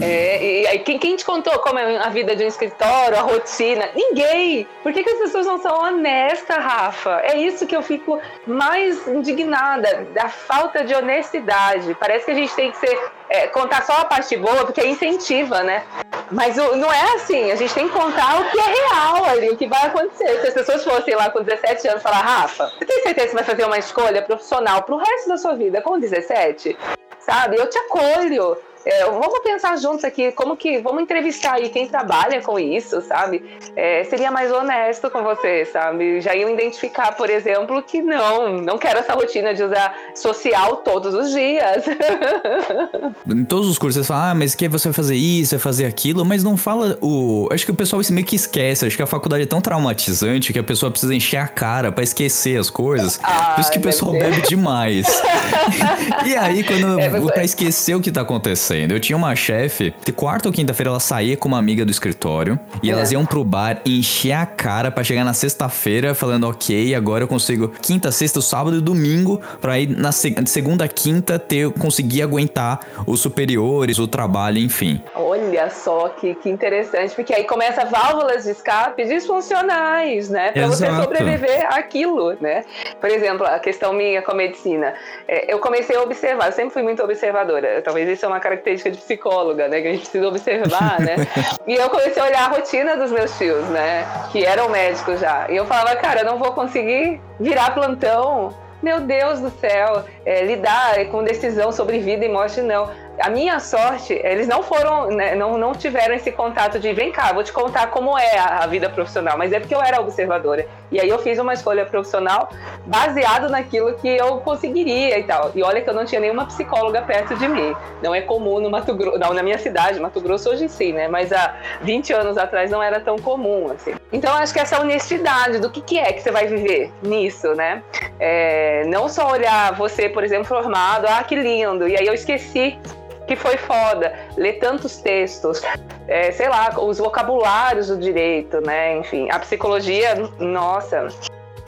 É, 0.00 0.62
e 0.62 0.66
aí, 0.66 0.78
quem, 0.78 0.98
quem 0.98 1.14
te 1.14 1.24
contou 1.26 1.58
como 1.58 1.78
é 1.78 1.98
a 1.98 2.08
vida 2.08 2.34
de 2.34 2.42
um 2.42 2.48
escritório, 2.48 3.18
a 3.18 3.20
rotina? 3.20 3.90
Ninguém! 3.94 4.66
Por 4.82 4.94
que, 4.94 5.04
que 5.04 5.10
as 5.10 5.18
pessoas 5.18 5.46
não 5.46 5.58
são 5.58 5.78
honestas, 5.78 6.56
Rafa? 6.56 7.20
É 7.22 7.36
isso 7.36 7.66
que 7.66 7.76
eu 7.76 7.82
fico 7.82 8.18
mais 8.46 9.06
indignada, 9.06 10.06
da 10.14 10.30
falta 10.30 10.84
de 10.84 10.94
honestidade. 10.94 11.94
Parece 12.00 12.24
que 12.24 12.30
a 12.30 12.34
gente 12.34 12.54
tem 12.54 12.70
que 12.70 12.78
ser, 12.78 12.98
é, 13.28 13.46
contar 13.48 13.84
só 13.84 13.92
a 13.94 14.04
parte 14.04 14.36
boa, 14.36 14.64
porque 14.64 14.84
incentiva, 14.84 15.62
né? 15.62 15.84
Mas 16.30 16.56
não 16.56 16.92
é 16.92 17.14
assim, 17.14 17.50
a 17.50 17.56
gente 17.56 17.74
tem 17.74 17.88
que 17.88 17.94
contar 17.94 18.40
o 18.40 18.50
que 18.50 18.58
é 18.58 18.62
real 18.62 19.24
ali, 19.24 19.50
o 19.50 19.56
que 19.56 19.66
vai 19.66 19.86
acontecer. 19.86 20.40
Se 20.40 20.48
as 20.48 20.54
pessoas 20.54 20.84
fossem 20.84 21.14
lá 21.14 21.30
com 21.30 21.42
17 21.42 21.88
anos 21.88 22.02
falar, 22.02 22.20
Rafa, 22.20 22.70
você 22.78 22.84
tem 22.84 23.02
certeza 23.02 23.28
que 23.28 23.34
vai 23.34 23.44
fazer 23.44 23.64
uma 23.64 23.78
escolha 23.78 24.22
profissional 24.22 24.82
pro 24.82 24.96
resto 24.96 25.28
da 25.28 25.36
sua 25.36 25.54
vida 25.54 25.80
com 25.82 25.98
17? 25.98 26.76
Sabe? 27.20 27.56
Eu 27.56 27.68
te 27.68 27.78
acolho. 27.78 28.56
É, 28.86 29.04
vamos 29.06 29.38
pensar 29.40 29.76
juntos 29.78 30.04
aqui, 30.04 30.30
como 30.32 30.56
que. 30.56 30.78
Vamos 30.78 31.02
entrevistar 31.02 31.54
aí 31.54 31.68
quem 31.70 31.86
trabalha 31.88 32.40
com 32.42 32.58
isso, 32.58 33.00
sabe? 33.00 33.42
É, 33.74 34.04
seria 34.04 34.30
mais 34.30 34.52
honesto 34.52 35.10
com 35.10 35.22
você, 35.22 35.64
sabe? 35.64 36.20
Já 36.20 36.34
iam 36.34 36.50
identificar, 36.50 37.12
por 37.16 37.30
exemplo, 37.30 37.82
que 37.82 38.02
não, 38.02 38.58
não 38.58 38.76
quero 38.78 38.98
essa 38.98 39.14
rotina 39.14 39.54
de 39.54 39.62
usar 39.62 39.94
social 40.14 40.76
todos 40.78 41.14
os 41.14 41.30
dias. 41.30 41.84
Em 43.28 43.44
todos 43.44 43.68
os 43.68 43.78
cursos 43.78 44.02
você 44.04 44.06
fala, 44.12 44.30
ah, 44.30 44.34
mas 44.34 44.54
que 44.54 44.68
você 44.68 44.88
vai 44.88 44.92
fazer 44.94 45.16
isso, 45.16 45.52
vai 45.56 45.60
fazer 45.60 45.86
aquilo, 45.86 46.24
mas 46.24 46.42
não 46.44 46.56
fala 46.56 46.98
o. 47.00 47.48
Acho 47.52 47.64
que 47.64 47.72
o 47.72 47.74
pessoal 47.74 48.02
meio 48.10 48.26
que 48.26 48.36
esquece. 48.36 48.86
Acho 48.86 48.96
que 48.96 49.02
a 49.02 49.06
faculdade 49.06 49.42
é 49.44 49.46
tão 49.46 49.60
traumatizante 49.60 50.52
que 50.52 50.58
a 50.58 50.62
pessoa 50.64 50.90
precisa 50.90 51.14
encher 51.14 51.38
a 51.38 51.48
cara 51.48 51.90
pra 51.90 52.04
esquecer 52.04 52.58
as 52.58 52.68
coisas. 52.70 53.18
Ah, 53.22 53.52
Por 53.54 53.60
isso 53.62 53.70
que 53.72 53.78
o 53.78 53.82
pessoal 53.82 54.12
ser. 54.12 54.18
bebe 54.18 54.42
demais. 54.42 55.06
e 56.26 56.36
aí, 56.36 56.62
quando 56.64 57.00
É, 57.00 57.06
eu 57.06 57.10
mas- 57.12 57.24
pra 57.30 57.44
esquecer 57.44 57.94
o 57.94 58.00
que 58.00 58.12
tá 58.12 58.20
acontecendo, 58.20 58.73
eu 58.78 59.00
tinha 59.00 59.16
uma 59.16 59.34
chefe, 59.36 59.94
de 60.04 60.12
quarta 60.12 60.48
ou 60.48 60.52
quinta-feira 60.52 60.90
ela 60.90 61.00
saía 61.00 61.36
com 61.36 61.48
uma 61.48 61.58
amiga 61.58 61.84
do 61.84 61.90
escritório 61.90 62.58
e 62.82 62.90
elas 62.90 63.10
É. 63.10 63.14
iam 63.14 63.24
pro 63.24 63.44
bar 63.44 63.80
encher 63.86 64.32
a 64.32 64.46
cara 64.46 64.90
pra 64.90 65.04
chegar 65.04 65.24
na 65.24 65.32
sexta-feira 65.32 66.14
falando, 66.14 66.48
ok, 66.48 66.94
agora 66.94 67.24
eu 67.24 67.28
consigo 67.28 67.68
quinta, 67.80 68.10
sexta, 68.10 68.40
sábado 68.40 68.76
e 68.78 68.80
domingo 68.80 69.40
pra 69.60 69.78
ir 69.78 69.88
na 69.88 70.12
se- 70.12 70.34
segunda, 70.46 70.86
quinta 70.88 71.38
ter 71.38 71.70
conseguir 71.72 72.22
aguentar 72.22 72.80
os 73.06 73.20
superiores, 73.20 73.98
o 73.98 74.06
trabalho, 74.08 74.58
enfim. 74.58 75.00
Olha 75.14 75.70
só 75.70 76.08
que, 76.08 76.34
que 76.36 76.48
interessante, 76.50 77.14
porque 77.14 77.32
aí 77.34 77.44
começa 77.44 77.84
válvulas 77.84 78.44
de 78.44 78.50
escape 78.50 79.04
disfuncionais, 79.04 80.28
né? 80.30 80.52
Pra 80.52 80.66
você 80.66 80.86
Exato. 80.86 81.02
sobreviver 81.02 81.66
àquilo, 81.72 82.36
né? 82.40 82.64
Por 83.00 83.10
exemplo, 83.10 83.46
a 83.46 83.58
questão 83.58 83.92
minha 83.92 84.22
com 84.22 84.32
a 84.32 84.34
medicina. 84.34 84.94
É, 85.28 85.52
eu 85.52 85.58
comecei 85.58 85.96
a 85.96 86.02
observar, 86.02 86.46
eu 86.46 86.52
sempre 86.52 86.72
fui 86.72 86.82
muito 86.82 87.02
observadora. 87.02 87.80
Talvez 87.82 88.08
isso 88.08 88.24
é 88.24 88.28
uma 88.28 88.40
característica 88.40 88.63
de 88.90 88.98
psicóloga, 88.98 89.68
né? 89.68 89.80
Que 89.80 89.88
a 89.88 89.92
gente 89.92 90.00
precisa 90.02 90.28
observar, 90.28 91.00
né? 91.00 91.16
e 91.66 91.74
eu 91.74 91.90
comecei 91.90 92.22
a 92.22 92.26
olhar 92.26 92.44
a 92.44 92.48
rotina 92.48 92.96
dos 92.96 93.12
meus 93.12 93.36
tios, 93.36 93.64
né? 93.68 94.06
Que 94.32 94.44
eram 94.44 94.68
médicos 94.68 95.20
já. 95.20 95.46
E 95.50 95.56
eu 95.56 95.64
falava, 95.66 95.94
cara, 95.96 96.20
eu 96.20 96.26
não 96.26 96.38
vou 96.38 96.52
conseguir 96.52 97.20
virar 97.38 97.74
plantão. 97.74 98.54
Meu 98.82 99.00
Deus 99.00 99.40
do 99.40 99.50
céu, 99.50 100.04
é, 100.26 100.42
lidar 100.44 101.06
com 101.06 101.24
decisão 101.24 101.72
sobre 101.72 102.00
vida 102.00 102.24
e 102.24 102.28
morte, 102.28 102.60
não. 102.60 102.90
A 103.18 103.30
minha 103.30 103.60
sorte, 103.60 104.12
eles 104.12 104.48
não 104.48 104.62
foram, 104.62 105.08
né, 105.08 105.34
não, 105.34 105.56
não 105.56 105.72
tiveram 105.72 106.14
esse 106.14 106.32
contato 106.32 106.78
de 106.78 106.92
vem 106.92 107.12
cá, 107.12 107.32
vou 107.32 107.44
te 107.44 107.52
contar 107.52 107.88
como 107.88 108.18
é 108.18 108.38
a, 108.38 108.64
a 108.64 108.66
vida 108.66 108.88
profissional, 108.90 109.38
mas 109.38 109.52
é 109.52 109.60
porque 109.60 109.74
eu 109.74 109.80
era 109.80 110.00
observadora. 110.00 110.66
E 110.90 111.00
aí 111.00 111.08
eu 111.08 111.18
fiz 111.18 111.38
uma 111.38 111.52
escolha 111.52 111.86
profissional 111.86 112.48
baseado 112.86 113.48
naquilo 113.48 113.94
que 113.94 114.08
eu 114.08 114.38
conseguiria 114.38 115.18
e 115.18 115.24
tal. 115.24 115.52
E 115.54 115.62
olha 115.62 115.80
que 115.80 115.88
eu 115.88 115.94
não 115.94 116.04
tinha 116.04 116.20
nenhuma 116.20 116.46
psicóloga 116.46 117.02
perto 117.02 117.34
de 117.36 117.48
mim. 117.48 117.74
Não 118.02 118.14
é 118.14 118.20
comum 118.20 118.60
no 118.60 118.70
Mato 118.70 118.94
Grosso, 118.94 119.18
não, 119.18 119.32
na 119.32 119.42
minha 119.42 119.58
cidade, 119.58 119.98
Mato 120.00 120.20
Grosso 120.20 120.50
hoje 120.50 120.68
sim, 120.68 120.92
né? 120.92 121.08
Mas 121.08 121.32
há 121.32 121.56
20 121.82 122.12
anos 122.12 122.38
atrás 122.38 122.70
não 122.70 122.82
era 122.82 123.00
tão 123.00 123.16
comum, 123.16 123.70
assim. 123.72 123.94
Então 124.12 124.32
acho 124.34 124.52
que 124.52 124.60
essa 124.60 124.80
honestidade 124.80 125.58
do 125.58 125.70
que, 125.70 125.80
que 125.80 125.98
é 125.98 126.12
que 126.12 126.20
você 126.20 126.30
vai 126.30 126.46
viver 126.46 126.92
nisso, 127.02 127.54
né? 127.54 127.82
É, 128.18 128.84
não 128.86 129.08
só 129.08 129.30
olhar 129.30 129.74
você, 129.74 130.08
por 130.08 130.22
exemplo, 130.22 130.44
formado, 130.44 131.06
ah, 131.08 131.22
que 131.22 131.34
lindo, 131.34 131.88
e 131.88 131.96
aí 131.98 132.06
eu 132.06 132.14
esqueci 132.14 132.78
que 133.26 133.36
foi 133.36 133.56
foda, 133.56 134.12
ler 134.36 134.54
tantos 134.54 134.98
textos, 134.98 135.62
é, 136.06 136.30
sei 136.32 136.48
lá, 136.48 136.74
os 136.78 136.98
vocabulários 136.98 137.88
do 137.88 137.96
direito, 137.96 138.60
né? 138.60 138.98
Enfim, 138.98 139.28
a 139.30 139.38
psicologia, 139.38 140.14
nossa, 140.38 141.08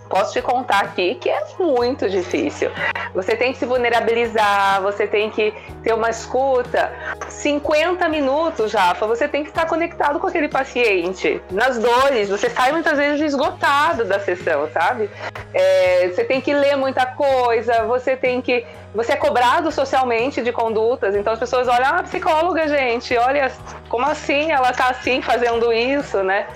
posso 0.09 0.33
te 0.33 0.43
contar 0.43 0.81
aqui 0.81 1.15
que 1.17 1.29
é 1.29 1.43
muito 1.59 2.09
difícil. 2.09 2.71
Você 3.15 3.37
tem 3.37 3.53
que 3.53 3.59
se 3.59 3.67
vulnerabilizar, 3.67 4.83
você 4.83 5.07
tem 5.07 5.31
que 5.31 5.53
ter 5.83 5.95
uma 5.95 6.11
escuta. 6.11 6.93
50 7.29 8.09
minutos, 8.09 8.73
Rafa, 8.73 9.07
você 9.07 9.29
tem 9.29 9.43
que 9.43 9.51
estar 9.51 9.67
conectado 9.67 10.19
com 10.19 10.27
aquele 10.27 10.49
paciente. 10.49 11.41
Nas 11.51 11.79
dores, 11.79 12.29
você 12.29 12.51
sai 12.51 12.73
muitas 12.73 12.99
vezes 12.99 13.21
esgotado 13.21 14.05
da 14.05 14.21
sessão, 14.21 14.69
sabe? 14.73 15.11
É, 15.55 16.09
você 16.09 16.25
tem 16.25 16.41
que 16.41 16.53
ler 16.53 16.77
muita 16.77 17.07
coisa, 17.07 17.85
você 17.85 18.17
tem 18.17 18.41
que. 18.41 18.65
Você 18.95 19.13
é 19.13 19.17
cobrado 19.17 19.71
socialmente 19.71 20.43
de 20.43 20.53
condutas, 20.53 21.15
então 21.15 21.33
as 21.33 21.39
pessoas 21.39 21.69
olham, 21.69 21.87
ah, 21.87 22.03
psicóloga, 22.03 22.67
gente, 22.67 23.17
olha, 23.17 23.53
como 23.89 24.07
assim 24.07 24.51
ela 24.51 24.73
tá 24.73 24.89
assim 24.89 25.21
fazendo 25.21 25.71
isso, 25.73 26.23
né? 26.23 26.47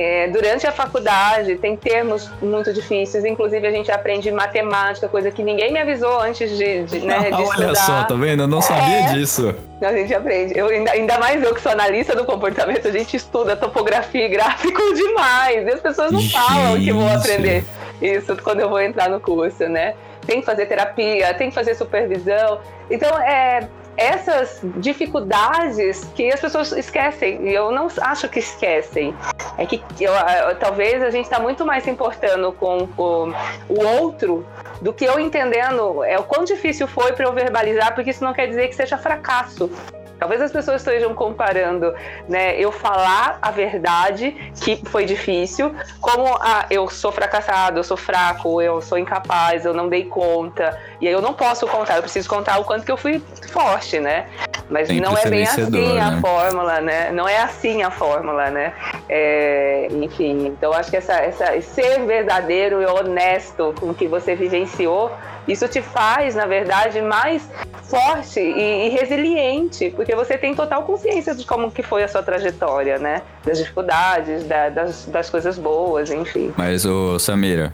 É, 0.00 0.28
durante 0.28 0.64
a 0.64 0.70
faculdade 0.70 1.56
tem 1.56 1.76
termos 1.76 2.30
muito 2.40 2.72
difíceis, 2.72 3.24
inclusive 3.24 3.66
a 3.66 3.70
gente 3.72 3.90
aprende 3.90 4.30
matemática, 4.30 5.08
coisa 5.08 5.28
que 5.32 5.42
ninguém 5.42 5.72
me 5.72 5.80
avisou 5.80 6.20
antes 6.20 6.56
de, 6.56 6.84
de, 6.84 7.00
né, 7.00 7.18
de 7.32 7.34
Olha 7.34 7.42
estudar. 7.42 7.74
só, 7.74 8.04
tá 8.04 8.14
vendo? 8.14 8.44
Eu 8.44 8.46
não 8.46 8.60
sabia 8.62 9.00
É. 9.00 9.12
disso. 9.14 9.52
A 9.82 9.92
gente 9.92 10.14
aprende. 10.14 10.56
Eu, 10.56 10.68
ainda, 10.68 10.92
ainda 10.92 11.18
mais 11.18 11.42
eu 11.42 11.52
que 11.52 11.60
sou 11.60 11.72
analista 11.72 12.14
do 12.14 12.24
comportamento, 12.24 12.86
a 12.86 12.92
gente 12.92 13.16
estuda 13.16 13.56
topografia 13.56 14.26
e 14.26 14.28
gráfico 14.28 14.80
demais. 14.94 15.66
E 15.66 15.70
as 15.70 15.80
pessoas 15.80 16.12
não 16.12 16.22
falam 16.30 16.78
que 16.78 16.92
vão 16.92 17.08
Gente. 17.08 17.18
aprender 17.18 17.64
isso 18.00 18.36
quando 18.40 18.60
eu 18.60 18.68
vou 18.68 18.80
entrar 18.80 19.08
no 19.10 19.18
curso, 19.18 19.68
né? 19.68 19.94
Tem 20.24 20.38
que 20.38 20.46
fazer 20.46 20.66
terapia, 20.66 21.34
tem 21.34 21.48
que 21.48 21.54
fazer 21.56 21.74
supervisão. 21.74 22.60
Então, 22.88 23.18
é, 23.20 23.66
essas 23.98 24.60
dificuldades 24.76 26.04
que 26.14 26.32
as 26.32 26.40
pessoas 26.40 26.70
esquecem, 26.72 27.48
e 27.48 27.52
eu 27.52 27.72
não 27.72 27.88
acho 28.00 28.28
que 28.28 28.38
esquecem. 28.38 29.14
É 29.58 29.66
que 29.66 29.82
eu- 30.00 30.12
eu- 30.12 30.54
talvez 30.56 31.02
a 31.02 31.10
gente 31.10 31.24
está 31.24 31.40
muito 31.40 31.66
mais 31.66 31.82
se 31.82 31.90
importando 31.90 32.52
com 32.52 32.88
o, 32.96 33.32
o 33.68 33.86
outro 34.00 34.46
do 34.80 34.92
que 34.92 35.04
eu 35.04 35.18
entendendo 35.18 36.04
é 36.04 36.16
o 36.16 36.22
quão 36.22 36.44
difícil 36.44 36.86
foi 36.86 37.12
para 37.12 37.24
eu 37.26 37.32
verbalizar, 37.32 37.92
porque 37.94 38.10
isso 38.10 38.22
não 38.22 38.32
quer 38.32 38.46
dizer 38.46 38.68
que 38.68 38.76
seja 38.76 38.96
fracasso. 38.96 39.68
Talvez 40.18 40.40
as 40.40 40.50
pessoas 40.50 40.82
estejam 40.82 41.14
comparando, 41.14 41.94
né, 42.28 42.58
eu 42.58 42.72
falar 42.72 43.38
a 43.40 43.50
verdade, 43.50 44.34
que 44.60 44.76
foi 44.86 45.04
difícil, 45.04 45.74
como 46.00 46.26
ah, 46.40 46.66
eu 46.70 46.88
sou 46.88 47.12
fracassado, 47.12 47.78
eu 47.78 47.84
sou 47.84 47.96
fraco, 47.96 48.60
eu 48.60 48.80
sou 48.80 48.98
incapaz, 48.98 49.64
eu 49.64 49.72
não 49.72 49.88
dei 49.88 50.04
conta, 50.04 50.78
e 51.00 51.06
aí 51.06 51.12
eu 51.12 51.22
não 51.22 51.34
posso 51.34 51.66
contar, 51.66 51.96
eu 51.96 52.02
preciso 52.02 52.28
contar 52.28 52.58
o 52.58 52.64
quanto 52.64 52.84
que 52.84 52.92
eu 52.92 52.96
fui 52.96 53.22
forte, 53.52 54.00
né? 54.00 54.26
Mas 54.68 54.88
Sempre 54.88 55.02
não 55.02 55.16
é 55.16 55.24
bem 55.26 55.44
assim 55.44 55.98
a 55.98 56.10
né? 56.10 56.20
fórmula, 56.20 56.80
né? 56.80 57.10
Não 57.10 57.26
é 57.26 57.38
assim 57.38 57.82
a 57.82 57.90
fórmula, 57.90 58.50
né? 58.50 58.74
É, 59.08 59.88
enfim, 59.90 60.46
então 60.48 60.72
acho 60.72 60.90
que 60.90 60.96
essa, 60.96 61.14
essa 61.14 61.58
ser 61.62 62.04
verdadeiro 62.04 62.82
e 62.82 62.86
honesto 62.86 63.74
com 63.80 63.90
o 63.90 63.94
que 63.94 64.06
você 64.06 64.34
vivenciou, 64.34 65.10
isso 65.48 65.66
te 65.66 65.80
faz, 65.82 66.34
na 66.34 66.46
verdade, 66.46 67.00
mais 67.02 67.48
forte 67.84 68.38
e, 68.38 68.86
e 68.86 68.88
resiliente, 68.90 69.90
porque 69.96 70.14
você 70.14 70.36
tem 70.36 70.54
total 70.54 70.82
consciência 70.82 71.34
de 71.34 71.44
como 71.46 71.70
que 71.70 71.82
foi 71.82 72.04
a 72.04 72.08
sua 72.08 72.22
trajetória, 72.22 72.98
né? 72.98 73.22
Das 73.44 73.58
dificuldades, 73.58 74.44
da- 74.44 74.68
das, 74.68 75.06
das 75.06 75.30
coisas 75.30 75.58
boas, 75.58 76.10
enfim. 76.10 76.52
Mas, 76.56 76.84
ô 76.84 77.18
Samira. 77.18 77.72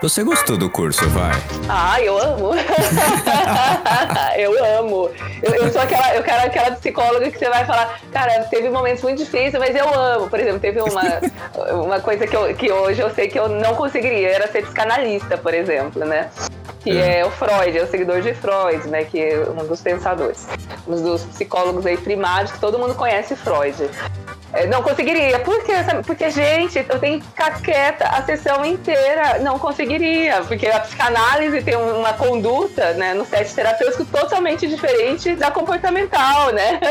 Você 0.00 0.22
gostou 0.22 0.56
do 0.56 0.70
curso, 0.70 1.08
vai? 1.10 1.32
Ah, 1.68 2.00
eu 2.00 2.16
amo. 2.16 2.50
eu 4.38 4.78
amo. 4.78 5.10
Eu, 5.42 5.54
eu 5.54 5.72
sou 5.72 5.82
aquela, 5.82 6.14
eu 6.14 6.22
quero 6.22 6.46
aquela 6.46 6.76
psicóloga 6.76 7.28
que 7.28 7.36
você 7.36 7.48
vai 7.48 7.64
falar, 7.64 8.00
cara, 8.12 8.44
teve 8.44 8.70
momentos 8.70 9.02
muito 9.02 9.18
difíceis, 9.18 9.54
mas 9.54 9.74
eu 9.74 9.92
amo. 9.92 10.30
Por 10.30 10.38
exemplo, 10.38 10.60
teve 10.60 10.80
uma, 10.80 11.02
uma 11.84 12.00
coisa 12.00 12.28
que, 12.28 12.36
eu, 12.36 12.54
que 12.54 12.70
hoje 12.70 13.00
eu 13.00 13.10
sei 13.12 13.26
que 13.26 13.40
eu 13.40 13.48
não 13.48 13.74
conseguiria, 13.74 14.28
era 14.28 14.46
ser 14.46 14.62
psicanalista, 14.62 15.36
por 15.36 15.52
exemplo, 15.52 16.04
né? 16.04 16.30
Que 16.80 16.96
é 16.96 17.24
o 17.24 17.30
Freud, 17.30 17.76
é 17.76 17.82
o 17.82 17.86
seguidor 17.86 18.20
de 18.20 18.34
Freud, 18.34 18.86
né? 18.88 19.04
Que 19.04 19.20
é 19.20 19.48
um 19.48 19.66
dos 19.66 19.80
pensadores, 19.80 20.46
um 20.86 21.02
dos 21.02 21.24
psicólogos 21.24 21.84
aí 21.86 21.96
primários, 21.96 22.52
que 22.52 22.60
todo 22.60 22.78
mundo 22.78 22.94
conhece 22.94 23.34
Freud. 23.36 23.90
É, 24.52 24.66
Não 24.66 24.82
conseguiria. 24.82 25.38
Por 25.40 25.62
quê? 25.64 25.72
Sabe? 25.84 26.02
Porque, 26.04 26.30
gente, 26.30 26.78
eu 26.78 26.98
tenho 26.98 27.20
que 27.20 27.26
ficar 27.26 27.60
quieta 27.60 28.06
a 28.06 28.22
sessão 28.22 28.64
inteira. 28.64 29.38
Não 29.40 29.58
conseguiria. 29.58 30.42
Porque 30.42 30.66
a 30.66 30.80
psicanálise 30.80 31.62
tem 31.62 31.76
um, 31.76 31.98
uma 31.98 32.12
conduta, 32.14 32.92
né, 32.94 33.14
no 33.14 33.24
teste 33.26 33.54
terapêutico 33.54 34.04
totalmente 34.06 34.66
diferente 34.66 35.34
da 35.34 35.50
comportamental, 35.50 36.52
né? 36.52 36.80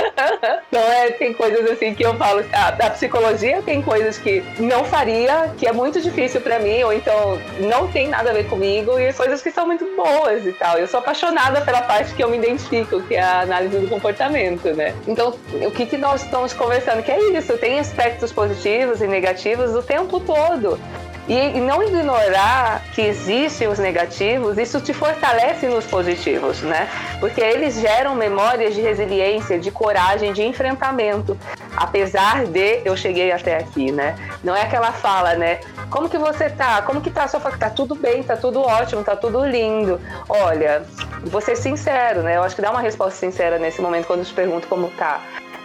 Então, 0.70 0.82
é, 0.82 1.12
tem 1.12 1.34
coisas 1.34 1.70
assim 1.72 1.94
que 1.94 2.04
eu 2.04 2.14
falo. 2.16 2.44
A, 2.52 2.68
a 2.68 2.90
psicologia 2.90 3.62
tem 3.62 3.82
coisas 3.82 4.18
que 4.18 4.44
não 4.60 4.84
faria, 4.84 5.50
que 5.58 5.66
é 5.66 5.72
muito 5.72 6.02
difícil 6.02 6.42
pra 6.42 6.60
mim, 6.60 6.84
ou 6.84 6.94
então 6.94 7.40
não 7.60 7.88
tem 7.88 8.08
nada 8.08 8.30
a 8.30 8.34
ver 8.34 8.48
comigo, 8.48 9.00
e 9.00 9.12
coisas 9.14 9.42
que 9.42 9.50
são 9.50 9.66
muito 9.66 9.86
boas 9.96 10.46
e 10.46 10.54
tal. 10.54 10.78
Eu 10.78 10.88
sou 10.88 11.00
apaixonada 11.00 11.62
pela 11.62 11.82
parte 11.82 12.14
que 12.14 12.24
eu 12.24 12.30
me 12.30 12.38
identifico, 12.38 13.02
que 13.04 13.16
é 13.16 13.22
a 13.22 13.42
análise 13.42 13.78
do 13.78 13.88
comportamento, 13.88 14.74
né? 14.74 14.96
Então, 15.08 15.34
o 15.54 15.72
que, 15.72 15.86
que 15.86 15.98
nós 15.98 16.24
estamos 16.24 16.54
conversando? 16.54 17.04
Que 17.04 17.12
é 17.12 17.38
isso, 17.38 17.58
tem 17.58 17.80
aspectos 17.80 18.32
positivos 18.32 19.02
e 19.02 19.08
negativos 19.08 19.74
o 19.76 19.82
tempo 19.82 20.20
todo. 20.20 20.80
E, 21.28 21.60
não 21.60 21.84
ignorar 21.84 22.82
que 22.94 23.02
existem 23.02 23.68
os 23.68 23.78
negativos, 23.78 24.58
isso 24.58 24.80
te 24.80 24.94
fortalece 24.94 25.68
nos 25.68 25.86
positivos, 25.86 26.62
né? 26.62 26.88
Porque 27.20 27.42
eles 27.42 27.80
geram 27.80 28.16
memórias 28.16 28.74
de 28.74 28.82
resiliência, 28.82 29.60
de 29.60 29.70
coragem, 29.70 30.32
de 30.32 30.44
enfrentamento. 30.44 31.38
Apesar 31.76 32.46
de 32.46 32.82
eu 32.86 32.96
cheguei 32.96 33.32
até 33.32 33.58
aqui, 33.58 33.92
né? 33.92 34.16
Não 34.42 34.56
é 34.56 34.62
aquela 34.62 34.94
fala, 34.94 35.36
né? 35.36 35.60
Como 35.90 36.08
que 36.10 36.18
você 36.18 36.50
tá? 36.50 36.82
Como 36.82 37.02
que 37.02 37.12
tá 37.12 37.24
a 37.24 37.28
sua 37.28 37.40
faculdade? 37.40 37.58
Tá 37.58 37.76
tudo 37.76 37.96
bem, 37.96 38.24
tá 38.24 38.38
tudo 38.38 38.62
ótimo, 38.62 39.04
tá 39.04 39.16
tudo 39.16 39.46
lindo. 39.46 40.00
Olha, 40.30 40.84
vou 41.24 41.42
ser 41.42 41.58
sincero, 41.58 42.22
né? 42.22 42.38
Eu 42.38 42.44
acho 42.44 42.56
que 42.56 42.62
dá 42.62 42.72
uma 42.72 42.82
resposta 42.82 43.20
sincera 43.20 43.60
nesse 43.60 43.82
momento 43.82 44.06
quando 44.08 44.20
eu 44.20 44.26
te 44.26 44.34
pergunto 44.34 44.68
como 44.68 44.90
tá. 44.92 45.20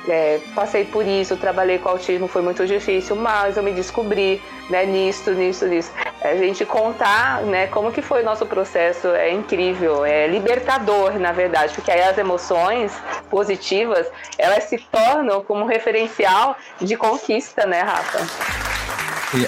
É, 0.08 0.40
passei 0.54 0.84
por 0.84 1.06
isso, 1.06 1.36
trabalhei 1.36 1.78
com 1.78 1.88
autismo, 1.88 2.26
foi 2.26 2.42
muito 2.42 2.66
difícil, 2.66 3.14
mas 3.14 3.56
eu 3.56 3.62
me 3.62 3.72
descobri 3.72 4.42
né, 4.68 4.84
nisso, 4.84 5.30
nisso, 5.32 5.66
nisso. 5.66 5.92
A 6.20 6.34
gente 6.34 6.64
contar 6.64 7.42
né, 7.42 7.68
como 7.68 7.92
que 7.92 8.02
foi 8.02 8.22
o 8.22 8.24
nosso 8.24 8.44
processo 8.46 9.08
é 9.08 9.30
incrível, 9.30 10.04
é 10.04 10.26
libertador, 10.26 11.18
na 11.18 11.30
verdade, 11.30 11.74
porque 11.74 11.90
aí 11.90 12.02
as 12.02 12.18
emoções 12.18 12.92
positivas, 13.30 14.10
elas 14.36 14.64
se 14.64 14.78
tornam 14.78 15.42
como 15.42 15.66
referencial 15.66 16.56
de 16.80 16.96
conquista, 16.96 17.64
né, 17.64 17.80
Rafa? 17.80 18.61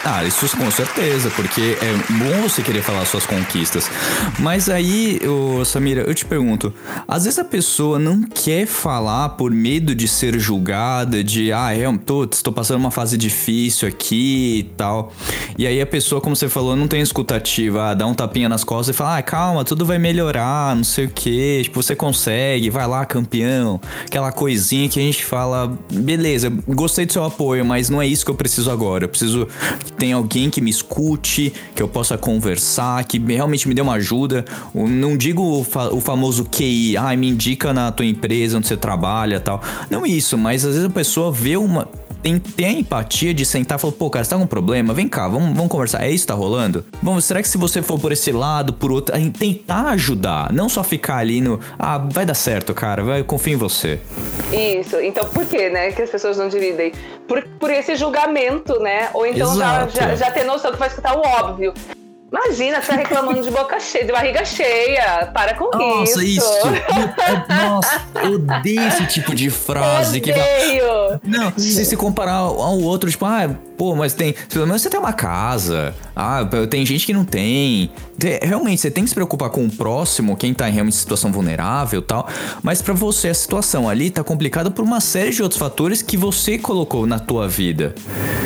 Ah, 0.02 0.24
isso 0.24 0.56
com 0.56 0.70
certeza, 0.70 1.30
porque 1.36 1.76
é 1.80 2.12
bom 2.12 2.42
você 2.42 2.62
querer 2.62 2.82
falar 2.82 3.04
suas 3.04 3.26
conquistas. 3.26 3.90
Mas 4.38 4.70
aí, 4.70 5.20
ô, 5.26 5.62
Samira, 5.62 6.02
eu 6.02 6.14
te 6.14 6.24
pergunto: 6.24 6.72
às 7.06 7.24
vezes 7.24 7.38
a 7.38 7.44
pessoa 7.44 7.98
não 7.98 8.22
quer 8.22 8.66
falar 8.66 9.30
por 9.30 9.50
medo 9.50 9.94
de 9.94 10.08
ser 10.08 10.38
julgada, 10.38 11.22
de, 11.22 11.52
ah, 11.52 11.76
eu 11.76 11.98
tô, 11.98 12.24
estou 12.24 12.50
passando 12.50 12.78
uma 12.78 12.90
fase 12.90 13.18
difícil 13.18 13.86
aqui 13.86 14.60
e 14.60 14.62
tal. 14.74 15.12
E 15.58 15.66
aí 15.66 15.78
a 15.80 15.86
pessoa, 15.86 16.18
como 16.18 16.34
você 16.34 16.48
falou, 16.48 16.74
não 16.74 16.88
tem 16.88 17.02
escutativa, 17.02 17.90
ah, 17.90 17.94
dá 17.94 18.06
um 18.06 18.14
tapinha 18.14 18.48
nas 18.48 18.64
costas 18.64 18.94
e 18.94 18.96
fala, 18.96 19.18
ah, 19.18 19.22
calma, 19.22 19.64
tudo 19.64 19.84
vai 19.84 19.98
melhorar, 19.98 20.74
não 20.74 20.84
sei 20.84 21.04
o 21.04 21.10
que, 21.10 21.60
tipo, 21.64 21.82
você 21.82 21.94
consegue, 21.94 22.70
vai 22.70 22.86
lá, 22.86 23.04
campeão. 23.04 23.78
Aquela 24.06 24.32
coisinha 24.32 24.88
que 24.88 24.98
a 24.98 25.02
gente 25.02 25.24
fala, 25.24 25.76
beleza, 25.92 26.50
gostei 26.66 27.04
do 27.04 27.12
seu 27.12 27.24
apoio, 27.24 27.66
mas 27.66 27.90
não 27.90 28.00
é 28.00 28.06
isso 28.06 28.24
que 28.24 28.30
eu 28.30 28.34
preciso 28.34 28.70
agora. 28.70 29.04
Eu 29.04 29.08
preciso 29.08 29.46
que 29.78 29.92
tenha 29.92 30.16
alguém 30.16 30.50
que 30.50 30.60
me 30.60 30.70
escute, 30.70 31.52
que 31.74 31.82
eu 31.82 31.88
possa 31.88 32.16
conversar, 32.18 33.02
que 33.04 33.18
realmente 33.18 33.66
me 33.68 33.74
dê 33.74 33.80
uma 33.82 33.94
ajuda. 33.94 34.44
Não 34.74 35.16
digo 35.16 35.42
o, 35.60 35.64
fa- 35.64 35.88
o 35.90 36.00
famoso 36.00 36.44
QI, 36.44 36.96
ah, 36.96 37.16
me 37.16 37.28
indica 37.28 37.72
na 37.72 37.90
tua 37.92 38.06
empresa 38.06 38.58
onde 38.58 38.66
você 38.68 38.76
trabalha 38.76 39.40
tal. 39.40 39.62
Não 39.90 40.04
isso, 40.06 40.36
mas 40.38 40.64
às 40.64 40.72
vezes 40.74 40.86
a 40.88 40.92
pessoa 40.92 41.30
vê 41.32 41.56
uma. 41.56 41.88
Tem, 42.22 42.38
tem 42.38 42.64
a 42.66 42.72
empatia 42.72 43.34
de 43.34 43.44
sentar 43.44 43.76
e 43.76 43.80
falar, 43.82 43.92
pô, 43.92 44.08
cara, 44.08 44.24
você 44.24 44.30
tá 44.30 44.36
com 44.38 44.44
um 44.44 44.46
problema? 44.46 44.94
Vem 44.94 45.06
cá, 45.06 45.28
vamos, 45.28 45.54
vamos 45.54 45.68
conversar. 45.70 46.02
É 46.06 46.10
isso 46.10 46.24
que 46.24 46.28
tá 46.28 46.34
rolando? 46.34 46.82
Bom, 47.02 47.20
será 47.20 47.42
que 47.42 47.48
se 47.48 47.58
você 47.58 47.82
for 47.82 47.98
por 48.00 48.12
esse 48.12 48.32
lado, 48.32 48.72
por 48.72 48.90
outro, 48.90 49.14
a 49.14 49.18
gente 49.18 49.38
tentar 49.38 49.88
ajudar, 49.90 50.50
não 50.50 50.66
só 50.70 50.82
ficar 50.82 51.18
ali 51.18 51.42
no, 51.42 51.60
ah, 51.78 51.98
vai 51.98 52.24
dar 52.24 52.32
certo, 52.32 52.72
cara, 52.72 53.04
vai, 53.04 53.20
eu 53.20 53.26
confio 53.26 53.52
em 53.52 53.56
você. 53.56 54.00
Isso. 54.50 54.98
Então, 55.00 55.22
por 55.26 55.44
que, 55.44 55.68
né, 55.68 55.92
que 55.92 56.00
as 56.00 56.08
pessoas 56.08 56.38
não 56.38 56.48
dividem? 56.48 56.92
Por, 57.28 57.42
por 57.60 57.70
esse 57.70 57.94
julgamento, 57.96 58.78
né? 58.80 59.10
Ou 59.12 59.26
então 59.26 59.46
já, 59.88 60.14
já 60.14 60.30
ter 60.30 60.44
noção 60.44 60.72
que 60.72 60.78
vai 60.78 60.88
escutar 60.88 61.16
o 61.16 61.20
óbvio. 61.20 61.72
Imagina, 62.34 62.82
você 62.82 62.88
tá 62.88 62.96
reclamando 62.96 63.42
de 63.42 63.50
boca 63.50 63.78
cheia, 63.78 64.04
de 64.04 64.10
barriga 64.12 64.44
cheia. 64.44 65.30
Para 65.32 65.54
com 65.54 65.70
Nossa, 65.76 66.22
isso. 66.24 66.40
isso! 66.42 66.44
Eu- 67.24 67.56
Nossa, 67.56 68.02
eu 68.22 68.32
odeio 68.34 68.88
esse 68.88 69.06
tipo 69.06 69.34
de 69.34 69.48
frase 69.50 70.20
que 70.20 70.30
Odeio. 70.32 71.20
Não, 71.22 71.52
se 71.56 71.84
se 71.84 71.96
comparar 71.96 72.34
ao 72.34 72.80
outro, 72.80 73.10
tipo, 73.10 73.24
ah, 73.24 73.48
pô, 73.76 73.94
mas 73.94 74.14
tem. 74.14 74.34
Pelo 74.52 74.66
menos 74.66 74.82
você 74.82 74.90
tem 74.90 74.98
uma 74.98 75.12
casa. 75.12 75.94
Ah, 76.16 76.40
tem 76.68 76.84
gente 76.84 77.06
que 77.06 77.12
não 77.12 77.24
tem. 77.24 77.90
Te- 78.18 78.38
Realmente, 78.42 78.80
você 78.80 78.90
tem 78.90 79.04
que 79.04 79.10
se 79.10 79.14
preocupar 79.14 79.50
com 79.50 79.64
o 79.64 79.70
próximo, 79.70 80.36
quem 80.36 80.52
tá 80.54 80.68
em 80.68 80.72
realmente 80.72 80.96
situação 80.96 81.30
vulnerável 81.32 82.00
e 82.00 82.02
tal. 82.02 82.28
Mas 82.62 82.80
pra 82.82 82.94
você, 82.94 83.28
a 83.28 83.34
situação 83.34 83.88
ali 83.88 84.10
tá 84.10 84.22
complicada 84.24 84.70
por 84.70 84.82
uma 84.84 85.00
série 85.00 85.30
de 85.30 85.42
outros 85.42 85.58
fatores 85.58 86.02
que 86.02 86.16
você 86.16 86.58
colocou 86.58 87.06
na 87.06 87.18
tua 87.18 87.48
vida. 87.48 87.94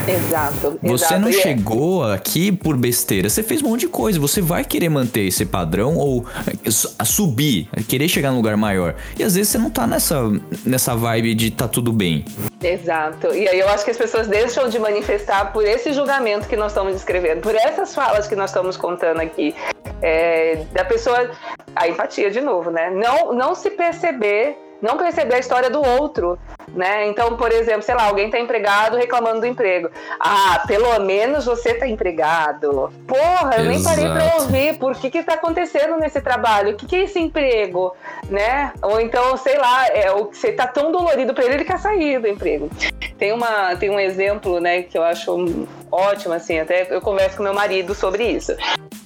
Exato. 0.07 0.79
Você 0.83 1.05
exato. 1.05 1.21
não 1.21 1.29
é- 1.29 1.33
chegou 1.33 2.05
aqui 2.05 2.51
por 2.53 2.77
besteira. 2.77 3.29
Você 3.29 3.43
fez 3.43 3.63
um 3.63 3.69
monte 3.79 3.81
de 3.81 3.89
coisa. 3.89 4.19
Você 4.19 4.41
vai 4.41 4.65
querer 4.65 4.89
manter 4.89 5.27
esse 5.27 5.47
padrão 5.47 5.97
ou 5.97 6.27
eh, 6.67 6.71
su- 6.71 6.95
subir, 7.05 7.69
querer 7.87 8.09
chegar 8.09 8.31
num 8.31 8.39
lugar 8.39 8.57
maior. 8.57 8.95
E 9.19 9.23
às 9.23 9.35
vezes 9.35 9.51
você 9.51 9.59
não 9.59 9.71
tá 9.71 9.87
nessa, 9.87 10.21
nessa 10.65 10.95
vibe 10.97 11.35
de 11.35 11.51
tá 11.51 11.69
tudo 11.69 11.93
bem. 11.93 12.25
Exato. 12.63 13.29
E 13.35 13.49
aí 13.49 13.59
eu 13.59 13.69
acho 13.69 13.85
que 13.85 13.91
as 13.91 13.97
pessoas 13.97 14.27
deixam 14.27 14.69
de 14.69 14.79
manifestar 14.79 15.53
por 15.53 15.65
esse 15.65 15.93
julgamento 15.93 16.49
que 16.49 16.57
nós 16.57 16.73
estamos 16.73 16.93
descrevendo, 16.93 17.41
por 17.41 17.55
essas 17.55 17.95
falas 17.95 18.27
que 18.27 18.35
nós 18.35 18.51
estamos 18.51 18.77
contando 18.77 19.21
aqui. 19.21 19.55
É, 20.03 20.65
da 20.73 20.85
pessoa. 20.85 21.31
A 21.75 21.87
empatia, 21.89 22.31
de 22.31 22.41
novo, 22.41 22.71
né? 22.71 22.91
Não, 22.91 23.33
não 23.33 23.55
se 23.55 23.71
perceber 23.71 24.57
não 24.81 24.97
perceber 24.97 25.35
a 25.35 25.39
história 25.39 25.71
do 25.71 25.83
outro, 25.85 26.39
né? 26.69 27.07
Então, 27.09 27.37
por 27.37 27.51
exemplo, 27.51 27.83
sei 27.83 27.95
lá, 27.95 28.05
alguém 28.05 28.27
está 28.27 28.39
empregado 28.39 28.97
reclamando 28.97 29.41
do 29.41 29.47
emprego. 29.47 29.91
Ah, 30.21 30.63
pelo 30.67 30.99
menos 31.01 31.45
você 31.45 31.71
está 31.71 31.87
empregado. 31.87 32.93
Porra, 33.07 33.57
eu 33.59 33.65
nem 33.65 33.83
parei 33.83 34.07
para 34.07 34.25
Exato. 34.25 34.43
ouvir. 34.43 34.79
Por 34.79 34.95
que 34.95 35.11
que 35.11 35.23
tá 35.23 35.35
acontecendo 35.35 35.97
nesse 35.97 36.21
trabalho? 36.21 36.73
O 36.73 36.77
que 36.77 36.87
que 36.87 36.97
é 36.97 37.03
esse 37.05 37.19
emprego, 37.19 37.95
né? 38.29 38.73
Ou 38.83 39.01
então, 39.01 39.37
sei 39.37 39.59
lá, 39.59 39.87
é, 39.89 40.11
você 40.13 40.53
tá 40.53 40.67
tão 40.67 40.93
dolorido 40.93 41.35
para 41.35 41.45
ele, 41.45 41.55
ele 41.55 41.65
quer 41.65 41.79
sair 41.79 42.21
do 42.21 42.29
emprego. 42.29 42.71
Tem 43.19 43.33
uma, 43.33 43.75
tem 43.77 43.91
um 43.91 43.99
exemplo, 43.99 44.61
né, 44.61 44.83
que 44.83 44.97
eu 44.97 45.03
acho 45.03 45.67
ótimo, 45.91 46.35
assim, 46.35 46.61
até 46.61 46.87
eu 46.89 47.01
converso 47.01 47.37
com 47.37 47.43
meu 47.43 47.55
marido 47.55 47.93
sobre 47.95 48.25
isso, 48.25 48.55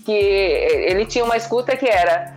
que 0.04 0.12
ele 0.12 1.06
tinha 1.06 1.24
uma 1.24 1.36
escuta 1.36 1.74
que 1.76 1.88
era 1.88 2.34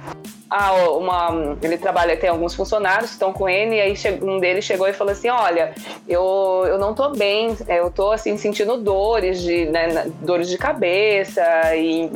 ah, 0.50 0.74
uma, 0.74 1.58
ele 1.62 1.78
trabalha, 1.78 2.16
tem 2.16 2.30
alguns 2.30 2.54
funcionários 2.54 3.08
que 3.08 3.14
estão 3.14 3.34
com 3.34 3.50
ele, 3.50 3.76
e 3.76 3.82
aí 3.82 3.94
um 4.22 4.40
deles 4.40 4.64
chegou 4.64 4.88
e 4.88 4.94
falou 4.94 5.12
assim: 5.12 5.30
Olha, 5.30 5.74
eu, 6.08 6.64
eu 6.68 6.78
não 6.78 6.94
tô 6.94 7.10
bem, 7.10 7.58
é, 7.68 7.80
eu 7.80 7.90
tô 7.90 8.12
assim 8.12 8.38
sentindo 8.38 8.78
dores 8.78 9.42
de, 9.42 9.66
né, 9.66 10.06
dores 10.22 10.48
de 10.48 10.58
cabeça, 10.58 11.42
e 11.76 12.10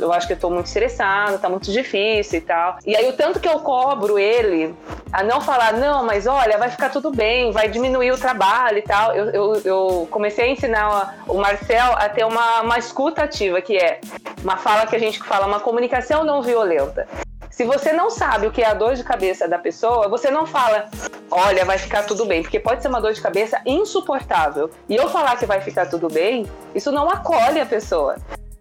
eu 0.00 0.12
acho 0.12 0.26
que 0.26 0.32
eu 0.32 0.38
tô 0.38 0.50
muito 0.50 0.66
estressado, 0.66 1.38
tá 1.38 1.48
muito 1.48 1.70
difícil 1.70 2.38
e 2.38 2.42
tal. 2.42 2.78
E 2.86 2.96
aí, 2.96 3.08
o 3.08 3.12
tanto 3.12 3.38
que 3.38 3.48
eu 3.48 3.60
cobro 3.60 4.18
ele 4.18 4.74
a 5.12 5.22
não 5.22 5.40
falar, 5.40 5.74
não, 5.74 6.04
mas 6.04 6.26
olha, 6.26 6.58
vai 6.58 6.70
ficar 6.70 6.90
tudo 6.90 7.10
bem, 7.10 7.50
vai 7.50 7.68
diminuir 7.68 8.12
o 8.12 8.18
trabalho 8.18 8.78
e 8.78 8.82
tal. 8.82 9.14
Eu, 9.14 9.30
eu, 9.30 9.62
eu 9.64 10.08
comecei 10.10 10.44
a 10.46 10.48
ensinar 10.48 11.24
o 11.26 11.34
Marcel 11.38 11.92
a 11.96 12.08
ter 12.08 12.24
uma, 12.24 12.62
uma 12.62 12.78
escuta 12.78 13.22
ativa, 13.24 13.60
que 13.60 13.76
é 13.76 14.00
uma 14.42 14.56
fala 14.56 14.86
que 14.86 14.96
a 14.96 14.98
gente 14.98 15.18
fala, 15.18 15.46
uma 15.46 15.60
comunicação 15.60 16.24
não 16.24 16.42
violenta. 16.42 17.06
Se 17.50 17.64
você 17.64 17.92
não 17.92 18.10
sabe 18.10 18.46
o 18.46 18.52
que 18.52 18.62
é 18.62 18.66
a 18.66 18.74
dor 18.74 18.94
de 18.94 19.02
cabeça 19.02 19.48
da 19.48 19.58
pessoa, 19.58 20.08
você 20.08 20.30
não 20.30 20.46
fala, 20.46 20.88
olha, 21.30 21.64
vai 21.64 21.78
ficar 21.78 22.04
tudo 22.04 22.24
bem, 22.24 22.42
porque 22.42 22.60
pode 22.60 22.82
ser 22.82 22.88
uma 22.88 23.00
dor 23.00 23.12
de 23.12 23.20
cabeça 23.20 23.60
insuportável. 23.66 24.70
E 24.88 24.94
eu 24.94 25.08
falar 25.08 25.36
que 25.36 25.46
vai 25.46 25.60
ficar 25.60 25.86
tudo 25.86 26.08
bem, 26.08 26.46
isso 26.74 26.92
não 26.92 27.10
acolhe 27.10 27.60
a 27.60 27.66
pessoa. 27.66 28.16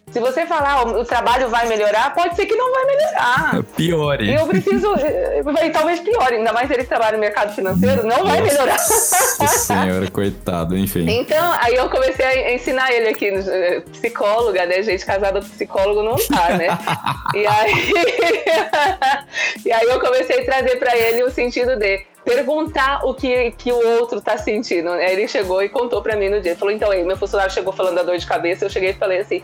Se 0.09 0.21
você 0.21 0.45
falar, 0.45 0.87
"O- 0.87 1.03
trabalho 1.03 1.49
vai 1.49 1.67
melhorar, 1.67 2.13
pode 2.15 2.35
ser 2.37 2.45
que 2.45 2.55
não 2.55 2.71
vai 2.73 2.85
melhorar. 2.85 3.63
Piore. 3.75 4.25
E 4.31 4.35
eu 4.35 4.47
preciso, 4.47 4.95
eh, 4.95 5.43
e 5.65 5.69
talvez 5.69 5.99
pior, 5.99 6.31
ainda 6.31 6.53
mais 6.53 6.71
ele 6.71 6.83
que 6.83 6.89
trabalha 6.89 7.13
no 7.13 7.19
mercado 7.19 7.53
financeiro, 7.53 8.05
não 8.07 8.25
vai 8.25 8.41
melhorar. 8.41 8.77
Nossa 8.77 9.47
senhora, 9.47 10.09
coitado, 10.09 10.77
enfim. 10.77 11.09
Então, 11.09 11.53
aí 11.61 11.75
eu 11.75 11.89
comecei 11.89 12.25
a 12.25 12.53
ensinar 12.53 12.89
ele 12.93 13.09
aqui, 13.09 13.27
eh, 13.27 13.81
psicóloga, 13.91 14.65
né? 14.65 14.81
Gente 14.81 15.05
casada 15.05 15.41
com 15.41 15.49
psicólogo 15.49 16.01
não 16.01 16.15
tá, 16.15 16.49
né? 16.57 16.67
E 17.35 17.45
aí, 17.45 17.91
e 19.65 19.71
aí 19.71 19.85
eu 19.87 19.99
comecei 19.99 20.39
a 20.41 20.45
trazer 20.45 20.77
pra 20.77 20.95
ele 20.97 21.23
o 21.23 21.29
sentido 21.29 21.75
de 21.75 22.01
perguntar 22.27 23.05
o 23.05 23.13
que, 23.13 23.51
que 23.51 23.71
o 23.71 23.99
outro 23.99 24.19
tá 24.19 24.37
sentindo. 24.37 24.89
Aí 24.89 25.13
ele 25.13 25.29
chegou 25.29 25.63
e 25.63 25.69
contou 25.69 26.01
pra 26.01 26.17
mim 26.17 26.27
no 26.27 26.41
dia. 26.41 26.51
Ele 26.51 26.59
falou, 26.59 26.73
então, 26.73 26.91
aí, 26.91 27.01
meu 27.05 27.15
funcionário 27.15 27.53
chegou 27.53 27.71
falando 27.71 27.95
da 27.95 28.03
dor 28.03 28.17
de 28.17 28.27
cabeça, 28.27 28.65
eu 28.65 28.69
cheguei 28.69 28.89
e 28.89 28.93
falei 28.93 29.19
assim, 29.19 29.41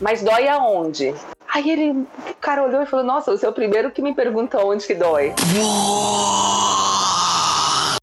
mas 0.00 0.20
dói 0.20 0.48
aonde? 0.48 1.14
Aí 1.54 1.70
ele, 1.70 1.90
o 1.92 2.34
cara 2.40 2.64
olhou 2.64 2.82
e 2.82 2.86
falou, 2.86 3.06
nossa, 3.06 3.30
você 3.30 3.46
é 3.46 3.48
o 3.48 3.52
primeiro 3.52 3.92
que 3.92 4.02
me 4.02 4.12
pergunta 4.12 4.58
onde 4.58 4.84
que 4.84 4.94
dói. 4.96 5.32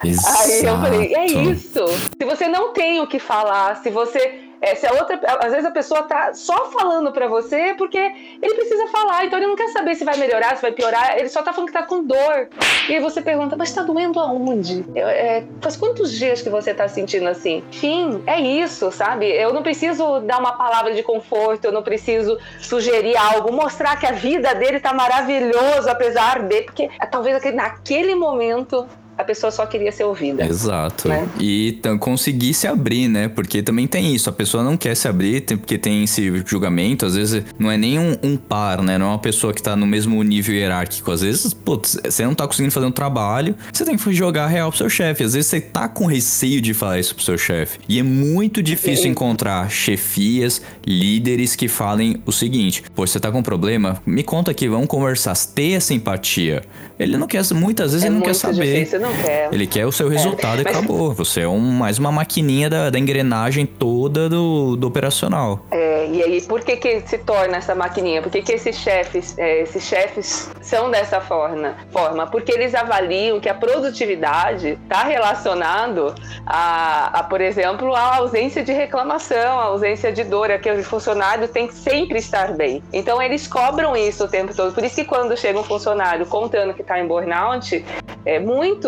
Aí 0.02 0.66
eu 0.66 0.78
falei, 0.80 1.14
é 1.14 1.26
Exato. 1.26 1.50
isso. 1.52 1.86
Se 2.18 2.26
você 2.26 2.48
não 2.48 2.72
tem 2.72 3.02
o 3.02 3.08
que 3.08 3.20
falar, 3.20 3.76
se 3.84 3.90
você. 3.90 4.51
É, 4.62 4.76
se 4.76 4.86
a 4.86 4.94
outra. 4.94 5.20
Às 5.42 5.52
vezes 5.52 5.66
a 5.66 5.72
pessoa 5.72 6.04
tá 6.04 6.34
só 6.34 6.70
falando 6.72 7.12
pra 7.12 7.28
você 7.28 7.74
porque 7.78 7.98
ele 7.98 8.54
precisa 8.56 8.88
falar, 8.88 9.26
então 9.26 9.40
ele 9.40 9.48
não 9.48 9.56
quer 9.56 9.70
saber 9.70 9.96
se 9.96 10.04
vai 10.06 10.18
melhorar, 10.18 10.56
se 10.56 10.62
vai 10.62 10.72
piorar, 10.72 11.18
ele 11.18 11.30
só 11.30 11.42
tá 11.42 11.52
falando 11.52 11.68
que 11.68 11.74
tá 11.74 11.84
com 11.84 12.04
dor. 12.04 12.48
E 12.88 12.96
aí 12.96 13.00
você 13.00 13.22
pergunta, 13.22 13.56
mas 13.58 13.72
tá 13.74 13.82
doendo 13.84 14.20
aonde? 14.20 14.86
Eu, 14.96 15.08
é, 15.08 15.44
faz 15.62 15.76
quantos 15.76 16.12
dias 16.12 16.42
que 16.42 16.50
você 16.50 16.74
tá 16.74 16.88
sentindo 16.88 17.28
assim? 17.28 17.64
Enfim, 17.70 18.24
é 18.28 18.40
isso, 18.40 18.92
sabe? 18.92 19.26
Eu 19.28 19.52
não 19.54 19.64
preciso 19.64 20.20
dar 20.22 20.40
uma 20.40 20.54
palavra 20.54 20.94
de 20.94 21.04
conforto, 21.04 21.66
eu 21.66 21.72
não 21.72 21.82
preciso 21.84 22.38
sugerir 22.60 23.18
algo, 23.18 23.52
mostrar 23.52 24.00
que 24.00 24.06
a 24.06 24.12
vida 24.12 24.54
dele 24.56 24.80
tá 24.80 24.94
maravilhoso, 24.94 25.90
apesar 25.90 26.40
de. 26.44 26.62
Porque 26.62 26.90
é, 27.00 27.06
talvez 27.06 27.36
aquele- 27.36 27.56
naquele 27.58 28.16
momento 28.16 28.88
a 29.18 29.24
pessoa 29.24 29.52
só 29.52 29.66
queria 29.66 29.92
ser 29.92 30.04
ouvida. 30.04 30.46
Exato. 30.46 31.08
Né? 31.08 31.28
E 31.40 31.80
conseguir 32.00 32.54
se 32.54 32.68
abrir, 32.68 33.08
né? 33.08 33.28
Porque 33.28 33.62
também 33.62 33.88
tem 33.88 34.14
isso. 34.16 34.30
A 34.30 34.34
pessoa 34.34 34.64
não 34.64 34.76
quer 34.76 34.96
se 34.96 35.08
abrir 35.08 35.42
porque 35.42 35.78
tem 35.78 36.04
esse 36.04 36.44
julgamento. 36.46 37.06
Às 37.06 37.16
vezes 37.16 37.44
não 37.60 37.70
é 37.70 37.78
nem 37.78 38.00
um, 38.00 38.18
um 38.24 38.38
par, 38.38 38.82
né? 38.82 38.98
Não 38.98 39.08
é 39.08 39.10
uma 39.10 39.20
pessoa 39.20 39.54
que 39.54 39.62
tá 39.62 39.76
no 39.76 39.86
mesmo 39.86 40.22
nível 40.24 40.56
hierárquico. 40.56 41.12
Às 41.12 41.22
vezes, 41.22 41.54
putz, 41.54 41.98
você 42.04 42.26
não 42.26 42.34
tá 42.34 42.48
conseguindo 42.48 42.74
fazer 42.74 42.86
um 42.86 42.92
trabalho, 42.92 43.56
você 43.72 43.86
tem 43.86 43.96
que 43.96 44.14
jogar 44.14 44.48
real 44.48 44.70
pro 44.70 44.78
seu 44.78 44.90
chefe. 44.90 45.24
Às 45.24 45.34
vezes 45.34 45.48
você 45.50 45.62
tá 45.62 45.88
com 45.88 46.06
receio 46.06 46.62
de 46.62 46.74
falar 46.74 47.00
isso 47.00 47.14
pro 47.14 47.24
seu 47.24 47.38
chefe. 47.38 47.80
E 47.88 48.00
é 48.00 48.04
muito 48.04 48.64
difícil 48.64 49.10
encontrar 49.10 49.70
chefias, 49.70 50.62
líderes 50.86 51.56
que 51.56 51.68
falem 51.68 52.22
o 52.26 52.32
seguinte: 52.32 52.84
Pô, 52.96 53.06
você 53.06 53.20
tá 53.20 53.32
com 53.32 53.40
um 53.40 53.44
problema? 53.44 54.02
Me 54.06 54.24
conta 54.24 54.52
aqui, 54.52 54.68
vamos 54.68 54.88
conversar. 54.88 55.36
Ter 55.54 55.74
essa 55.74 55.94
empatia. 55.94 56.64
Ele 57.00 57.18
não 57.18 57.26
quer, 57.28 57.42
muitas 57.54 57.92
vezes 57.94 58.04
É 58.06 58.08
ele 58.08 58.16
não 58.16 58.22
quer 58.22 58.36
saber. 58.36 58.74
difícil, 58.74 59.00
não 59.00 59.11
quer. 59.24 59.50
Ele 59.52 59.68
quer 59.68 59.86
o 59.86 59.92
seu 59.92 60.08
resultado 60.10 60.62
e 60.62 60.64
mas- 60.64 60.76
acabou. 60.76 61.14
Você 61.14 61.42
é 61.42 61.48
um, 61.48 61.60
mais 61.60 61.98
uma 61.98 62.12
maquininha 62.12 62.70
da, 62.70 62.90
da 62.90 63.00
engrenagem 63.00 63.66
toda 63.66 64.30
do, 64.30 64.76
do 64.76 64.88
operacional. 64.88 65.66
É, 65.72 66.08
e 66.08 66.24
aí, 66.24 66.42
por 66.42 66.62
que 66.62 66.78
que 66.78 67.02
se 67.06 67.18
torna 67.18 67.58
essa 67.58 67.76
maquininha? 67.76 68.22
Por 68.22 68.32
que 68.32 68.42
que 68.42 68.54
esses 68.54 68.76
chefes, 68.78 69.38
é, 69.38 69.62
esses 69.62 69.84
chefes 69.84 70.50
são 70.62 70.90
dessa 70.90 71.20
forma? 71.22 71.76
forma? 71.92 72.28
Porque 72.28 72.52
eles 72.52 72.74
avaliam 72.74 73.40
que 73.40 73.50
a 73.50 73.54
produtividade 73.54 74.80
está 74.84 75.04
relacionado 75.04 76.14
a, 76.46 77.20
a, 77.20 77.24
por 77.24 77.42
exemplo, 77.42 77.96
a 77.96 78.18
ausência 78.18 78.64
de 78.64 78.72
reclamação, 78.72 79.60
a 79.60 79.64
ausência 79.66 80.12
de 80.12 80.24
dor, 80.24 80.50
é 80.50 80.58
que 80.58 80.70
o 80.70 80.84
funcionário 80.84 81.48
tem 81.48 81.68
que 81.68 81.74
sempre 81.74 82.20
estar 82.20 82.54
bem. 82.54 82.82
Então 82.92 83.22
eles 83.22 83.48
cobram 83.48 83.96
isso 83.96 84.26
o 84.26 84.28
tempo 84.28 84.56
todo. 84.56 84.74
Por 84.74 84.84
isso 84.84 84.96
que 84.96 85.06
quando 85.06 85.36
chega 85.38 85.60
um 85.60 85.64
funcionário 85.64 86.26
contando 86.26 86.74
que 86.74 86.82
está 86.82 87.00
em 87.00 87.08
burnout, 87.08 87.84
é, 88.26 88.40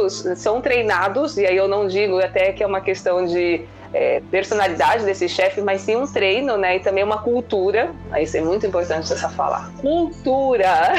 são 0.09 0.61
treinados, 0.61 1.37
e 1.37 1.45
aí 1.45 1.55
eu 1.55 1.67
não 1.67 1.87
digo 1.87 2.19
até 2.19 2.51
que 2.51 2.63
é 2.63 2.67
uma 2.67 2.81
questão 2.81 3.25
de 3.25 3.65
é, 3.93 4.21
personalidade 4.31 5.05
desse 5.05 5.29
chefe, 5.29 5.61
mas 5.61 5.81
sim 5.81 5.95
um 5.95 6.07
treino, 6.07 6.57
né? 6.57 6.77
E 6.77 6.79
também 6.79 7.03
uma 7.03 7.19
cultura. 7.19 7.91
Isso 8.19 8.37
é 8.37 8.41
muito 8.41 8.65
importante 8.65 9.11
essa 9.11 9.29
falar. 9.29 9.71
Cultura! 9.81 10.93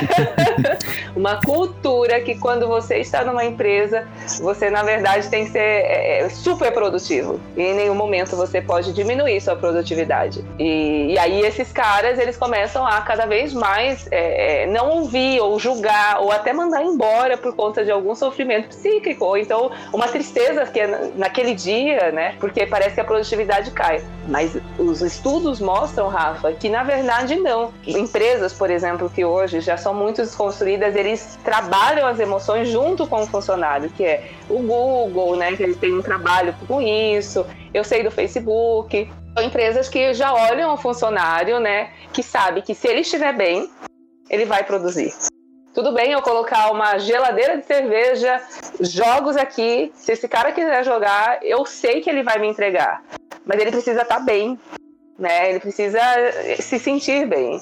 uma 1.16 1.40
cultura 1.40 2.20
que 2.20 2.36
quando 2.38 2.66
você 2.66 2.98
está 2.98 3.24
numa 3.24 3.44
empresa, 3.44 4.06
você 4.40 4.70
na 4.70 4.82
verdade 4.82 5.28
tem 5.28 5.44
que 5.44 5.50
ser 5.52 5.58
é, 5.58 6.20
é, 6.20 6.28
super 6.28 6.72
produtivo. 6.72 7.40
E 7.56 7.62
em 7.62 7.74
nenhum 7.74 7.94
momento 7.94 8.36
você 8.36 8.60
pode 8.60 8.92
diminuir 8.92 9.40
sua 9.40 9.56
produtividade. 9.56 10.44
E, 10.58 11.12
e 11.12 11.18
aí 11.18 11.40
esses 11.40 11.72
caras, 11.72 12.18
eles 12.18 12.36
começam 12.36 12.86
a 12.86 13.00
cada 13.00 13.26
vez 13.26 13.52
mais 13.52 14.06
é, 14.10 14.62
é, 14.62 14.66
não 14.66 14.90
ouvir 14.90 15.40
ou 15.40 15.58
julgar 15.58 16.20
ou 16.20 16.30
até 16.30 16.52
mandar 16.52 16.82
embora 16.82 17.36
por 17.36 17.54
conta 17.54 17.84
de 17.84 17.90
algum 17.90 18.14
sofrimento 18.14 18.68
psíquico 18.68 19.24
ou 19.24 19.36
então 19.36 19.70
uma 19.92 20.08
tristeza 20.08 20.64
que 20.66 20.80
é 20.80 20.86
na- 20.86 20.98
naquele 21.16 21.54
dia, 21.54 22.10
né? 22.12 22.34
Porque 22.38 22.66
parece 22.66 22.83
que 22.92 23.00
a 23.00 23.04
produtividade 23.04 23.70
cai. 23.70 24.04
Mas 24.28 24.56
os 24.78 25.00
estudos 25.00 25.60
mostram, 25.60 26.08
Rafa, 26.08 26.52
que 26.52 26.68
na 26.68 26.82
verdade 26.82 27.36
não. 27.36 27.72
Empresas, 27.86 28.52
por 28.52 28.70
exemplo, 28.70 29.08
que 29.08 29.24
hoje 29.24 29.60
já 29.60 29.76
são 29.76 29.94
muito 29.94 30.22
desconstruídas, 30.22 30.94
eles 30.94 31.38
trabalham 31.44 32.06
as 32.06 32.18
emoções 32.18 32.68
junto 32.68 33.06
com 33.06 33.22
o 33.22 33.26
funcionário, 33.26 33.88
que 33.90 34.04
é 34.04 34.30
o 34.48 34.58
Google, 34.58 35.36
né? 35.36 35.56
Que 35.56 35.62
eles 35.62 35.76
têm 35.76 35.94
um 35.94 36.02
trabalho 36.02 36.54
com 36.66 36.82
isso. 36.82 37.46
Eu 37.72 37.84
sei 37.84 38.02
do 38.02 38.10
Facebook. 38.10 39.10
São 39.36 39.44
empresas 39.44 39.88
que 39.88 40.14
já 40.14 40.32
olham 40.32 40.74
o 40.74 40.76
funcionário, 40.76 41.58
né? 41.58 41.90
Que 42.12 42.22
sabe 42.22 42.62
que 42.62 42.74
se 42.74 42.86
ele 42.86 43.00
estiver 43.00 43.32
bem, 43.36 43.68
ele 44.30 44.44
vai 44.44 44.62
produzir. 44.62 45.12
Tudo 45.74 45.90
bem 45.90 46.12
eu 46.12 46.22
colocar 46.22 46.70
uma 46.70 46.98
geladeira 46.98 47.58
de 47.58 47.66
cerveja, 47.66 48.40
jogos 48.78 49.36
aqui. 49.36 49.90
Se 49.96 50.12
esse 50.12 50.28
cara 50.28 50.52
quiser 50.52 50.84
jogar, 50.84 51.40
eu 51.42 51.66
sei 51.66 52.00
que 52.00 52.08
ele 52.08 52.22
vai 52.22 52.38
me 52.38 52.46
entregar. 52.46 53.02
Mas 53.44 53.60
ele 53.60 53.72
precisa 53.72 54.02
estar 54.02 54.20
bem, 54.20 54.56
né? 55.18 55.50
Ele 55.50 55.60
precisa 55.60 56.00
se 56.60 56.78
sentir 56.78 57.26
bem. 57.26 57.60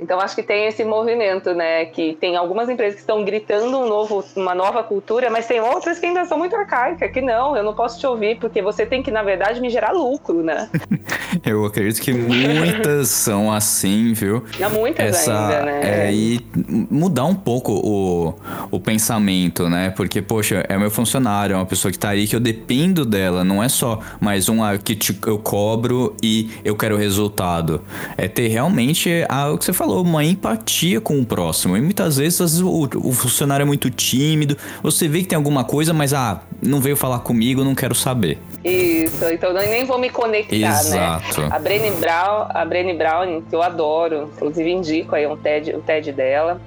Então 0.00 0.20
acho 0.20 0.34
que 0.34 0.42
tem 0.42 0.66
esse 0.66 0.84
movimento, 0.84 1.54
né? 1.54 1.84
Que 1.86 2.16
tem 2.20 2.36
algumas 2.36 2.68
empresas 2.68 2.94
que 2.94 3.00
estão 3.00 3.24
gritando 3.24 3.78
um 3.78 3.88
novo, 3.88 4.24
uma 4.36 4.54
nova 4.54 4.82
cultura, 4.82 5.30
mas 5.30 5.46
tem 5.46 5.60
outras 5.60 5.98
que 5.98 6.06
ainda 6.06 6.24
são 6.24 6.38
muito 6.38 6.56
arcaicas, 6.56 7.10
que 7.12 7.20
não, 7.20 7.56
eu 7.56 7.62
não 7.62 7.74
posso 7.74 7.98
te 7.98 8.06
ouvir, 8.06 8.38
porque 8.38 8.60
você 8.60 8.84
tem 8.84 9.02
que, 9.02 9.10
na 9.10 9.22
verdade, 9.22 9.60
me 9.60 9.70
gerar 9.70 9.92
lucro, 9.92 10.42
né? 10.42 10.68
Eu 11.44 11.64
acredito 11.64 12.00
que 12.00 12.12
muitas 12.12 13.08
são 13.08 13.52
assim, 13.52 14.12
viu? 14.12 14.44
Muitas 14.72 15.16
Essa, 15.16 15.32
ainda, 15.32 15.62
né? 15.64 16.06
É, 16.06 16.12
e 16.12 16.40
mudar 16.88 17.24
um 17.24 17.34
pouco 17.34 17.72
o, 17.72 18.34
o 18.70 18.78
pensamento, 18.78 19.68
né? 19.68 19.90
Porque, 19.90 20.22
poxa, 20.22 20.64
é 20.68 20.78
meu 20.78 20.90
funcionário, 20.92 21.54
é 21.54 21.56
uma 21.56 21.66
pessoa 21.66 21.90
que 21.90 21.98
tá 21.98 22.10
aí 22.10 22.28
que 22.28 22.36
eu 22.36 22.40
dependo 22.40 23.04
dela. 23.04 23.42
Não 23.42 23.60
é 23.62 23.68
só 23.68 23.98
mais 24.20 24.48
um 24.48 24.62
ah, 24.62 24.78
que 24.78 24.94
te- 24.94 25.18
eu 25.26 25.38
cobro 25.38 26.14
e 26.22 26.50
eu 26.64 26.76
quero 26.76 26.93
o 26.94 26.98
resultado. 26.98 27.82
É 28.16 28.28
ter 28.28 28.48
realmente 28.48 29.24
a, 29.28 29.50
o 29.50 29.58
que 29.58 29.64
você 29.64 29.72
falou, 29.72 30.02
uma 30.02 30.24
empatia 30.24 31.00
com 31.00 31.20
o 31.20 31.26
próximo. 31.26 31.76
E 31.76 31.80
muitas 31.80 32.16
vezes, 32.16 32.40
às 32.40 32.58
vezes 32.58 32.64
o, 32.64 32.88
o 33.08 33.12
funcionário 33.12 33.64
é 33.64 33.66
muito 33.66 33.90
tímido, 33.90 34.56
você 34.82 35.08
vê 35.08 35.20
que 35.20 35.28
tem 35.28 35.36
alguma 35.36 35.64
coisa, 35.64 35.92
mas 35.92 36.12
ah, 36.12 36.42
não 36.62 36.80
veio 36.80 36.96
falar 36.96 37.20
comigo, 37.20 37.64
não 37.64 37.74
quero 37.74 37.94
saber. 37.94 38.38
Isso, 38.64 39.24
então 39.26 39.50
eu 39.50 39.68
nem 39.68 39.84
vou 39.84 39.98
me 39.98 40.08
conectar, 40.08 40.56
Exato. 40.56 41.42
né? 41.42 41.48
A 41.50 41.58
Brené 41.58 41.90
Brown, 41.90 42.46
a 42.48 42.64
Brené 42.64 42.94
Brown, 42.94 43.42
que 43.42 43.54
eu 43.54 43.62
adoro, 43.62 44.30
inclusive 44.34 44.70
indico 44.70 45.14
aí 45.14 45.26
um 45.26 45.36
TED, 45.36 45.74
o 45.74 45.80
TED 45.80 46.12
dela. 46.12 46.60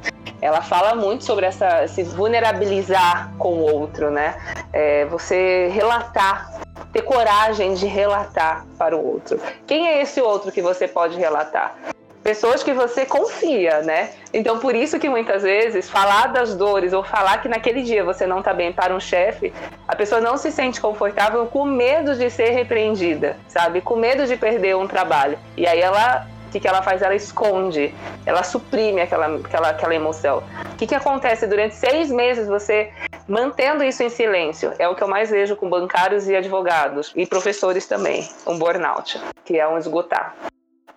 Ela 0.47 0.62
fala 0.62 0.95
muito 0.95 1.25
sobre 1.25 1.45
essa 1.45 1.86
se 1.89 2.03
vulnerabilizar 2.03 3.33
com 3.38 3.55
o 3.55 3.69
outro, 3.69 4.10
né? 4.10 4.38
É, 4.71 5.03
você 5.03 5.67
relatar, 5.73 6.62
ter 6.93 7.01
coragem 7.01 7.73
de 7.73 7.86
relatar 7.86 8.65
para 8.77 8.95
o 8.95 9.05
outro. 9.05 9.41
Quem 9.67 9.89
é 9.89 10.01
esse 10.01 10.21
outro 10.21 10.49
que 10.49 10.62
você 10.62 10.88
pode 10.88 11.17
relatar? 11.17 11.75
pessoas 12.23 12.62
que 12.62 12.73
você 12.73 13.05
confia, 13.05 13.81
né? 13.83 14.10
Então, 14.33 14.60
por 14.60 14.75
isso 14.75 14.99
que 14.99 15.07
muitas 15.07 15.43
vezes 15.43 15.89
falar 15.89 16.27
das 16.27 16.55
dores 16.55 16.91
ou 16.91 17.01
falar 17.01 17.41
que 17.41 17.47
naquele 17.47 17.81
dia 17.83 18.03
você 18.03 18.27
não 18.27 18.41
tá 18.41 18.53
bem 18.53 18.73
para 18.73 18.93
um 18.93 18.99
chefe, 18.99 19.53
a 19.88 19.95
pessoa 19.95 20.19
não 20.19 20.38
se 20.38 20.51
sente 20.51 20.81
confortável 20.81 21.45
com 21.45 21.63
medo 21.63 22.15
de 22.15 22.29
ser 22.29 22.49
repreendida, 22.49 23.38
sabe? 23.47 23.79
Com 23.79 23.95
medo 23.95 24.27
de 24.27 24.36
perder 24.36 24.75
um 24.75 24.86
trabalho. 24.86 25.39
E 25.55 25.65
aí 25.65 25.79
ela 25.79 26.27
o 26.47 26.49
que, 26.49 26.62
que 26.62 26.67
ela 26.67 26.81
faz? 26.81 27.01
Ela 27.01 27.15
esconde, 27.15 27.93
ela 28.25 28.41
suprime 28.41 29.01
aquela, 29.01 29.36
aquela, 29.36 29.69
aquela 29.69 29.93
emoção. 29.93 30.41
O 30.73 30.75
que, 30.77 30.88
que 30.88 30.95
acontece 30.95 31.45
durante 31.45 31.75
seis 31.75 32.10
meses 32.10 32.47
você 32.47 32.91
mantendo 33.27 33.83
isso 33.83 34.01
em 34.01 34.10
silêncio? 34.10 34.73
É 34.79 34.88
o 34.88 34.95
que 34.95 35.03
eu 35.03 35.07
mais 35.07 35.29
vejo 35.29 35.57
com 35.57 35.69
bancários 35.69 36.27
e 36.29 36.36
advogados 36.36 37.12
e 37.15 37.25
professores 37.25 37.86
também, 37.86 38.27
um 38.47 38.57
burnout, 38.57 39.19
que 39.43 39.60
é 39.60 39.67
um 39.67 39.77
esgotar. 39.77 40.36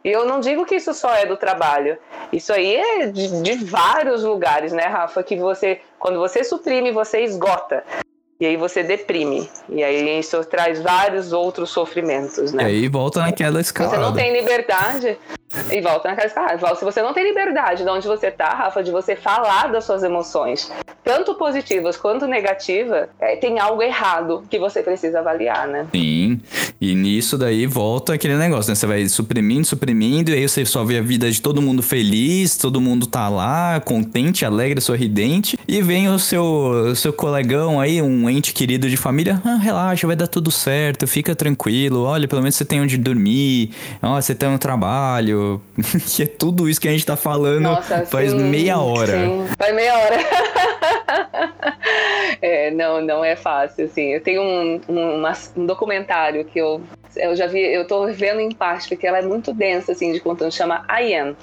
E 0.04 0.08
eu 0.08 0.24
não 0.24 0.40
digo 0.40 0.64
que 0.64 0.76
isso 0.76 0.94
só 0.94 1.12
é 1.14 1.26
do 1.26 1.36
trabalho. 1.36 1.98
Isso 2.32 2.52
aí 2.52 2.76
é 2.76 3.06
de, 3.06 3.42
de, 3.42 3.64
vários 3.64 4.22
lugares, 4.22 4.72
né, 4.72 4.84
Rafa? 4.84 5.22
Que 5.22 5.36
você, 5.36 5.80
quando 5.98 6.18
você 6.18 6.42
suprime, 6.42 6.90
você 6.90 7.22
esgota. 7.22 7.84
E 8.40 8.46
aí 8.46 8.56
você 8.56 8.82
deprime. 8.82 9.50
E 9.68 9.84
aí 9.84 10.18
isso 10.18 10.42
traz 10.44 10.80
vários 10.80 11.30
outros 11.30 11.68
sofrimentos, 11.68 12.52
né? 12.52 12.62
E 12.62 12.66
aí 12.66 12.88
volta 12.88 13.20
naquela 13.20 13.60
escala. 13.60 13.90
Você 13.90 13.96
não 13.98 14.14
tem 14.14 14.32
liberdade. 14.32 15.18
E 15.70 15.80
volta 15.80 16.08
naquela 16.08 16.26
escala. 16.26 16.76
Se 16.76 16.84
você 16.84 17.02
não 17.02 17.12
tem 17.12 17.24
liberdade 17.24 17.82
de 17.82 17.88
onde 17.88 18.06
você 18.06 18.30
tá, 18.30 18.50
Rafa, 18.50 18.82
de 18.82 18.90
você 18.90 19.16
falar 19.16 19.68
das 19.68 19.84
suas 19.84 20.02
emoções, 20.02 20.70
tanto 21.02 21.34
positivas 21.34 21.96
quanto 21.96 22.26
negativas, 22.26 23.08
é, 23.20 23.36
tem 23.36 23.58
algo 23.58 23.82
errado 23.82 24.44
que 24.48 24.58
você 24.58 24.82
precisa 24.82 25.18
avaliar, 25.18 25.66
né? 25.66 25.86
Sim. 25.92 26.40
E 26.80 26.94
nisso 26.94 27.36
daí 27.36 27.66
volta 27.66 28.14
aquele 28.14 28.36
negócio, 28.36 28.70
né? 28.70 28.74
Você 28.74 28.86
vai 28.86 29.08
suprimindo, 29.08 29.66
suprimindo, 29.66 30.30
e 30.30 30.34
aí 30.34 30.48
você 30.48 30.64
só 30.64 30.84
vê 30.84 30.98
a 30.98 31.02
vida 31.02 31.30
de 31.30 31.40
todo 31.42 31.60
mundo 31.60 31.82
feliz, 31.82 32.56
todo 32.56 32.80
mundo 32.80 33.06
tá 33.06 33.28
lá, 33.28 33.80
contente, 33.80 34.44
alegre, 34.44 34.80
sorridente, 34.80 35.58
e 35.66 35.82
vem 35.82 36.08
o 36.08 36.18
seu, 36.18 36.94
seu 36.94 37.12
colegão 37.12 37.80
aí, 37.80 38.00
um 38.00 38.30
ente 38.30 38.52
querido 38.52 38.88
de 38.88 38.96
família, 38.96 39.40
ah, 39.44 39.56
relaxa, 39.56 40.06
vai 40.06 40.16
dar 40.16 40.28
tudo 40.28 40.50
certo, 40.50 41.06
fica 41.06 41.34
tranquilo, 41.34 42.04
olha, 42.04 42.28
pelo 42.28 42.40
menos 42.40 42.54
você 42.54 42.64
tem 42.64 42.80
onde 42.80 42.96
dormir, 42.96 43.70
ó, 44.00 44.20
você 44.20 44.34
tem 44.34 44.48
um 44.48 44.58
trabalho, 44.58 45.39
que 46.06 46.22
é 46.22 46.26
tudo 46.26 46.68
isso 46.68 46.80
que 46.80 46.88
a 46.88 46.92
gente 46.92 47.04
tá 47.04 47.16
falando 47.16 47.62
Nossa, 47.62 48.06
faz 48.06 48.30
sim, 48.30 48.38
meia 48.38 48.78
hora. 48.78 49.12
Sim. 49.12 49.46
Faz 49.58 49.74
meia 49.74 49.98
hora. 49.98 50.16
é, 52.40 52.70
não, 52.70 53.00
não 53.00 53.24
é 53.24 53.36
fácil, 53.36 53.86
assim. 53.86 54.14
Eu 54.14 54.20
tenho 54.20 54.42
um, 54.42 54.80
um, 54.88 55.22
um, 55.56 55.66
documentário 55.66 56.44
que 56.44 56.58
eu, 56.58 56.80
eu 57.16 57.34
já 57.36 57.46
vi, 57.46 57.60
eu 57.60 57.86
tô 57.86 58.06
vendo 58.12 58.40
em 58.40 58.50
parte, 58.50 58.88
porque 58.88 59.06
ela 59.06 59.18
é 59.18 59.22
muito 59.22 59.52
densa, 59.52 59.92
assim, 59.92 60.12
de 60.12 60.20
conteúdo, 60.20 60.52
chama 60.52 60.84
I 60.88 61.14
Am. 61.14 61.36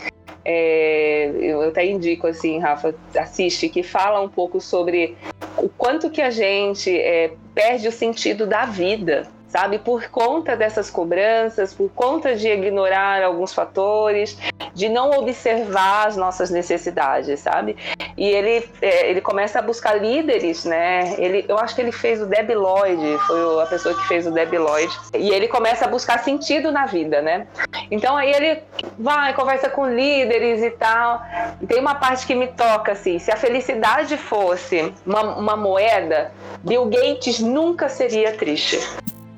É, 0.50 1.30
eu 1.42 1.62
até 1.62 1.86
indico, 1.86 2.26
assim, 2.26 2.58
Rafa, 2.58 2.96
assiste, 3.18 3.68
que 3.68 3.84
fala 3.84 4.22
um 4.22 4.30
pouco 4.30 4.62
sobre 4.62 5.18
o 5.58 5.68
quanto 5.68 6.10
que 6.10 6.22
a 6.22 6.30
gente 6.30 6.90
é, 6.90 7.34
perde 7.54 7.88
o 7.88 7.92
sentido 7.92 8.48
da 8.48 8.66
vida, 8.66 9.28
sabe? 9.48 9.80
Por 9.80 10.10
conta 10.10 10.56
dessas 10.56 10.90
cobranças, 10.90 11.74
por 11.74 11.90
conta 11.90 12.36
de 12.36 12.48
ignorar 12.48 13.24
alguns 13.24 13.54
fatores, 13.54 14.38
de 14.74 14.90
não 14.90 15.12
observar 15.12 16.08
as 16.08 16.16
nossas 16.16 16.50
necessidades, 16.50 17.40
sabe? 17.40 17.76
E 18.16 18.28
ele, 18.28 18.70
é, 18.82 19.10
ele 19.10 19.22
começa 19.22 19.60
a 19.60 19.62
buscar 19.62 19.94
líderes, 19.96 20.66
né? 20.66 21.16
Ele, 21.18 21.46
eu 21.48 21.58
acho 21.58 21.76
que 21.76 21.82
ele 21.82 21.92
fez 21.92 22.22
o 22.22 22.26
Debi 22.26 22.54
Lloyd, 22.54 23.18
foi 23.26 23.64
a 23.64 23.66
pessoa 23.66 23.96
que 23.96 24.08
fez 24.08 24.28
o 24.28 24.32
Debi 24.32 24.58
Lloyd, 24.58 24.92
e 25.16 25.32
ele 25.32 25.48
começa 25.48 25.86
a 25.86 25.88
buscar 25.88 26.20
sentido 26.20 26.72
na 26.72 26.86
vida, 26.86 27.22
né? 27.22 27.48
Então 27.90 28.16
aí 28.16 28.32
ele 28.32 28.62
vai, 28.98 29.34
conversa 29.34 29.70
com 29.70 29.88
líderes 29.88 30.62
e 30.62 30.72
tal. 30.72 31.22
E 31.62 31.66
tem 31.66 31.80
uma 31.80 31.96
parte 31.96 32.28
que 32.28 32.36
me 32.36 32.48
toca, 32.48 32.92
assim, 32.92 33.18
se 33.20 33.32
a 33.32 33.36
felicidade 33.36 34.18
fosse 34.18 34.94
uma, 35.06 35.22
uma 35.38 35.56
moeda, 35.56 36.32
Bill 36.64 36.86
Gates 36.86 37.40
nunca 37.40 37.90
seria 37.90 38.34
triste. 38.34 38.80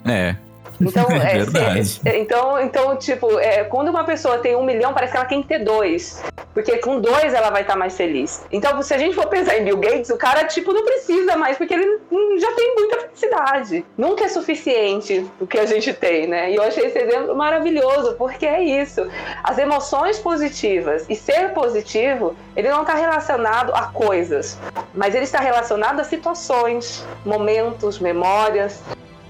É. 0.09 0.35
Então, 0.81 1.05
é, 1.11 1.39
Verdade. 1.39 1.85
Se, 1.85 2.01
então, 2.05 2.59
então, 2.59 2.95
tipo, 2.95 3.37
é, 3.39 3.63
quando 3.65 3.89
uma 3.89 4.03
pessoa 4.03 4.37
tem 4.37 4.55
um 4.55 4.63
milhão, 4.63 4.93
parece 4.93 5.11
que 5.11 5.17
ela 5.17 5.27
tem 5.27 5.41
que 5.41 5.47
ter 5.47 5.59
dois. 5.59 6.23
Porque 6.53 6.77
com 6.77 6.99
dois 6.99 7.33
ela 7.33 7.49
vai 7.49 7.61
estar 7.61 7.75
mais 7.75 7.95
feliz. 7.95 8.43
Então, 8.51 8.81
se 8.81 8.93
a 8.93 8.97
gente 8.97 9.15
for 9.15 9.27
pensar 9.27 9.57
em 9.57 9.63
Bill 9.63 9.77
Gates, 9.77 10.09
o 10.09 10.17
cara, 10.17 10.45
tipo, 10.45 10.73
não 10.73 10.83
precisa 10.83 11.35
mais, 11.35 11.57
porque 11.57 11.73
ele 11.73 11.99
já 12.39 12.51
tem 12.53 12.75
muita 12.75 12.99
felicidade. 13.01 13.85
Nunca 13.97 14.25
é 14.25 14.27
suficiente 14.27 15.25
o 15.39 15.45
que 15.45 15.59
a 15.59 15.65
gente 15.65 15.93
tem, 15.93 16.27
né? 16.27 16.51
E 16.51 16.55
eu 16.55 16.63
achei 16.63 16.85
esse 16.85 16.97
exemplo 16.97 17.35
maravilhoso, 17.35 18.15
porque 18.15 18.45
é 18.45 18.61
isso. 18.63 19.07
As 19.43 19.57
emoções 19.57 20.17
positivas 20.19 21.05
e 21.07 21.15
ser 21.15 21.53
positivo, 21.53 22.35
ele 22.55 22.69
não 22.69 22.81
está 22.81 22.95
relacionado 22.95 23.73
a 23.73 23.83
coisas, 23.83 24.57
mas 24.93 25.13
ele 25.13 25.25
está 25.25 25.39
relacionado 25.39 25.99
a 25.99 26.03
situações, 26.03 27.05
momentos, 27.23 27.99
memórias 27.99 28.81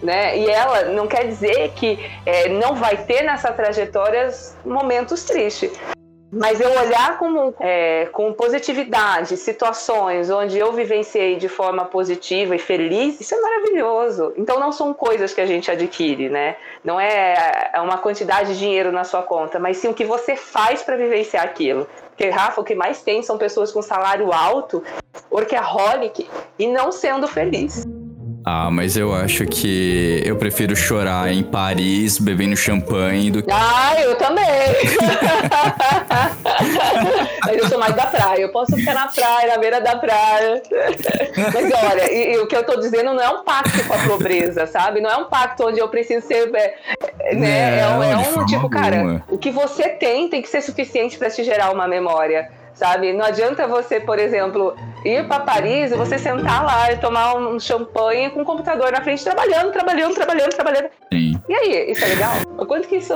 né? 0.01 0.37
E 0.37 0.49
ela 0.49 0.85
não 0.85 1.07
quer 1.07 1.27
dizer 1.27 1.71
que 1.75 1.99
é, 2.25 2.49
não 2.49 2.75
vai 2.75 2.97
ter 2.97 3.23
nessa 3.23 3.51
trajetória 3.51 4.29
momentos 4.65 5.23
tristes. 5.23 5.71
Mas 6.31 6.61
eu 6.61 6.69
olhar 6.69 7.17
é, 7.59 8.05
com 8.11 8.31
positividade 8.31 9.35
situações 9.35 10.29
onde 10.29 10.59
eu 10.59 10.71
vivenciei 10.71 11.37
de 11.37 11.49
forma 11.49 11.85
positiva 11.85 12.55
e 12.55 12.59
feliz, 12.59 13.19
isso 13.19 13.33
é 13.33 13.41
maravilhoso. 13.41 14.33
Então 14.37 14.59
não 14.59 14.71
são 14.71 14.93
coisas 14.93 15.33
que 15.33 15.41
a 15.41 15.45
gente 15.47 15.71
adquire, 15.71 16.29
né? 16.29 16.55
Não 16.83 16.99
é, 16.99 17.71
é 17.73 17.81
uma 17.81 17.97
quantidade 17.97 18.53
de 18.53 18.59
dinheiro 18.59 18.91
na 18.91 19.03
sua 19.03 19.23
conta, 19.23 19.57
mas 19.57 19.77
sim 19.77 19.87
o 19.87 19.93
que 19.93 20.05
você 20.05 20.35
faz 20.35 20.83
para 20.83 20.95
vivenciar 20.97 21.43
aquilo. 21.43 21.87
Porque, 22.09 22.29
Rafa, 22.29 22.61
o 22.61 22.63
que 22.63 22.75
mais 22.75 23.01
tem 23.01 23.23
são 23.23 23.37
pessoas 23.37 23.71
com 23.71 23.81
salário 23.81 24.31
alto, 24.31 24.83
workaholic, 25.31 26.29
e 26.59 26.67
não 26.67 26.91
sendo 26.91 27.27
feliz. 27.27 27.87
Ah, 28.51 28.71
mas 28.71 28.97
eu 28.97 29.13
acho 29.13 29.45
que 29.45 30.23
eu 30.25 30.35
prefiro 30.35 30.75
chorar 30.75 31.31
em 31.31 31.43
Paris 31.43 32.17
bebendo 32.17 32.57
champanhe 32.57 33.29
do 33.29 33.43
que. 33.43 33.51
Ah, 33.51 33.93
eu 34.01 34.15
também! 34.15 34.43
mas 37.45 37.57
eu 37.61 37.69
sou 37.69 37.77
mais 37.77 37.95
da 37.95 38.07
praia. 38.07 38.41
Eu 38.41 38.49
posso 38.49 38.75
ficar 38.75 38.95
na 38.95 39.07
praia, 39.07 39.49
na 39.49 39.57
beira 39.59 39.79
da 39.79 39.97
praia. 39.97 40.63
mas 41.37 41.71
olha, 41.91 42.11
e, 42.11 42.33
e, 42.33 42.37
o 42.39 42.47
que 42.47 42.55
eu 42.55 42.65
tô 42.65 42.77
dizendo 42.77 43.13
não 43.13 43.21
é 43.21 43.29
um 43.29 43.43
pacto 43.43 43.87
com 43.87 43.93
a 43.93 43.99
pobreza, 43.99 44.65
sabe? 44.65 44.99
Não 44.99 45.11
é 45.11 45.17
um 45.17 45.25
pacto 45.25 45.67
onde 45.67 45.79
eu 45.79 45.87
preciso 45.87 46.25
ser. 46.25 46.51
É, 47.19 47.35
né? 47.35 47.83
Não, 47.83 48.01
é, 48.03 48.17
um, 48.17 48.23
é 48.23 48.29
um 48.29 48.45
tipo, 48.47 48.67
cara, 48.67 48.97
alguma. 48.97 49.23
o 49.29 49.37
que 49.37 49.51
você 49.51 49.89
tem 49.89 50.27
tem 50.27 50.41
que 50.41 50.49
ser 50.49 50.61
suficiente 50.61 51.19
para 51.19 51.29
te 51.29 51.43
gerar 51.43 51.71
uma 51.71 51.87
memória 51.87 52.49
sabe? 52.73 53.13
Não 53.13 53.25
adianta 53.25 53.67
você, 53.67 53.99
por 53.99 54.17
exemplo, 54.19 54.75
ir 55.05 55.27
para 55.27 55.41
Paris 55.41 55.91
e 55.91 55.95
você 55.95 56.17
sentar 56.17 56.63
lá 56.63 56.91
e 56.91 56.97
tomar 56.97 57.35
um 57.35 57.59
champanhe 57.59 58.29
com 58.29 58.41
o 58.41 58.45
computador 58.45 58.91
na 58.91 59.01
frente, 59.01 59.23
trabalhando, 59.23 59.71
trabalhando, 59.71 60.13
trabalhando, 60.15 60.49
trabalhando. 60.53 60.89
Sim. 61.11 61.39
E 61.47 61.53
aí, 61.53 61.91
isso 61.91 62.03
é 62.03 62.07
legal? 62.07 62.33
O 62.57 62.65
quanto 62.65 62.87
que 62.87 62.97
isso, 62.97 63.13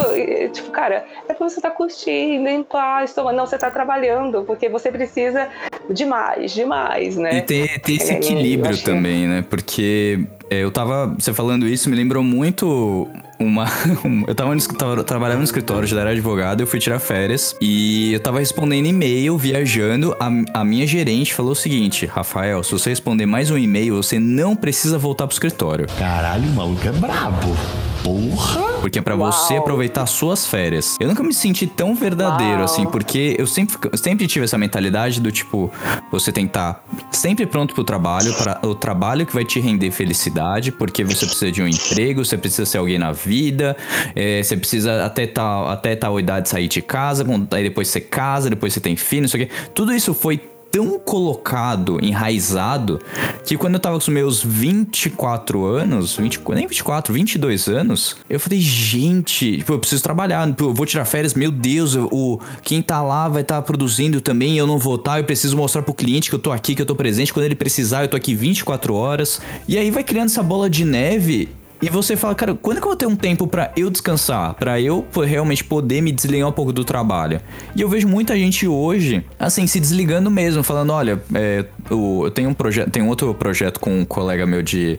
tipo, 0.53 0.71
cara, 0.71 1.05
é 1.27 1.33
porque 1.33 1.43
você 1.43 1.61
tá 1.61 1.69
curtindo, 1.69 2.47
em 2.49 2.63
paz, 2.63 3.13
tomando. 3.13 3.35
Não, 3.37 3.45
você 3.45 3.57
tá 3.57 3.69
trabalhando, 3.69 4.43
porque 4.43 4.67
você 4.69 4.91
precisa 4.91 5.47
demais, 5.89 6.51
demais, 6.53 7.15
né? 7.17 7.37
E 7.37 7.41
tem, 7.41 7.67
tem 7.79 7.95
esse 7.95 8.13
É, 8.13 8.17
equilíbrio 8.17 8.71
acho- 8.71 8.83
também, 8.83 9.27
né? 9.27 9.43
Porque 9.49 10.25
é, 10.49 10.57
eu 10.63 10.71
tava. 10.71 11.13
Você 11.19 11.33
falando 11.33 11.67
isso 11.67 11.89
me 11.89 11.95
lembrou 11.95 12.23
muito 12.23 13.07
uma. 13.43 13.65
um- 14.05 14.23
eu 14.27 14.35
tava, 14.35 14.55
no, 14.55 14.61
tava 14.61 15.03
trabalhando 15.03 15.39
no 15.39 15.43
escritório, 15.43 15.87
já 15.87 15.99
era 16.01 16.11
advogado, 16.11 16.61
eu 16.61 16.67
fui 16.67 16.79
tirar 16.79 16.99
férias 16.99 17.55
e 17.61 18.13
eu 18.13 18.19
tava 18.19 18.39
respondendo 18.39 18.85
e-mail, 18.87 19.37
viajando. 19.37 20.15
A, 20.19 20.59
a 20.61 20.65
minha 20.65 20.87
gerente 20.87 21.33
falou 21.33 21.51
o 21.51 21.55
seguinte: 21.55 22.05
Rafael, 22.05 22.63
se 22.63 22.71
você 22.71 22.89
responder 22.89 23.25
mais 23.25 23.51
um 23.51 23.57
e-mail, 23.57 23.95
você 23.95 24.19
não 24.19 24.55
precisa 24.55 24.97
voltar 24.97 25.27
pro 25.27 25.33
escritório. 25.33 25.87
Caralho, 25.97 26.47
o 26.49 26.53
maluco 26.53 26.87
é 26.87 26.91
brabo. 26.91 27.55
Porra! 28.03 28.81
Porque 28.81 28.99
é 28.99 29.01
pra 29.01 29.15
você 29.15 29.53
Uau. 29.53 29.63
aproveitar 29.63 30.05
suas 30.05 30.45
férias. 30.45 30.97
Eu 30.99 31.07
nunca 31.07 31.23
me 31.23 31.33
senti 31.33 31.65
tão 31.65 31.95
verdadeiro 31.95 32.57
Uau. 32.57 32.65
assim, 32.65 32.85
porque 32.85 33.35
eu 33.39 33.47
sempre, 33.47 33.77
eu 33.89 33.97
sempre 33.97 34.27
tive 34.27 34.43
essa 34.43 34.57
mentalidade 34.57 35.21
do 35.21 35.31
tipo, 35.31 35.71
você 36.11 36.31
tem 36.31 36.45
que 36.45 36.49
estar 36.49 36.83
sempre 37.11 37.45
pronto 37.45 37.73
pro 37.73 37.83
trabalho, 37.83 38.33
para 38.33 38.59
o 38.67 38.75
trabalho 38.75 39.25
que 39.25 39.33
vai 39.33 39.45
te 39.45 39.59
render 39.59 39.89
felicidade, 39.91 40.71
porque 40.71 41.03
você 41.03 41.25
precisa 41.25 41.51
de 41.51 41.61
um 41.61 41.67
emprego, 41.67 42.25
você 42.25 42.37
precisa 42.37 42.65
ser 42.65 42.77
alguém 42.77 42.99
na 42.99 43.13
vida, 43.13 43.77
é, 44.15 44.43
você 44.43 44.57
precisa 44.57 45.05
até 45.05 45.25
tal, 45.25 45.69
até 45.69 45.95
tal 45.95 46.19
idade 46.19 46.49
sair 46.49 46.67
de 46.67 46.81
casa, 46.81 47.25
aí 47.51 47.63
depois 47.63 47.87
você 47.87 48.01
casa, 48.01 48.49
depois 48.49 48.73
você 48.73 48.81
tem 48.81 48.97
filho, 48.97 49.21
não 49.21 49.29
sei 49.29 49.43
o 49.43 49.47
quê. 49.47 49.53
Tudo 49.73 49.93
isso 49.93 50.13
foi 50.13 50.41
tão 50.73 50.97
colocado, 50.97 51.99
enraizado, 52.03 52.99
que 53.45 53.55
quando 53.55 53.75
eu 53.75 53.79
tava 53.79 53.95
com 53.95 54.01
os 54.01 54.07
meus 54.07 54.41
24 54.43 55.63
anos, 55.65 56.15
20, 56.17 56.41
nem 56.49 56.65
24, 56.65 57.13
22 57.13 57.67
anos, 57.67 58.17
eu 58.27 58.39
falei, 58.39 58.59
gente, 58.59 59.59
tipo, 59.59 59.71
eu 59.71 59.77
preciso 59.77 60.01
trabalhar, 60.01 60.51
pô, 60.55 60.65
eu 60.65 60.73
vou 60.73 60.87
tirar 60.87 61.05
férias, 61.05 61.35
meu 61.35 61.51
Deus, 61.51 61.93
eu- 61.93 62.09
o, 62.11 62.39
quem 62.63 62.81
tá 62.81 63.03
lá 63.03 63.29
vai 63.29 63.43
estar 63.43 63.61
produzindo 63.61 64.19
também, 64.19 64.57
eu 64.57 64.65
não 64.65 64.79
vou 64.79 64.95
estar, 64.95 65.19
eu 65.19 65.23
preciso 65.23 65.55
mostrar 65.55 65.83
pro 65.83 65.93
cliente 65.93 66.27
que 66.27 66.35
eu 66.35 66.39
tô 66.39 66.51
aqui, 66.51 66.73
que 66.73 66.81
eu 66.81 66.87
tô 66.87 66.95
presente, 66.95 67.31
quando 67.31 67.45
ele 67.45 67.53
precisar, 67.55 68.03
eu 68.03 68.07
tô 68.07 68.17
aqui 68.17 68.33
24 68.33 68.95
horas. 68.95 69.39
E 69.67 69.77
aí 69.77 69.91
vai 69.91 70.03
criando 70.03 70.25
essa 70.29 70.41
bola 70.41 70.67
de 70.67 70.83
neve 70.83 71.49
e 71.83 71.89
você 71.89 72.15
fala, 72.15 72.33
cara, 72.33 72.55
quando 72.55 72.77
que 72.77 72.83
eu 72.83 72.89
vou 72.89 72.95
ter 72.95 73.05
um 73.05 73.15
tempo 73.15 73.45
pra 73.45 73.73
eu 73.75 73.89
descansar? 73.89 74.53
Pra 74.53 74.79
eu 74.79 75.05
realmente 75.25 75.65
poder 75.65 75.99
me 75.99 76.13
desligar 76.13 76.47
um 76.47 76.51
pouco 76.53 76.71
do 76.71 76.85
trabalho? 76.85 77.41
E 77.75 77.81
eu 77.81 77.89
vejo 77.89 78.07
muita 78.07 78.37
gente 78.37 78.65
hoje, 78.65 79.25
assim, 79.37 79.67
se 79.67 79.81
desligando 79.81 80.31
mesmo, 80.31 80.63
falando, 80.63 80.93
olha, 80.93 81.21
é, 81.35 81.65
eu 81.89 82.31
tenho 82.33 82.49
um 82.49 82.53
projeto, 82.53 82.89
tem 82.89 83.03
outro 83.07 83.33
projeto 83.33 83.79
com 83.79 83.99
um 83.99 84.05
colega 84.05 84.45
meu 84.45 84.61
de, 84.61 84.97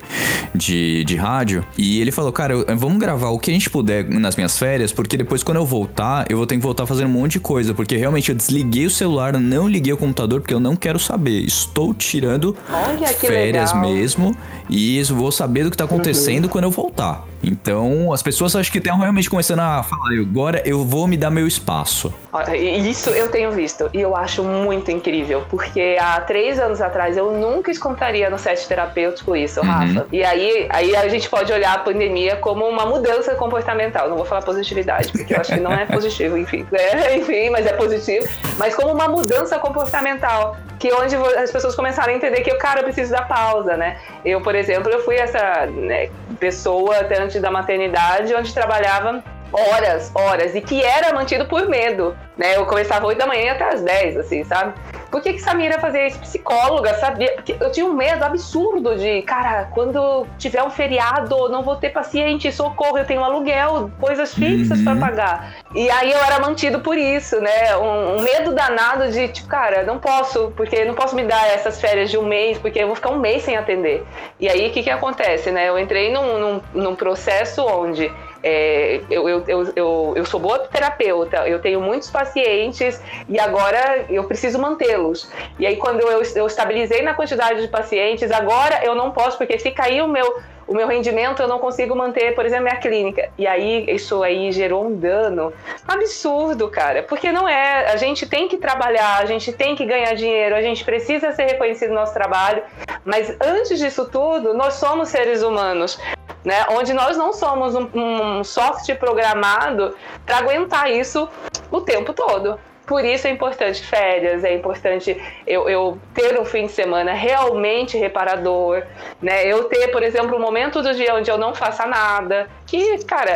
de, 0.54 1.04
de 1.04 1.16
rádio, 1.16 1.64
e 1.76 2.00
ele 2.00 2.10
falou, 2.10 2.32
cara, 2.32 2.52
eu- 2.54 2.76
vamos 2.76 2.98
gravar 2.98 3.28
o 3.30 3.38
que 3.38 3.50
a 3.50 3.54
gente 3.54 3.68
puder 3.70 4.08
nas 4.08 4.36
minhas 4.36 4.58
férias, 4.58 4.92
porque 4.92 5.16
depois 5.16 5.42
quando 5.42 5.58
eu 5.58 5.66
voltar, 5.66 6.26
eu 6.28 6.36
vou 6.36 6.46
ter 6.46 6.56
que 6.56 6.62
voltar 6.62 6.86
fazendo 6.86 7.06
um 7.08 7.12
monte 7.12 7.32
de 7.32 7.40
coisa, 7.40 7.74
porque 7.74 7.96
realmente 7.96 8.30
eu 8.30 8.34
desliguei 8.34 8.86
o 8.86 8.90
celular, 8.90 9.32
não 9.38 9.68
liguei 9.68 9.92
o 9.92 9.96
computador, 9.96 10.40
porque 10.40 10.54
eu 10.54 10.60
não 10.60 10.76
quero 10.76 10.98
saber. 10.98 11.40
Estou 11.44 11.92
tirando 11.94 12.56
Olha 12.70 13.08
férias 13.08 13.72
legal. 13.72 13.90
mesmo 13.90 14.36
e 14.68 14.98
isso 14.98 15.14
vou 15.14 15.30
saber 15.32 15.64
do 15.64 15.70
que 15.70 15.76
tá 15.76 15.84
acontecendo 15.84 16.48
quando 16.48 16.64
eu 16.64 16.70
voltar. 16.70 17.24
Então, 17.46 18.12
as 18.12 18.22
pessoas 18.22 18.56
acho 18.56 18.72
que 18.72 18.78
estão 18.78 18.98
realmente 18.98 19.28
começando 19.28 19.60
a 19.60 19.82
falar, 19.82 20.18
agora 20.18 20.62
eu 20.64 20.84
vou 20.84 21.06
me 21.06 21.16
dar 21.16 21.30
meu 21.30 21.46
espaço. 21.46 22.12
Isso 22.56 23.10
eu 23.10 23.30
tenho 23.30 23.52
visto 23.52 23.90
e 23.92 24.00
eu 24.00 24.16
acho 24.16 24.42
muito 24.42 24.90
incrível, 24.90 25.44
porque 25.50 25.96
há 26.00 26.20
três 26.20 26.58
anos 26.58 26.80
atrás 26.80 27.16
eu 27.16 27.32
nunca 27.32 27.70
escutaria 27.70 28.30
no 28.30 28.38
set 28.38 28.66
terapêutico 28.66 29.36
isso, 29.36 29.60
Rafa. 29.60 30.06
E 30.10 30.24
aí, 30.24 30.66
aí 30.70 30.96
a 30.96 31.06
gente 31.08 31.28
pode 31.28 31.52
olhar 31.52 31.74
a 31.74 31.78
pandemia 31.78 32.36
como 32.36 32.66
uma 32.66 32.86
mudança 32.86 33.34
comportamental. 33.34 34.08
Não 34.08 34.16
vou 34.16 34.24
falar 34.24 34.42
positividade, 34.42 35.12
porque 35.12 35.34
eu 35.34 35.40
acho 35.40 35.52
que 35.52 35.60
não 35.60 35.72
é 35.72 35.84
positivo, 35.86 36.36
enfim. 36.36 36.66
É, 36.94 37.16
enfim, 37.16 37.50
mas 37.50 37.66
é 37.66 37.72
positivo. 37.72 38.28
Mas 38.58 38.74
como 38.74 38.92
uma 38.92 39.08
mudança 39.08 39.58
comportamental, 39.58 40.56
que 40.78 40.92
onde 40.92 41.16
as 41.16 41.50
pessoas 41.50 41.74
começaram 41.74 42.12
a 42.12 42.16
entender 42.16 42.42
que 42.42 42.52
o 42.52 42.58
cara 42.58 42.82
precisa 42.82 43.16
da 43.16 43.22
pausa, 43.22 43.74
né? 43.76 43.96
Eu, 44.22 44.40
por 44.42 44.54
exemplo, 44.54 44.90
eu 44.90 45.02
fui 45.02 45.16
essa 45.16 45.66
né, 45.66 46.10
pessoa 46.38 46.98
até 46.98 47.20
antes 47.20 47.33
da 47.40 47.50
maternidade, 47.50 48.34
onde 48.34 48.52
trabalhava 48.52 49.22
horas, 49.54 50.10
horas, 50.14 50.54
e 50.54 50.60
que 50.60 50.82
era 50.82 51.12
mantido 51.14 51.46
por 51.46 51.68
medo, 51.68 52.16
né? 52.36 52.56
Eu 52.56 52.66
começava 52.66 53.06
8 53.06 53.18
da 53.18 53.26
manhã 53.26 53.52
até 53.52 53.64
às 53.72 53.80
10, 53.82 54.16
assim, 54.16 54.44
sabe? 54.44 54.74
Por 55.10 55.22
que 55.22 55.32
que 55.34 55.38
Samira 55.40 55.78
fazia 55.78 56.08
isso? 56.08 56.18
Psicóloga, 56.18 56.92
sabia? 56.94 57.32
Porque 57.34 57.56
eu 57.60 57.70
tinha 57.70 57.86
um 57.86 57.92
medo 57.92 58.24
absurdo 58.24 58.96
de, 58.96 59.22
cara, 59.22 59.68
quando 59.72 60.26
tiver 60.38 60.62
um 60.64 60.70
feriado, 60.70 61.48
não 61.48 61.62
vou 61.62 61.76
ter 61.76 61.90
paciente, 61.90 62.50
socorro, 62.50 62.98
eu 62.98 63.04
tenho 63.04 63.22
aluguel, 63.22 63.90
coisas 64.00 64.34
fixas 64.34 64.78
Uhum. 64.78 64.84
pra 64.84 64.96
pagar. 64.96 65.54
E 65.72 65.88
aí 65.88 66.10
eu 66.10 66.18
era 66.18 66.40
mantido 66.40 66.80
por 66.80 66.98
isso, 66.98 67.40
né? 67.40 67.76
Um, 67.76 68.16
um 68.16 68.22
medo 68.22 68.52
danado 68.52 69.08
de, 69.12 69.28
tipo, 69.28 69.48
cara, 69.48 69.84
não 69.84 69.98
posso, 70.00 70.52
porque 70.56 70.84
não 70.84 70.94
posso 70.94 71.14
me 71.14 71.22
dar 71.22 71.46
essas 71.48 71.80
férias 71.80 72.10
de 72.10 72.18
um 72.18 72.24
mês, 72.26 72.58
porque 72.58 72.80
eu 72.80 72.86
vou 72.88 72.96
ficar 72.96 73.10
um 73.10 73.18
mês 73.20 73.44
sem 73.44 73.56
atender. 73.56 74.04
E 74.40 74.48
aí 74.48 74.68
o 74.68 74.72
que 74.72 74.82
que 74.82 74.90
acontece, 74.90 75.52
né? 75.52 75.68
Eu 75.68 75.78
entrei 75.78 76.12
num, 76.12 76.38
num, 76.40 76.60
num 76.74 76.96
processo 76.96 77.64
onde 77.64 78.10
é, 78.44 79.00
eu, 79.10 79.26
eu, 79.26 79.44
eu, 79.74 80.12
eu, 80.14 80.24
sou 80.26 80.38
boa 80.38 80.58
terapeuta, 80.58 81.48
eu 81.48 81.60
tenho 81.60 81.80
muitos 81.80 82.10
pacientes 82.10 83.00
e 83.26 83.40
agora 83.40 84.04
eu 84.10 84.24
preciso 84.24 84.58
mantê-los. 84.58 85.26
E 85.58 85.66
aí, 85.66 85.76
quando 85.76 86.00
eu, 86.00 86.22
eu 86.22 86.46
estabilizei 86.46 87.00
na 87.00 87.14
quantidade 87.14 87.62
de 87.62 87.68
pacientes, 87.68 88.30
agora 88.30 88.84
eu 88.84 88.94
não 88.94 89.12
posso, 89.12 89.38
porque 89.38 89.58
se 89.58 89.70
cair 89.70 90.02
o 90.02 90.08
meu, 90.08 90.42
o 90.66 90.74
meu 90.74 90.86
rendimento, 90.86 91.40
eu 91.40 91.48
não 91.48 91.58
consigo 91.58 91.96
manter, 91.96 92.34
por 92.34 92.44
exemplo, 92.44 92.64
minha 92.64 92.76
clínica. 92.76 93.30
E 93.38 93.46
aí, 93.46 93.86
isso 93.88 94.22
aí 94.22 94.52
gerou 94.52 94.88
um 94.88 94.94
dano 94.94 95.50
absurdo, 95.88 96.68
cara. 96.68 97.02
Porque 97.02 97.32
não 97.32 97.48
é. 97.48 97.90
A 97.92 97.96
gente 97.96 98.26
tem 98.26 98.46
que 98.46 98.58
trabalhar, 98.58 99.20
a 99.20 99.24
gente 99.24 99.54
tem 99.54 99.74
que 99.74 99.86
ganhar 99.86 100.14
dinheiro, 100.14 100.54
a 100.54 100.60
gente 100.60 100.84
precisa 100.84 101.32
ser 101.32 101.44
reconhecido 101.44 101.90
no 101.90 101.96
nosso 101.96 102.12
trabalho. 102.12 102.62
Mas 103.06 103.34
antes 103.40 103.78
disso 103.78 104.04
tudo, 104.04 104.52
nós 104.52 104.74
somos 104.74 105.08
seres 105.08 105.42
humanos 105.42 105.98
né? 106.44 106.66
Onde 106.70 106.92
nós 106.92 107.16
não 107.16 107.32
somos 107.32 107.74
um, 107.74 107.88
um 107.94 108.44
software 108.44 108.96
programado 108.96 109.94
para 110.26 110.38
aguentar 110.38 110.90
isso 110.90 111.28
o 111.70 111.80
tempo 111.80 112.12
todo. 112.12 112.58
Por 112.86 113.02
isso 113.02 113.26
é 113.26 113.30
importante 113.30 113.82
férias, 113.82 114.44
é 114.44 114.54
importante 114.54 115.16
eu, 115.46 115.68
eu, 115.70 115.98
ter 116.12 116.38
um 116.38 116.44
fim 116.44 116.66
de 116.66 116.72
semana 116.72 117.14
realmente 117.14 117.96
reparador, 117.96 118.82
né? 119.22 119.46
Eu 119.46 119.64
ter, 119.64 119.88
por 119.88 120.02
exemplo, 120.02 120.36
um 120.36 120.40
momento 120.40 120.82
do 120.82 120.94
dia 120.94 121.14
onde 121.14 121.30
eu 121.30 121.38
não 121.38 121.54
faça 121.54 121.86
nada. 121.86 122.46
Que, 122.66 123.02
cara, 123.04 123.30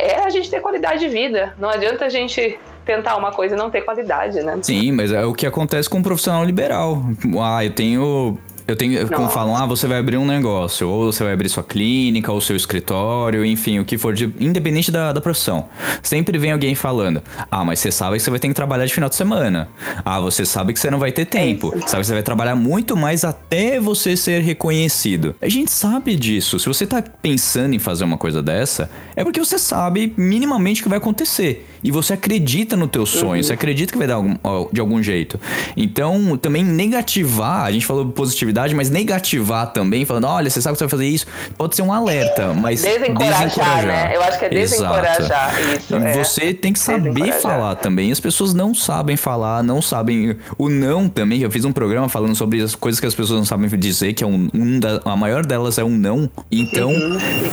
é 0.00 0.20
a 0.24 0.30
gente 0.30 0.50
ter 0.50 0.60
qualidade 0.60 0.98
de 0.98 1.08
vida. 1.08 1.54
Não 1.58 1.70
adianta 1.70 2.06
a 2.06 2.08
gente 2.08 2.58
tentar 2.84 3.16
uma 3.16 3.30
coisa 3.30 3.54
e 3.54 3.58
não 3.58 3.70
ter 3.70 3.82
qualidade, 3.82 4.42
né? 4.42 4.58
Sim, 4.62 4.92
mas 4.92 5.12
é 5.12 5.24
o 5.24 5.32
que 5.32 5.46
acontece 5.46 5.88
com 5.88 5.98
um 5.98 6.02
profissional 6.02 6.42
liberal. 6.42 7.02
Ah, 7.40 7.64
eu 7.64 7.72
tenho. 7.72 8.38
Eu 8.68 8.76
tenho, 8.76 9.08
como 9.08 9.22
Não. 9.22 9.30
falam, 9.30 9.56
ah, 9.56 9.64
você 9.64 9.86
vai 9.86 9.98
abrir 9.98 10.18
um 10.18 10.26
negócio, 10.26 10.86
ou 10.86 11.10
você 11.10 11.24
vai 11.24 11.32
abrir 11.32 11.48
sua 11.48 11.64
clínica, 11.64 12.30
ou 12.30 12.38
seu 12.38 12.54
escritório, 12.54 13.42
enfim, 13.42 13.78
o 13.78 13.84
que 13.84 13.96
for, 13.96 14.12
de- 14.12 14.30
independente 14.38 14.90
da, 14.90 15.10
da 15.10 15.22
profissão. 15.22 15.64
Sempre 16.02 16.36
vem 16.36 16.52
alguém 16.52 16.74
falando, 16.74 17.22
ah, 17.50 17.64
mas 17.64 17.78
você 17.80 17.90
sabe 17.90 18.18
que 18.18 18.22
você 18.22 18.28
vai 18.28 18.38
ter 18.38 18.46
que 18.48 18.52
trabalhar 18.52 18.84
de 18.84 18.92
final 18.92 19.08
de 19.08 19.14
semana. 19.16 19.70
Ah, 20.04 20.20
você 20.20 20.44
sabe 20.44 20.74
que 20.74 20.78
você 20.80 20.90
não 20.90 20.98
vai 20.98 21.10
ter 21.12 21.24
tempo. 21.24 21.72
isso. 21.78 21.88
Sabe 21.88 22.02
que 22.02 22.06
você 22.08 22.12
vai 22.12 22.22
trabalhar 22.22 22.54
muito 22.56 22.94
mais 22.94 23.24
até 23.24 23.80
você 23.80 24.14
ser 24.18 24.42
reconhecido. 24.42 25.34
A 25.40 25.48
gente 25.48 25.70
sabe 25.70 26.14
disso. 26.14 26.58
Se 26.58 26.66
você 26.66 26.86
tá 26.86 27.02
pensando 27.22 27.74
em 27.74 27.78
fazer 27.78 28.04
uma 28.04 28.18
coisa 28.18 28.42
dessa, 28.42 28.90
é 29.16 29.24
porque 29.24 29.40
você 29.40 29.58
sabe 29.58 30.12
minimamente 30.14 30.82
o 30.82 30.84
que 30.84 30.90
vai 30.90 30.98
acontecer. 30.98 31.66
E 31.82 31.90
você 31.90 32.12
acredita 32.12 32.76
no 32.76 32.86
teu 32.86 33.06
sonho, 33.06 33.42
você 33.42 33.52
acredita 33.54 33.92
que 33.92 33.98
vai 33.98 34.06
dar 34.06 34.16
algum- 34.16 34.36
de 34.70 34.78
algum 34.80 35.02
jeito. 35.02 35.40
Então, 35.74 36.36
também 36.36 36.62
negativar, 36.62 37.64
a 37.64 37.72
gente 37.72 37.86
falou 37.86 38.04
positividade, 38.06 38.57
mas 38.74 38.90
negativar 38.90 39.72
também, 39.72 40.04
falando, 40.04 40.26
olha, 40.26 40.50
você 40.50 40.60
sabe 40.60 40.74
que 40.74 40.78
você 40.78 40.84
vai 40.84 40.90
fazer 40.90 41.06
isso, 41.06 41.26
pode 41.56 41.76
ser 41.76 41.82
um 41.82 41.92
alerta, 41.92 42.52
mas 42.54 42.82
Desencorajar, 42.82 43.86
né? 43.86 44.16
Eu 44.16 44.22
acho 44.22 44.38
que 44.38 44.44
é 44.44 44.48
desencorajar 44.48 45.54
isso, 45.76 45.94
E 45.94 46.02
é. 46.04 46.24
você 46.24 46.54
tem 46.54 46.72
que 46.72 46.78
saber 46.78 47.10
Desencorajar. 47.10 47.40
falar 47.40 47.74
também. 47.76 48.10
As 48.10 48.20
pessoas 48.20 48.54
não 48.54 48.74
sabem 48.74 49.16
falar, 49.16 49.62
não 49.62 49.80
sabem. 49.80 50.36
O 50.56 50.68
não 50.68 51.08
também. 51.08 51.40
Eu 51.40 51.50
fiz 51.50 51.64
um 51.64 51.72
programa 51.72 52.08
falando 52.08 52.34
sobre 52.34 52.62
as 52.62 52.74
coisas 52.74 53.00
que 53.00 53.06
as 53.06 53.14
pessoas 53.14 53.38
não 53.38 53.46
sabem 53.46 53.68
dizer, 53.78 54.12
que 54.14 54.24
é 54.24 54.26
um, 54.26 54.48
um 54.54 54.80
da, 54.80 55.00
a 55.04 55.16
maior 55.16 55.44
delas 55.44 55.78
é 55.78 55.84
um 55.84 55.90
não. 55.90 56.30
Então, 56.50 56.90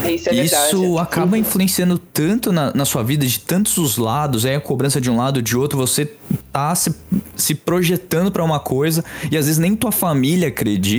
Isso 0.09 0.29
é 0.29 0.33
isso 0.33 0.97
acaba 0.97 1.37
influenciando 1.37 1.97
tanto 1.97 2.51
na, 2.51 2.73
na 2.73 2.85
sua 2.85 3.03
vida 3.03 3.25
de 3.25 3.39
tantos 3.39 3.77
os 3.77 3.97
lados, 3.97 4.45
é 4.45 4.55
a 4.55 4.61
cobrança 4.61 4.99
de 4.99 5.09
um 5.09 5.17
lado, 5.17 5.41
de 5.41 5.57
outro, 5.57 5.77
você 5.77 6.11
tá 6.51 6.73
se, 6.73 6.95
se 7.35 7.53
projetando 7.53 8.31
pra 8.31 8.43
uma 8.43 8.59
coisa 8.59 9.03
e 9.29 9.37
às 9.37 9.45
vezes 9.45 9.57
nem 9.57 9.75
tua 9.75 9.91
família 9.91 10.47
acredita 10.47 10.94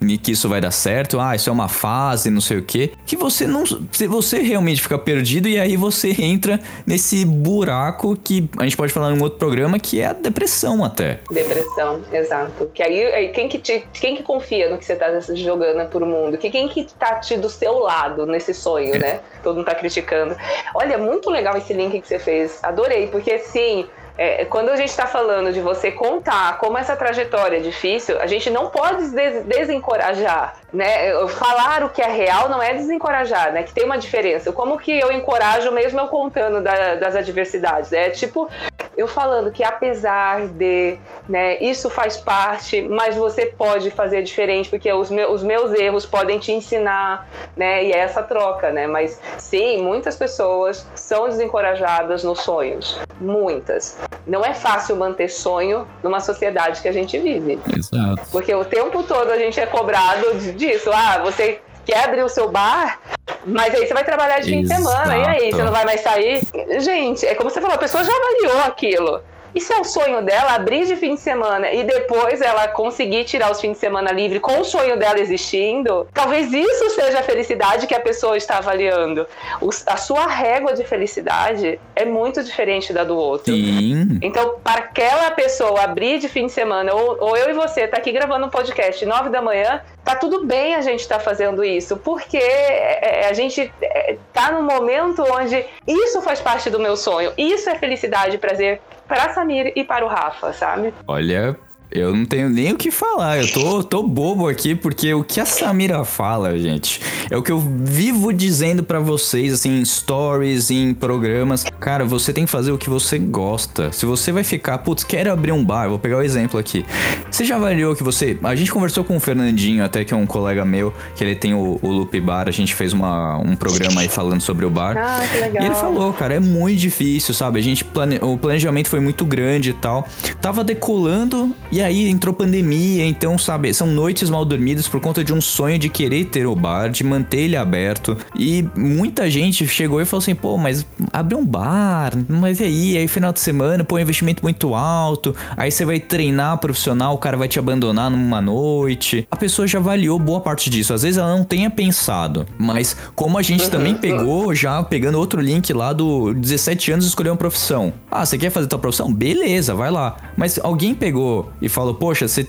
em 0.00 0.16
que 0.18 0.32
isso 0.32 0.48
vai 0.48 0.60
dar 0.60 0.70
certo, 0.70 1.20
ah, 1.20 1.34
isso 1.34 1.48
é 1.48 1.52
uma 1.52 1.68
fase, 1.68 2.30
não 2.30 2.40
sei 2.40 2.58
o 2.58 2.62
quê, 2.62 2.92
que 3.06 3.16
você 3.16 3.46
não, 3.46 3.64
você 4.08 4.38
realmente 4.40 4.82
fica 4.82 4.98
perdido 4.98 5.48
e 5.48 5.58
aí 5.58 5.76
você 5.76 6.14
entra 6.18 6.60
nesse 6.86 7.24
buraco 7.24 8.16
que 8.16 8.48
a 8.58 8.64
gente 8.64 8.76
pode 8.76 8.92
falar 8.92 9.12
em 9.12 9.20
outro 9.20 9.38
programa 9.38 9.78
que 9.78 10.00
é 10.00 10.06
a 10.06 10.12
depressão 10.12 10.84
até. 10.84 11.20
Depressão, 11.30 12.00
exato. 12.12 12.70
Que 12.74 12.82
aí, 12.82 13.28
quem, 13.28 13.48
que 13.48 13.58
te, 13.58 13.84
quem 13.92 14.16
que 14.16 14.22
confia 14.22 14.70
no 14.70 14.78
que 14.78 14.84
você 14.84 14.96
tá 14.96 15.08
jogando 15.34 15.88
pro 15.88 16.06
mundo? 16.06 16.36
Que 16.38 16.50
quem 16.50 16.68
que 16.68 16.84
tá 16.98 17.16
te 17.16 17.36
do 17.36 17.48
seu 17.48 17.78
lado 17.78 18.26
nesse 18.26 18.52
sonho, 18.54 18.98
né? 18.98 19.20
Todo 19.42 19.56
mundo 19.56 19.66
tá 19.66 19.74
criticando. 19.74 20.36
Olha, 20.74 20.98
muito 20.98 21.30
legal 21.30 21.56
esse 21.56 21.72
link 21.72 22.00
que 22.00 22.06
você 22.06 22.18
fez. 22.18 22.58
Adorei, 22.62 23.06
porque 23.08 23.32
assim. 23.32 23.86
É, 24.18 24.44
quando 24.44 24.68
a 24.70 24.76
gente 24.76 24.90
está 24.90 25.06
falando 25.06 25.52
de 25.52 25.60
você 25.60 25.90
contar 25.90 26.58
como 26.58 26.76
essa 26.78 26.94
trajetória 26.96 27.56
é 27.56 27.60
difícil, 27.60 28.20
a 28.20 28.26
gente 28.26 28.50
não 28.50 28.68
pode 28.68 29.08
des- 29.10 29.44
desencorajar, 29.44 30.54
né? 30.72 31.12
Falar 31.28 31.84
o 31.84 31.88
que 31.90 32.02
é 32.02 32.08
real 32.08 32.48
não 32.48 32.62
é 32.62 32.74
desencorajar, 32.74 33.52
né? 33.52 33.62
Que 33.62 33.72
tem 33.72 33.84
uma 33.84 33.98
diferença. 33.98 34.52
Como 34.52 34.78
que 34.78 34.98
eu 34.98 35.10
encorajo 35.10 35.70
mesmo 35.72 35.98
eu 36.00 36.08
contando 36.08 36.60
da- 36.62 36.94
das 36.96 37.16
adversidades? 37.16 37.92
É 37.92 38.10
tipo, 38.10 38.48
eu 38.96 39.08
falando 39.08 39.50
que 39.50 39.64
apesar 39.64 40.46
de, 40.48 40.98
né, 41.28 41.56
isso 41.62 41.88
faz 41.88 42.16
parte, 42.18 42.82
mas 42.82 43.16
você 43.16 43.46
pode 43.46 43.90
fazer 43.90 44.22
diferente, 44.22 44.68
porque 44.68 44.92
os, 44.92 45.10
meus, 45.10 45.30
os 45.36 45.42
meus 45.42 45.72
erros 45.72 46.04
podem 46.04 46.38
te 46.38 46.52
ensinar, 46.52 47.26
né, 47.56 47.84
e 47.84 47.92
é 47.92 47.98
essa 47.98 48.22
troca, 48.22 48.70
né, 48.70 48.86
mas 48.86 49.18
sim, 49.38 49.82
muitas 49.82 50.16
pessoas 50.16 50.86
são 50.94 51.28
desencorajadas 51.28 52.22
nos 52.22 52.40
sonhos, 52.40 52.98
muitas. 53.18 53.98
Não 54.26 54.44
é 54.44 54.54
fácil 54.54 54.96
manter 54.96 55.28
sonho 55.28 55.86
numa 56.02 56.20
sociedade 56.20 56.80
que 56.80 56.88
a 56.88 56.92
gente 56.92 57.18
vive. 57.18 57.58
Exato. 57.76 58.22
Porque 58.30 58.54
o 58.54 58.64
tempo 58.64 59.02
todo 59.02 59.30
a 59.30 59.38
gente 59.38 59.58
é 59.58 59.66
cobrado 59.66 60.34
disso. 60.54 60.90
Ah, 60.92 61.18
você 61.18 61.60
quer 61.84 62.04
abrir 62.04 62.22
o 62.22 62.28
seu 62.28 62.48
bar, 62.48 63.00
mas 63.44 63.74
aí 63.74 63.86
você 63.86 63.94
vai 63.94 64.04
trabalhar 64.04 64.40
de 64.40 64.50
fim 64.50 64.62
de 64.62 64.68
semana. 64.68 65.16
E 65.16 65.26
aí, 65.26 65.50
você 65.50 65.62
não 65.62 65.72
vai 65.72 65.84
mais 65.84 66.00
sair? 66.00 66.42
Gente, 66.78 67.26
é 67.26 67.34
como 67.34 67.50
você 67.50 67.60
falou, 67.60 67.76
a 67.76 67.78
pessoa 67.78 68.04
já 68.04 68.12
avaliou 68.12 68.60
aquilo. 68.64 69.20
E 69.54 69.60
se 69.60 69.72
é 69.72 69.78
o 69.78 69.84
sonho 69.84 70.22
dela 70.22 70.54
abrir 70.54 70.86
de 70.86 70.96
fim 70.96 71.14
de 71.14 71.20
semana 71.20 71.70
e 71.72 71.84
depois 71.84 72.40
ela 72.40 72.68
conseguir 72.68 73.24
tirar 73.24 73.50
os 73.50 73.60
fins 73.60 73.72
de 73.72 73.78
semana 73.78 74.10
livre 74.12 74.40
com 74.40 74.60
o 74.60 74.64
sonho 74.64 74.96
dela 74.96 75.20
existindo, 75.20 76.06
talvez 76.12 76.52
isso 76.52 76.90
seja 76.90 77.20
a 77.20 77.22
felicidade 77.22 77.86
que 77.86 77.94
a 77.94 78.00
pessoa 78.00 78.36
está 78.36 78.58
avaliando. 78.58 79.26
Os- 79.60 79.86
a 79.86 79.96
sua 79.96 80.26
régua 80.26 80.72
de 80.74 80.84
felicidade 80.84 81.78
é 81.94 82.04
muito 82.04 82.42
diferente 82.42 82.92
da 82.92 83.04
do 83.04 83.16
outro. 83.16 83.52
Sim. 83.54 84.18
Então, 84.22 84.56
para 84.62 84.80
aquela 84.80 85.30
pessoa 85.32 85.82
abrir 85.82 86.18
de 86.18 86.28
fim 86.28 86.46
de 86.46 86.52
semana, 86.52 86.94
ou, 86.94 87.16
ou 87.20 87.36
eu 87.36 87.50
e 87.50 87.52
você 87.52 87.86
tá 87.86 87.98
aqui 87.98 88.12
gravando 88.12 88.46
um 88.46 88.50
podcast 88.50 89.04
nove 89.04 89.28
da 89.28 89.42
manhã, 89.42 89.82
tá 90.04 90.16
tudo 90.16 90.44
bem 90.44 90.74
a 90.74 90.80
gente 90.80 91.00
estar 91.00 91.20
fazendo 91.20 91.62
isso, 91.64 91.96
porque 91.98 92.38
é, 92.38 93.26
a 93.28 93.32
gente 93.32 93.72
é, 93.82 94.16
tá 94.32 94.50
num 94.52 94.62
momento 94.62 95.22
onde 95.32 95.64
isso 95.86 96.20
faz 96.22 96.40
parte 96.40 96.70
do 96.70 96.78
meu 96.80 96.96
sonho, 96.96 97.32
isso 97.36 97.68
é 97.68 97.74
felicidade 97.76 98.36
e 98.36 98.38
prazer 98.38 98.80
para 99.12 99.26
a 99.26 99.34
Samir 99.34 99.74
e 99.76 99.84
para 99.84 100.06
o 100.06 100.08
Rafa, 100.08 100.54
sabe? 100.54 100.94
Olha, 101.06 101.54
eu 101.94 102.14
não 102.14 102.24
tenho 102.24 102.48
nem 102.48 102.72
o 102.72 102.76
que 102.76 102.90
falar. 102.90 103.38
Eu 103.38 103.52
tô, 103.52 103.84
tô 103.84 104.02
bobo 104.02 104.48
aqui 104.48 104.74
porque 104.74 105.12
o 105.12 105.22
que 105.22 105.40
a 105.40 105.46
Samira 105.46 106.04
fala, 106.04 106.58
gente, 106.58 107.00
é 107.30 107.36
o 107.36 107.42
que 107.42 107.52
eu 107.52 107.60
vivo 107.60 108.32
dizendo 108.32 108.82
pra 108.82 108.98
vocês, 108.98 109.52
assim, 109.52 109.80
em 109.80 109.84
stories, 109.84 110.70
em 110.70 110.94
programas. 110.94 111.64
Cara, 111.78 112.04
você 112.04 112.32
tem 112.32 112.44
que 112.44 112.50
fazer 112.50 112.72
o 112.72 112.78
que 112.78 112.88
você 112.88 113.18
gosta. 113.18 113.92
Se 113.92 114.06
você 114.06 114.32
vai 114.32 114.42
ficar, 114.42 114.78
putz, 114.78 115.04
quero 115.04 115.30
abrir 115.30 115.52
um 115.52 115.64
bar, 115.64 115.88
vou 115.88 115.98
pegar 115.98 116.18
o 116.18 116.22
exemplo 116.22 116.58
aqui. 116.58 116.84
Você 117.30 117.44
já 117.44 117.56
avaliou 117.56 117.94
que 117.94 118.02
você. 118.02 118.38
A 118.42 118.54
gente 118.54 118.72
conversou 118.72 119.04
com 119.04 119.16
o 119.16 119.20
Fernandinho, 119.20 119.84
até 119.84 120.04
que 120.04 120.14
é 120.14 120.16
um 120.16 120.26
colega 120.26 120.64
meu, 120.64 120.94
que 121.14 121.22
ele 121.22 121.34
tem 121.34 121.52
o, 121.54 121.78
o 121.82 121.88
Loop 121.88 122.18
Bar. 122.20 122.48
A 122.48 122.52
gente 122.52 122.74
fez 122.74 122.92
uma, 122.92 123.38
um 123.38 123.54
programa 123.54 124.00
aí 124.00 124.08
falando 124.08 124.40
sobre 124.40 124.64
o 124.64 124.70
bar. 124.70 124.96
Ah, 124.96 125.26
que 125.30 125.38
legal. 125.38 125.62
E 125.62 125.66
ele 125.66 125.74
falou, 125.74 126.12
cara, 126.12 126.34
é 126.34 126.40
muito 126.40 126.78
difícil, 126.78 127.34
sabe? 127.34 127.58
A 127.58 127.62
gente 127.62 127.84
plane... 127.84 128.18
o 128.22 128.38
planejamento 128.38 128.88
foi 128.88 129.00
muito 129.00 129.24
grande 129.24 129.70
e 129.70 129.74
tal. 129.74 130.08
Tava 130.40 130.64
decolando 130.64 131.54
e 131.70 131.81
aí 131.82 132.08
entrou 132.08 132.34
pandemia, 132.34 133.04
então, 133.04 133.36
sabe, 133.38 133.72
são 133.74 133.86
noites 133.86 134.30
mal 134.30 134.44
dormidas 134.44 134.88
por 134.88 135.00
conta 135.00 135.22
de 135.24 135.32
um 135.32 135.40
sonho 135.40 135.78
de 135.78 135.88
querer 135.88 136.26
ter 136.26 136.46
o 136.46 136.54
bar, 136.54 136.90
de 136.90 137.04
manter 137.04 137.40
ele 137.40 137.56
aberto. 137.56 138.16
E 138.36 138.64
muita 138.76 139.30
gente 139.30 139.66
chegou 139.66 140.00
e 140.00 140.04
falou 140.04 140.22
assim: 140.22 140.34
"Pô, 140.34 140.56
mas 140.56 140.86
abre 141.12 141.34
um 141.34 141.44
bar, 141.44 142.12
mas 142.28 142.60
e 142.60 142.64
aí, 142.64 142.98
aí 142.98 143.08
final 143.08 143.32
de 143.32 143.40
semana, 143.40 143.84
pô, 143.84 143.98
investimento 143.98 144.42
muito 144.42 144.74
alto, 144.74 145.34
aí 145.56 145.70
você 145.70 145.84
vai 145.84 146.00
treinar 146.00 146.58
profissional, 146.58 147.14
o 147.14 147.18
cara 147.18 147.36
vai 147.36 147.48
te 147.48 147.58
abandonar 147.58 148.10
numa 148.10 148.40
noite". 148.40 149.26
A 149.30 149.36
pessoa 149.36 149.66
já 149.66 149.78
avaliou 149.78 150.18
boa 150.18 150.40
parte 150.40 150.70
disso. 150.70 150.94
Às 150.94 151.02
vezes 151.02 151.18
ela 151.18 151.36
não 151.36 151.44
tenha 151.44 151.70
pensado, 151.70 152.46
mas 152.58 152.96
como 153.14 153.38
a 153.38 153.42
gente 153.42 153.70
também 153.70 153.94
pegou 153.94 154.54
já 154.54 154.82
pegando 154.82 155.18
outro 155.18 155.40
link 155.40 155.72
lá 155.72 155.92
do 155.92 156.32
17 156.34 156.92
anos 156.92 157.06
escolher 157.06 157.30
uma 157.30 157.36
profissão. 157.36 157.92
Ah, 158.10 158.24
você 158.24 158.38
quer 158.38 158.50
fazer 158.50 158.66
tua 158.66 158.78
profissão? 158.78 159.12
Beleza, 159.12 159.74
vai 159.74 159.90
lá. 159.90 160.16
Mas 160.36 160.58
alguém 160.62 160.94
pegou 160.94 161.50
e 161.60 161.68
falou: 161.72 161.94
"Poxa, 161.94 162.28
você 162.28 162.46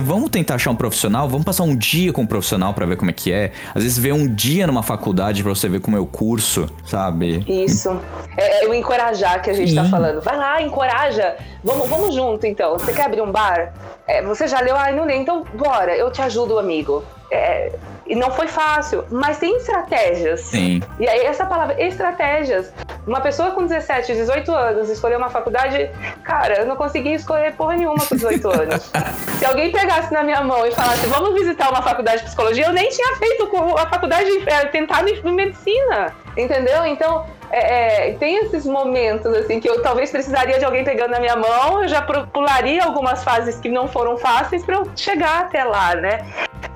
vamos 0.00 0.30
tentar 0.30 0.56
achar 0.56 0.70
um 0.70 0.76
profissional, 0.76 1.28
vamos 1.28 1.44
passar 1.44 1.64
um 1.64 1.76
dia 1.76 2.12
com 2.12 2.22
um 2.22 2.26
profissional 2.26 2.74
pra 2.74 2.86
ver 2.86 2.96
como 2.96 3.10
é 3.10 3.14
que 3.14 3.32
é. 3.32 3.52
Às 3.74 3.82
vezes 3.82 3.98
ver 3.98 4.12
um 4.12 4.26
dia 4.26 4.66
numa 4.66 4.82
faculdade 4.82 5.42
pra 5.42 5.54
você 5.54 5.68
ver 5.68 5.80
como 5.80 5.96
é 5.96 6.00
o 6.00 6.06
curso, 6.06 6.68
sabe? 6.84 7.44
Isso. 7.48 7.96
É, 8.36 8.64
é 8.64 8.68
o 8.68 8.74
encorajar 8.74 9.42
que 9.42 9.50
a 9.50 9.54
gente 9.54 9.74
tá 9.74 9.84
Sim. 9.84 9.90
falando. 9.90 10.20
Vai 10.20 10.36
lá, 10.36 10.62
encoraja. 10.62 11.36
Vamos, 11.62 11.88
vamos 11.88 12.14
junto, 12.14 12.46
então. 12.46 12.72
Você 12.78 12.92
quer 12.92 13.06
abrir 13.06 13.20
um 13.20 13.30
bar? 13.30 13.72
É, 14.06 14.22
você 14.22 14.48
já 14.48 14.60
leu? 14.60 14.76
Ai, 14.76 14.94
não 14.94 15.06
li. 15.06 15.14
Então, 15.16 15.44
bora. 15.54 15.96
Eu 15.96 16.10
te 16.10 16.20
ajudo, 16.22 16.58
amigo. 16.58 17.04
É, 17.30 17.72
e 18.06 18.14
não 18.14 18.30
foi 18.30 18.48
fácil, 18.48 19.04
mas 19.10 19.38
tem 19.38 19.56
estratégias. 19.56 20.40
Sim. 20.40 20.82
E 20.98 21.08
aí, 21.08 21.20
essa 21.20 21.46
palavra, 21.46 21.80
estratégias. 21.82 22.72
Uma 23.06 23.20
pessoa 23.20 23.50
com 23.50 23.66
17, 23.66 24.12
18 24.12 24.52
anos 24.52 24.88
escolher 24.88 25.16
uma 25.16 25.28
faculdade, 25.28 25.90
cara, 26.22 26.60
eu 26.60 26.66
não 26.66 26.76
consegui 26.76 27.14
escolher 27.14 27.52
porra 27.54 27.76
nenhuma 27.76 28.04
com 28.06 28.14
18 28.14 28.46
anos. 28.48 28.90
Se 29.38 29.44
alguém 29.44 29.72
pegasse 29.72 30.12
na 30.12 30.22
minha 30.22 30.42
mão 30.42 30.64
e 30.66 30.70
falasse, 30.72 31.06
vamos 31.06 31.34
visitar 31.34 31.70
uma 31.70 31.82
faculdade 31.82 32.18
de 32.18 32.26
psicologia, 32.26 32.66
eu 32.66 32.72
nem 32.72 32.88
tinha 32.90 33.16
feito 33.16 33.48
a 33.76 33.86
faculdade, 33.86 34.30
é, 34.46 34.66
tentado 34.66 35.08
em 35.08 35.32
medicina. 35.32 36.14
Entendeu? 36.36 36.86
Então, 36.86 37.26
é, 37.50 38.08
é, 38.08 38.12
tem 38.14 38.36
esses 38.36 38.64
momentos 38.64 39.26
assim 39.34 39.60
que 39.60 39.68
eu 39.68 39.82
talvez 39.82 40.10
precisaria 40.10 40.58
de 40.58 40.64
alguém 40.64 40.82
pegando 40.82 41.10
na 41.10 41.20
minha 41.20 41.36
mão, 41.36 41.82
eu 41.82 41.88
já 41.88 42.00
pularia 42.00 42.82
algumas 42.82 43.22
fases 43.22 43.56
que 43.58 43.68
não 43.68 43.86
foram 43.86 44.16
fáceis 44.16 44.64
para 44.64 44.76
eu 44.76 44.90
chegar 44.96 45.40
até 45.40 45.62
lá, 45.62 45.94
né? 45.94 46.20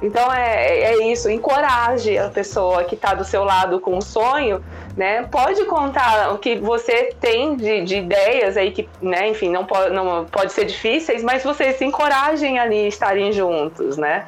Então 0.03 0.32
é, 0.32 0.80
é 0.80 1.11
isso, 1.11 1.30
encoraje 1.30 2.18
a 2.18 2.28
pessoa 2.28 2.84
que 2.84 2.94
está 2.94 3.14
do 3.14 3.24
seu 3.24 3.44
lado 3.44 3.80
com 3.80 3.97
um 3.97 4.01
sonho, 4.01 4.62
né? 4.97 5.22
Pode 5.24 5.64
contar 5.64 6.32
o 6.32 6.38
que 6.38 6.57
você 6.57 7.14
tem 7.20 7.57
de, 7.57 7.82
de 7.82 7.97
ideias 7.97 8.57
aí 8.57 8.70
que, 8.72 8.88
né? 9.01 9.28
Enfim, 9.28 9.51
não 9.51 9.64
pode, 9.64 9.94
não 9.94 10.26
pode 10.26 10.53
ser 10.53 10.66
difíceis, 10.66 11.22
mas 11.22 11.42
vocês 11.42 11.76
se 11.76 11.84
encorajem 11.84 12.59
ali 12.59 12.88
estarem 12.88 13.32
juntos, 13.32 13.97
né? 13.97 14.26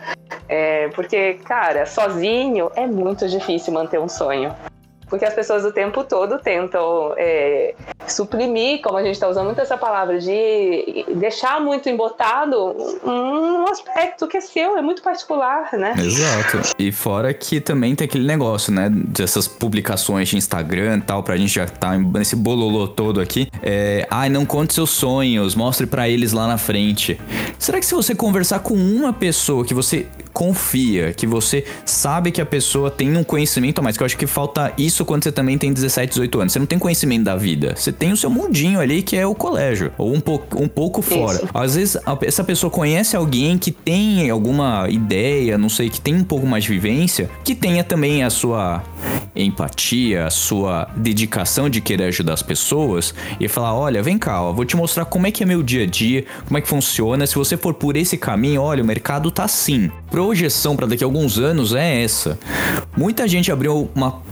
É, 0.48 0.88
porque, 0.88 1.34
cara, 1.44 1.84
sozinho 1.84 2.70
é 2.74 2.86
muito 2.86 3.28
difícil 3.28 3.72
manter 3.72 4.00
um 4.00 4.08
sonho. 4.08 4.54
Porque 5.08 5.24
as 5.24 5.34
pessoas 5.34 5.64
o 5.64 5.72
tempo 5.72 6.04
todo 6.04 6.38
tentam 6.38 7.14
é, 7.16 7.74
suprimir, 8.06 8.80
como 8.82 8.96
a 8.96 9.02
gente 9.02 9.14
está 9.14 9.28
usando 9.28 9.46
muito 9.46 9.60
essa 9.60 9.76
palavra, 9.76 10.18
de 10.18 11.06
deixar 11.14 11.60
muito 11.60 11.88
embotado 11.88 12.74
um 13.04 13.66
aspecto 13.70 14.26
que 14.26 14.36
é 14.36 14.40
seu, 14.40 14.76
é 14.76 14.82
muito 14.82 15.02
particular, 15.02 15.70
né? 15.72 15.94
Exato. 15.98 16.74
E 16.78 16.92
fora 16.92 17.32
que 17.32 17.60
também 17.60 17.94
tem 17.94 18.04
aquele 18.06 18.26
negócio, 18.26 18.72
né? 18.72 18.90
Dessas 18.90 19.48
publicações 19.48 20.28
de 20.28 20.36
Instagram 20.36 20.98
e 20.98 21.00
tal, 21.02 21.22
pra 21.22 21.36
gente 21.36 21.54
já 21.54 21.66
tá 21.66 21.96
nesse 21.98 22.36
bololô 22.36 22.86
todo 22.88 23.20
aqui. 23.20 23.48
É, 23.62 24.06
ai, 24.10 24.28
não 24.28 24.44
conte 24.44 24.74
seus 24.74 24.90
sonhos, 24.90 25.54
mostre 25.54 25.86
pra 25.86 26.08
eles 26.08 26.32
lá 26.32 26.46
na 26.46 26.58
frente. 26.58 27.20
Será 27.58 27.78
que 27.78 27.86
se 27.86 27.94
você 27.94 28.14
conversar 28.14 28.60
com 28.60 28.74
uma 28.74 29.12
pessoa 29.12 29.64
que 29.64 29.74
você 29.74 30.06
confia, 30.38 31.12
que 31.12 31.26
você 31.26 31.64
sabe 31.84 32.30
que 32.30 32.40
a 32.40 32.46
pessoa 32.46 32.92
tem 32.92 33.16
um 33.16 33.24
conhecimento 33.24 33.80
a 33.80 33.82
mais, 33.82 33.96
que 33.96 34.04
eu 34.04 34.06
acho 34.06 34.16
que 34.16 34.24
falta 34.24 34.72
isso 34.78 35.04
quando 35.04 35.24
você 35.24 35.32
também 35.32 35.58
tem 35.58 35.72
17, 35.72 36.10
18 36.10 36.40
anos. 36.40 36.52
Você 36.52 36.60
não 36.60 36.66
tem 36.66 36.78
conhecimento 36.78 37.24
da 37.24 37.34
vida. 37.34 37.74
Você 37.74 37.90
tem 37.90 38.12
o 38.12 38.16
seu 38.16 38.30
mundinho 38.30 38.78
ali 38.78 39.02
que 39.02 39.16
é 39.16 39.26
o 39.26 39.34
colégio, 39.34 39.90
ou 39.98 40.14
um 40.14 40.20
pouco, 40.20 40.62
um 40.62 40.68
pouco 40.68 41.02
fora. 41.02 41.38
Isso. 41.38 41.48
Às 41.52 41.74
vezes 41.74 41.96
essa 42.22 42.44
pessoa 42.44 42.70
conhece 42.70 43.16
alguém 43.16 43.58
que 43.58 43.72
tem 43.72 44.30
alguma 44.30 44.88
ideia, 44.88 45.58
não 45.58 45.68
sei, 45.68 45.90
que 45.90 46.00
tem 46.00 46.14
um 46.14 46.22
pouco 46.22 46.46
mais 46.46 46.62
de 46.62 46.70
vivência, 46.70 47.28
que 47.42 47.52
tenha 47.52 47.82
também 47.82 48.22
a 48.22 48.30
sua 48.30 48.84
empatia, 49.42 50.26
a 50.26 50.30
sua 50.30 50.88
dedicação 50.96 51.68
de 51.68 51.80
querer 51.80 52.04
ajudar 52.04 52.34
as 52.34 52.42
pessoas 52.42 53.14
e 53.38 53.48
falar: 53.48 53.74
olha, 53.74 54.02
vem 54.02 54.18
cá, 54.18 54.42
ó, 54.42 54.52
vou 54.52 54.64
te 54.64 54.76
mostrar 54.76 55.04
como 55.04 55.26
é 55.26 55.30
que 55.30 55.42
é 55.42 55.46
meu 55.46 55.62
dia 55.62 55.84
a 55.84 55.86
dia, 55.86 56.24
como 56.46 56.58
é 56.58 56.60
que 56.60 56.68
funciona. 56.68 57.26
Se 57.26 57.34
você 57.34 57.56
for 57.56 57.74
por 57.74 57.96
esse 57.96 58.16
caminho, 58.16 58.62
olha, 58.62 58.82
o 58.82 58.86
mercado 58.86 59.30
tá 59.30 59.44
assim. 59.44 59.90
Projeção 60.10 60.76
para 60.76 60.86
daqui 60.86 61.04
a 61.04 61.06
alguns 61.06 61.38
anos 61.38 61.74
é 61.74 62.02
essa. 62.02 62.38
Muita 62.96 63.28
gente 63.28 63.52
abriu 63.52 63.90
uma 63.94 64.22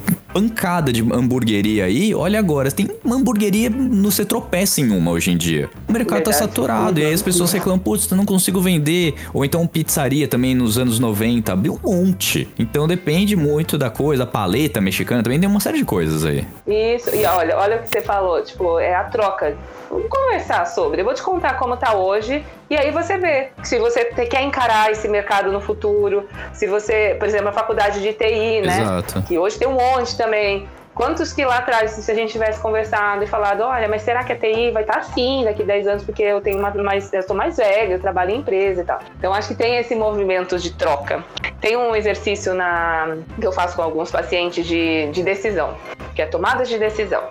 pancada 0.41 0.93
de 0.93 1.01
hamburgueria 1.01 1.87
aí, 1.87 2.15
olha 2.15 2.39
agora, 2.39 2.71
tem 2.71 2.91
uma 3.03 3.17
hamburgueria, 3.17 3.71
no- 3.71 4.11
você 4.13 4.23
tropeça 4.23 4.83
em 4.83 4.91
uma 4.91 5.11
hoje 5.13 5.31
em 5.31 5.37
dia. 5.37 5.71
O 5.89 5.93
mercado 5.93 6.25
tá 6.25 6.31
Verdade. 6.31 6.37
saturado, 6.37 7.01
e 7.01 7.07
aí 7.07 7.15
as 7.15 7.23
pessoas 7.23 7.51
reclamam, 7.53 7.79
putz, 7.79 8.11
eu 8.11 8.17
não 8.19 8.27
consigo 8.27 8.61
vender. 8.61 9.15
Ou 9.33 9.47
então 9.47 9.67
pizzaria 9.67 10.29
também 10.29 10.55
nos 10.55 10.77
anos 10.77 10.99
90, 11.01 11.55
abriu 11.55 11.81
um 11.83 11.91
monte. 12.05 12.47
Então 12.59 12.87
depende 12.87 13.35
muito 13.35 13.79
da 13.79 13.89
coisa, 13.89 14.25
a 14.25 14.27
paleta 14.27 14.79
mexicana 14.79 15.23
também 15.23 15.41
tem 15.41 15.49
uma 15.49 15.59
série 15.61 15.79
de 15.79 15.87
coisas 15.87 16.23
aí. 16.23 16.47
Isso, 16.67 17.17
e 17.17 17.25
olha, 17.25 17.57
olha 17.57 17.77
o 17.79 17.83
que 17.83 17.89
você 17.89 18.03
falou, 18.03 18.43
tipo, 18.43 18.79
é 18.79 18.95
a 18.95 19.05
troca. 19.05 19.57
Vamos 19.91 20.09
conversar 20.11 20.67
sobre. 20.67 21.01
Eu 21.01 21.05
vou 21.07 21.15
te 21.15 21.23
contar 21.23 21.55
como 21.59 21.77
tá 21.79 21.95
hoje, 21.95 22.45
e 22.69 22.77
aí 22.77 22.91
você 22.91 23.17
vê 23.17 23.51
se 23.63 23.79
você 23.79 24.05
quer 24.05 24.43
encarar 24.43 24.91
esse 24.91 25.09
mercado 25.09 25.53
no 25.53 25.61
futuro, 25.61 26.29
se 26.53 26.67
você, 26.67 27.17
por 27.19 27.29
exemplo, 27.29 27.49
a 27.49 27.53
faculdade 27.53 28.03
de 28.03 28.13
TI, 28.13 28.63
né? 28.63 28.81
Exato. 28.81 29.23
Que 29.23 29.39
hoje 29.39 29.59
tem 29.59 29.69
um 29.69 29.75
monte 29.75 30.17
também. 30.17 30.69
Quantos 30.97 31.31
que 31.31 31.45
lá 31.45 31.59
atrás, 31.59 31.91
se 31.91 32.11
a 32.11 32.15
gente 32.15 32.33
tivesse 32.33 32.59
conversado 32.59 33.23
e 33.23 33.27
falado, 33.27 33.61
olha, 33.61 33.87
mas 33.87 34.01
será 34.01 34.25
que 34.25 34.33
a 34.33 34.37
TI 34.37 34.71
vai 34.71 34.83
estar 34.83 34.97
assim 34.97 35.45
daqui 35.45 35.63
a 35.63 35.67
10 35.67 35.87
anos, 35.89 36.03
porque 36.03 36.23
eu 36.23 36.41
tenho 36.41 36.59
uma, 36.59 36.71
mais, 36.71 37.13
eu 37.13 37.23
sou 37.23 37.37
mais 37.37 37.59
velha, 37.59 37.93
eu 37.93 38.01
trabalho 38.01 38.31
em 38.31 38.39
empresa 38.39 38.81
e 38.81 38.85
tal. 38.85 39.01
Então 39.19 39.35
acho 39.35 39.49
que 39.49 39.55
tem 39.55 39.77
esse 39.77 39.95
movimento 39.95 40.59
de 40.59 40.73
troca. 40.73 41.23
Tem 41.61 41.77
um 41.77 41.95
exercício 41.95 42.55
na, 42.55 43.15
que 43.39 43.47
eu 43.47 43.53
faço 43.53 43.77
com 43.77 43.83
alguns 43.83 44.11
pacientes 44.11 44.67
de, 44.67 45.11
de 45.11 45.23
decisão, 45.23 45.77
que 46.15 46.23
é 46.23 46.27
tomada 46.27 46.65
de 46.65 46.79
decisão. 46.79 47.25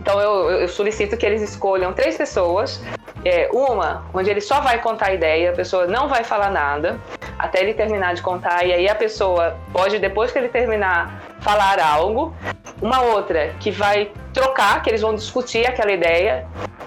Então 0.00 0.20
eu, 0.20 0.50
eu 0.52 0.68
solicito 0.68 1.16
que 1.16 1.26
eles 1.26 1.42
escolham 1.42 1.92
três 1.92 2.16
pessoas. 2.16 2.80
É, 3.24 3.48
uma, 3.52 4.04
onde 4.14 4.30
ele 4.30 4.40
só 4.40 4.60
vai 4.60 4.80
contar 4.80 5.06
a 5.06 5.12
ideia, 5.12 5.50
a 5.50 5.54
pessoa 5.54 5.88
não 5.88 6.08
vai 6.08 6.22
falar 6.22 6.52
nada 6.52 7.00
até 7.38 7.60
ele 7.62 7.72
terminar 7.72 8.14
de 8.14 8.22
contar, 8.22 8.64
e 8.66 8.72
aí 8.72 8.88
a 8.88 8.94
pessoa 8.94 9.56
pode, 9.72 9.98
depois 9.98 10.32
que 10.32 10.38
ele 10.38 10.48
terminar, 10.48 11.22
falar 11.40 11.78
algo. 11.80 12.34
Uma 12.80 13.00
outra 13.00 13.54
que 13.60 13.70
vai 13.70 14.10
trocar, 14.38 14.80
que 14.82 14.88
eles 14.88 15.02
vão 15.02 15.16
discutir 15.16 15.66
aquela 15.66 15.90
ideia, 15.90 16.46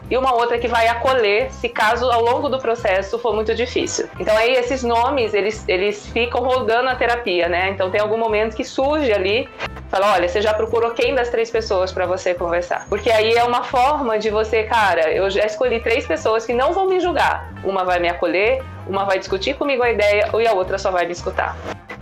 e 0.09 0.17
uma 0.17 0.33
outra 0.33 0.57
que 0.57 0.67
vai 0.67 0.87
acolher 0.87 1.51
se 1.51 1.67
caso 1.67 2.09
ao 2.09 2.21
longo 2.21 2.47
do 2.47 2.59
processo 2.59 3.19
for 3.19 3.33
muito 3.33 3.53
difícil. 3.53 4.07
Então 4.19 4.35
aí 4.37 4.53
esses 4.53 4.83
nomes, 4.83 5.33
eles, 5.33 5.65
eles 5.67 6.07
ficam 6.07 6.41
rodando 6.41 6.89
a 6.89 6.95
terapia, 6.95 7.49
né? 7.49 7.69
Então 7.69 7.89
tem 7.91 7.99
algum 7.99 8.17
momento 8.17 8.55
que 8.55 8.63
surge 8.63 9.11
ali, 9.11 9.49
fala, 9.89 10.13
olha, 10.13 10.27
você 10.27 10.41
já 10.41 10.53
procurou 10.53 10.91
quem 10.91 11.13
das 11.13 11.29
três 11.29 11.51
pessoas 11.51 11.91
para 11.91 12.05
você 12.05 12.33
conversar? 12.33 12.85
Porque 12.89 13.11
aí 13.11 13.33
é 13.33 13.43
uma 13.43 13.63
forma 13.63 14.17
de 14.17 14.29
você, 14.29 14.63
cara, 14.63 15.11
eu 15.11 15.29
já 15.29 15.45
escolhi 15.45 15.79
três 15.81 16.05
pessoas 16.05 16.45
que 16.45 16.53
não 16.53 16.71
vão 16.71 16.87
me 16.87 16.99
julgar. 16.99 17.53
Uma 17.63 17.83
vai 17.83 17.99
me 17.99 18.09
acolher, 18.09 18.63
uma 18.87 19.03
vai 19.05 19.19
discutir 19.19 19.55
comigo 19.55 19.83
a 19.83 19.91
ideia 19.91 20.29
e 20.37 20.47
a 20.47 20.53
outra 20.53 20.77
só 20.77 20.89
vai 20.91 21.05
me 21.05 21.11
escutar. 21.11 21.55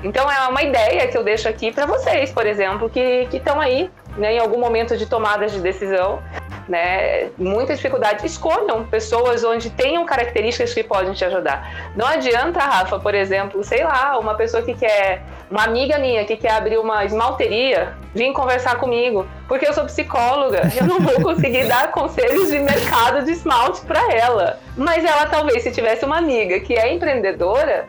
Então 0.04 0.32
é 0.32 0.48
uma 0.48 0.64
ideia 0.64 1.08
que 1.08 1.18
eu 1.18 1.24
deixo 1.24 1.50
aqui 1.50 1.72
para 1.72 1.86
vocês, 1.86 2.32
por 2.32 2.46
exemplo, 2.46 2.90
que 2.90 3.28
estão 3.34 3.60
aí 3.60 3.90
né, 4.20 4.36
em 4.36 4.40
algum 4.40 4.60
momento 4.60 4.98
de 4.98 5.06
tomadas 5.06 5.52
de 5.52 5.62
decisão, 5.62 6.22
né, 6.68 7.30
muita 7.38 7.76
dificuldade. 7.76 8.26
Escolham 8.26 8.86
pessoas 8.86 9.44
onde 9.44 9.70
tenham 9.72 10.06
características 10.06 10.74
que 10.74 10.84
podem 10.84 11.14
te 11.14 11.26
ajudar. 11.26 11.92
Não 11.96 12.06
adianta, 12.06 12.60
Rafa, 12.60 13.00
por 13.00 13.16
exemplo, 13.16 13.64
sei 13.64 13.84
lá, 13.84 14.20
uma 14.20 14.36
pessoa 14.36 14.62
que 14.62 14.76
quer, 14.76 15.24
uma 15.50 15.64
amiga 15.64 15.98
minha 15.98 16.24
que 16.26 16.38
quer 16.38 16.52
abrir 16.52 16.78
uma 16.78 17.04
esmalteria, 17.04 17.94
vir 18.14 18.32
conversar 18.34 18.76
comigo, 18.76 19.26
porque 19.48 19.68
eu 19.68 19.74
sou 19.74 19.86
psicóloga, 19.86 20.62
eu 20.80 20.86
não 20.86 21.00
vou 21.00 21.22
conseguir 21.22 21.68
dar 21.68 21.90
conselhos 21.92 22.50
de 22.50 22.60
mercado 22.60 23.26
de 23.26 23.32
esmalte 23.32 23.82
para 23.82 24.14
ela. 24.14 24.60
Mas 24.78 25.04
ela 25.04 25.26
talvez, 25.26 25.64
se 25.64 25.72
tivesse 25.72 26.06
uma 26.06 26.18
amiga 26.18 26.60
que 26.60 26.76
é 26.76 26.94
empreendedora, 26.94 27.88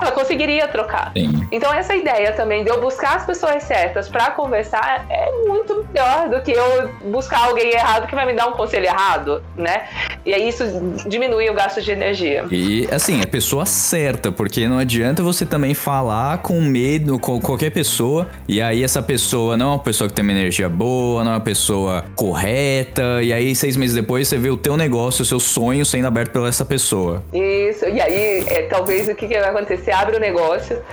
ela 0.00 0.12
conseguiria 0.12 0.68
trocar. 0.68 1.12
Sim. 1.16 1.46
Então 1.50 1.72
essa 1.72 1.94
ideia 1.96 2.32
também 2.32 2.64
de 2.64 2.70
eu 2.70 2.80
buscar 2.80 3.16
as 3.16 3.26
pessoas 3.26 3.62
certas 3.62 4.08
para 4.08 4.30
conversar 4.30 5.06
é 5.10 5.30
muito 5.46 5.86
melhor 5.92 6.28
do 6.28 6.40
que 6.42 6.52
eu 6.52 6.90
buscar 7.10 7.46
alguém 7.46 7.70
errado 7.70 8.06
que 8.06 8.14
vai 8.14 8.26
me 8.26 8.34
dar 8.34 8.48
um 8.48 8.52
conselho 8.52 8.86
errado, 8.86 9.42
né? 9.56 9.84
E 10.24 10.34
aí 10.34 10.48
isso 10.48 10.64
diminui 11.06 11.48
o 11.48 11.54
gasto 11.54 11.80
de 11.80 11.90
energia. 11.90 12.44
E 12.50 12.88
assim, 12.90 13.20
é 13.20 13.26
pessoa 13.26 13.66
certa, 13.66 14.30
porque 14.30 14.68
não 14.68 14.78
adianta 14.78 15.22
você 15.22 15.44
também 15.44 15.74
falar 15.74 16.38
com 16.38 16.60
medo 16.60 17.18
com 17.18 17.40
qualquer 17.40 17.70
pessoa, 17.70 18.28
e 18.46 18.60
aí 18.60 18.82
essa 18.82 19.02
pessoa 19.02 19.56
não 19.56 19.66
é 19.66 19.70
uma 19.70 19.78
pessoa 19.78 20.08
que 20.08 20.14
tem 20.14 20.22
uma 20.22 20.32
energia 20.32 20.68
boa, 20.68 21.24
não 21.24 21.32
é 21.32 21.34
uma 21.34 21.40
pessoa 21.40 22.04
correta, 22.14 23.22
e 23.22 23.32
aí 23.32 23.54
seis 23.54 23.76
meses 23.76 23.94
depois 23.94 24.28
você 24.28 24.36
vê 24.36 24.50
o 24.50 24.56
teu 24.56 24.76
negócio, 24.76 25.22
o 25.22 25.24
seu 25.24 25.40
sonho 25.40 25.84
sendo 25.84 26.06
aberto 26.06 26.32
pela 26.32 26.48
essa 26.48 26.64
pessoa. 26.64 27.22
Isso, 27.32 27.86
e 27.86 28.00
aí 28.00 28.44
é, 28.46 28.62
talvez 28.62 29.08
o 29.08 29.14
que, 29.14 29.26
que 29.26 29.38
vai 29.38 29.50
acontecer? 29.50 29.87
Você 29.88 29.92
abre 29.92 30.16
o 30.18 30.20
negócio, 30.20 30.84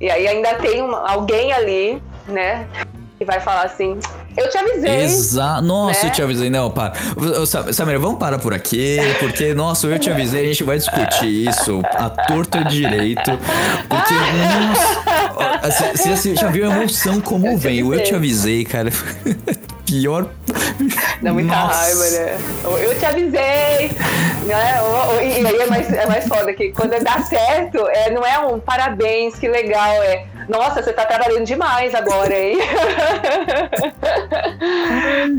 e 0.00 0.10
aí 0.10 0.26
ainda 0.26 0.56
tem 0.56 0.82
uma- 0.82 1.08
alguém 1.08 1.52
ali, 1.52 2.02
né? 2.26 2.66
Que 3.20 3.26
vai 3.26 3.38
falar 3.38 3.64
assim, 3.64 3.98
eu 4.34 4.48
te 4.48 4.56
avisei. 4.56 5.02
Exato. 5.02 5.62
Nossa, 5.62 6.04
né? 6.04 6.08
eu 6.08 6.12
te 6.14 6.22
avisei. 6.22 6.48
Não, 6.48 6.70
para. 6.70 6.94
Samira, 7.70 7.98
vamos 7.98 8.18
parar 8.18 8.38
por 8.38 8.54
aqui, 8.54 8.96
porque, 9.18 9.52
nossa, 9.52 9.86
eu 9.86 9.98
te 9.98 10.08
avisei, 10.08 10.44
a 10.44 10.46
gente 10.46 10.64
vai 10.64 10.78
discutir 10.78 11.46
isso 11.46 11.82
a 11.84 12.08
torta 12.08 12.64
direito. 12.64 13.30
Porque, 13.90 14.14
nossa. 15.60 15.92
Você 15.92 16.16
você 16.16 16.34
já 16.34 16.48
viu 16.48 16.70
a 16.70 16.74
emoção 16.74 17.20
como 17.20 17.58
vem? 17.58 17.80
Eu 17.80 18.02
te 18.02 18.14
avisei, 18.14 18.64
cara. 18.64 18.88
Pior. 19.84 20.26
Dá 21.20 21.30
muita 21.30 21.54
Nossa. 21.54 21.78
raiva, 21.78 22.10
né? 22.10 22.38
Eu 22.80 22.98
te 22.98 23.04
avisei, 23.04 23.90
né? 24.46 24.80
E 25.20 25.46
aí 25.46 25.56
é 25.56 25.66
mais, 25.66 25.92
é 25.92 26.06
mais 26.06 26.26
foda 26.26 26.54
que 26.54 26.70
quando 26.70 26.98
dá 27.02 27.20
certo, 27.22 27.86
é, 27.88 28.10
não 28.10 28.24
é 28.24 28.38
um 28.38 28.58
parabéns, 28.60 29.34
que 29.38 29.48
legal, 29.48 30.02
é 30.04 30.26
nossa, 30.50 30.82
você 30.82 30.92
tá 30.92 31.04
trabalhando 31.04 31.44
demais 31.46 31.94
agora, 31.94 32.34
hein? 32.36 32.58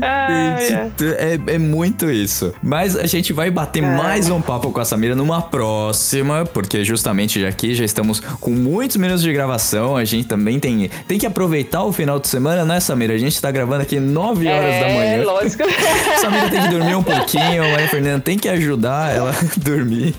ai. 0.02 0.66
Gente, 0.66 1.04
É, 1.16 1.54
é 1.54 1.58
muito 1.58 2.10
isso. 2.10 2.54
Mas 2.62 2.96
a 2.96 3.06
gente 3.06 3.32
vai 3.32 3.50
bater 3.50 3.82
mais 3.82 4.28
um 4.30 4.40
papo 4.40 4.70
com 4.70 4.80
a 4.80 4.84
Samira 4.84 5.14
numa 5.14 5.42
próxima, 5.42 6.44
porque 6.46 6.84
justamente 6.84 7.44
aqui 7.44 7.74
já 7.74 7.84
estamos 7.84 8.20
com 8.40 8.50
muitos 8.50 8.96
minutos 8.96 9.22
de 9.22 9.32
gravação. 9.32 9.96
A 9.96 10.04
gente 10.04 10.26
também 10.28 10.58
tem, 10.58 10.90
tem 11.06 11.18
que 11.18 11.26
aproveitar 11.26 11.84
o 11.84 11.92
final 11.92 12.18
de 12.18 12.28
semana, 12.28 12.64
né, 12.64 12.80
Samira? 12.80 13.14
A 13.14 13.18
gente 13.18 13.40
tá 13.40 13.50
gravando 13.50 13.82
aqui 13.82 14.00
9 14.00 14.48
horas 14.48 14.62
da 14.80 14.88
É, 14.88 14.94
manhã. 15.16 15.24
lógico. 15.24 15.62
Samira 16.20 16.48
tem 16.50 16.62
que 16.62 16.68
dormir 16.68 16.94
um 16.94 17.02
pouquinho, 17.02 17.64
a 17.64 17.68
Maria 17.68 17.88
Fernanda 17.88 18.20
tem 18.20 18.38
que 18.38 18.48
ajudar 18.48 19.14
ela 19.14 19.30
a 19.30 19.34
dormir. 19.60 20.14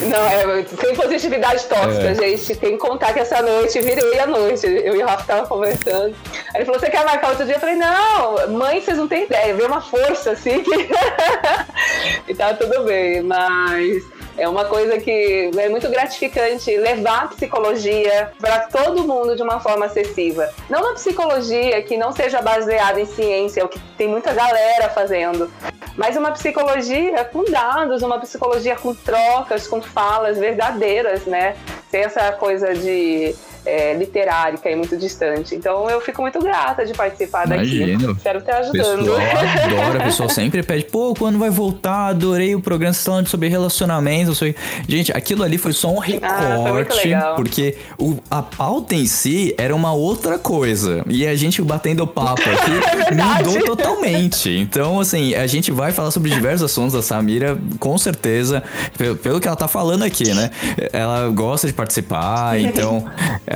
Não, 0.00 0.18
é, 0.26 0.64
sem 0.80 0.94
positividade 0.94 1.64
tóxica, 1.64 2.10
É. 2.10 2.14
gente. 2.14 2.54
Tem 2.56 2.72
que 2.72 2.78
contar 2.78 3.12
que 3.18 3.22
essa 3.22 3.42
noite 3.42 3.80
virei 3.80 4.20
a 4.20 4.26
noite. 4.26 4.64
Eu 4.64 4.94
e 4.94 5.02
o 5.02 5.06
Rafa 5.06 5.24
tava 5.24 5.46
conversando. 5.48 6.14
Aí 6.54 6.60
ele 6.60 6.64
falou: 6.64 6.80
Você 6.80 6.88
quer 6.88 7.04
marcar 7.04 7.30
outro 7.30 7.44
dia? 7.44 7.56
Eu 7.56 7.60
falei: 7.60 7.74
Não, 7.74 8.48
mãe, 8.50 8.80
vocês 8.80 8.96
não 8.96 9.08
têm 9.08 9.24
ideia. 9.24 9.54
Veio 9.54 9.66
uma 9.66 9.80
força 9.80 10.30
assim 10.30 10.62
que. 10.62 10.88
e 12.30 12.34
tá 12.34 12.54
tudo 12.54 12.84
bem, 12.84 13.22
mas. 13.22 14.04
É 14.38 14.48
uma 14.48 14.64
coisa 14.66 14.98
que 15.00 15.50
é 15.58 15.68
muito 15.68 15.90
gratificante 15.90 16.74
levar 16.76 17.24
a 17.24 17.26
psicologia 17.26 18.30
para 18.40 18.60
todo 18.60 19.06
mundo 19.06 19.34
de 19.34 19.42
uma 19.42 19.58
forma 19.58 19.86
acessível. 19.86 20.48
Não 20.70 20.80
uma 20.80 20.94
psicologia 20.94 21.82
que 21.82 21.96
não 21.96 22.12
seja 22.12 22.40
baseada 22.40 23.00
em 23.00 23.04
ciência, 23.04 23.60
é 23.60 23.64
o 23.64 23.68
que 23.68 23.80
tem 23.98 24.06
muita 24.06 24.32
galera 24.32 24.88
fazendo, 24.90 25.50
mas 25.96 26.16
uma 26.16 26.30
psicologia 26.30 27.24
com 27.24 27.42
dados, 27.50 28.02
uma 28.02 28.20
psicologia 28.20 28.76
com 28.76 28.94
trocas, 28.94 29.66
com 29.66 29.82
falas 29.82 30.38
verdadeiras, 30.38 31.26
né? 31.26 31.56
Sem 31.90 32.02
essa 32.02 32.30
coisa 32.30 32.72
de 32.72 33.34
é, 33.68 33.94
literária 33.94 34.58
que 34.58 34.68
é 34.68 34.74
muito 34.74 34.96
distante. 34.96 35.54
Então 35.54 35.88
eu 35.90 36.00
fico 36.00 36.22
muito 36.22 36.40
grata 36.40 36.86
de 36.86 36.94
participar 36.94 37.46
Imagino. 37.46 37.98
daqui. 37.98 38.18
Espero 38.18 38.38
estar 38.38 38.58
ajudando. 38.58 39.04
pessoal 39.04 39.18
adora, 39.82 39.98
o 39.98 40.02
pessoal 40.04 40.28
sempre 40.30 40.62
pede, 40.62 40.84
pô, 40.84 41.14
quando 41.14 41.38
vai 41.38 41.50
voltar? 41.50 42.08
Adorei 42.08 42.54
o 42.54 42.60
programa 42.60 42.92
vocês 42.92 43.04
falando 43.04 43.28
sobre 43.28 43.48
relacionamento. 43.48 44.34
Sobre... 44.34 44.56
Gente, 44.88 45.12
aquilo 45.12 45.42
ali 45.42 45.58
foi 45.58 45.72
só 45.72 45.90
um 45.90 46.00
Ah, 46.00 46.04
recorte, 46.04 47.06
legal. 47.08 47.36
porque 47.36 47.76
o, 47.98 48.16
a 48.30 48.42
pauta 48.42 48.94
em 48.94 49.06
si 49.06 49.54
era 49.58 49.74
uma 49.74 49.92
outra 49.92 50.38
coisa. 50.38 51.04
E 51.08 51.26
a 51.26 51.34
gente 51.34 51.60
batendo 51.62 52.06
papo 52.06 52.40
aqui 52.42 52.70
verdade. 52.96 53.48
mudou 53.48 53.76
totalmente. 53.76 54.50
Então, 54.50 55.00
assim, 55.00 55.34
a 55.34 55.46
gente 55.46 55.70
vai 55.70 55.92
falar 55.92 56.10
sobre 56.10 56.30
diversos 56.30 56.70
assuntos 56.70 56.94
da 56.94 57.02
Samira, 57.02 57.58
com 57.78 57.98
certeza, 57.98 58.62
pelo, 58.96 59.16
pelo 59.16 59.40
que 59.40 59.46
ela 59.46 59.56
tá 59.56 59.68
falando 59.68 60.04
aqui, 60.04 60.32
né? 60.32 60.50
Ela 60.92 61.28
gosta 61.28 61.66
de 61.66 61.72
participar, 61.72 62.58
então 62.60 63.04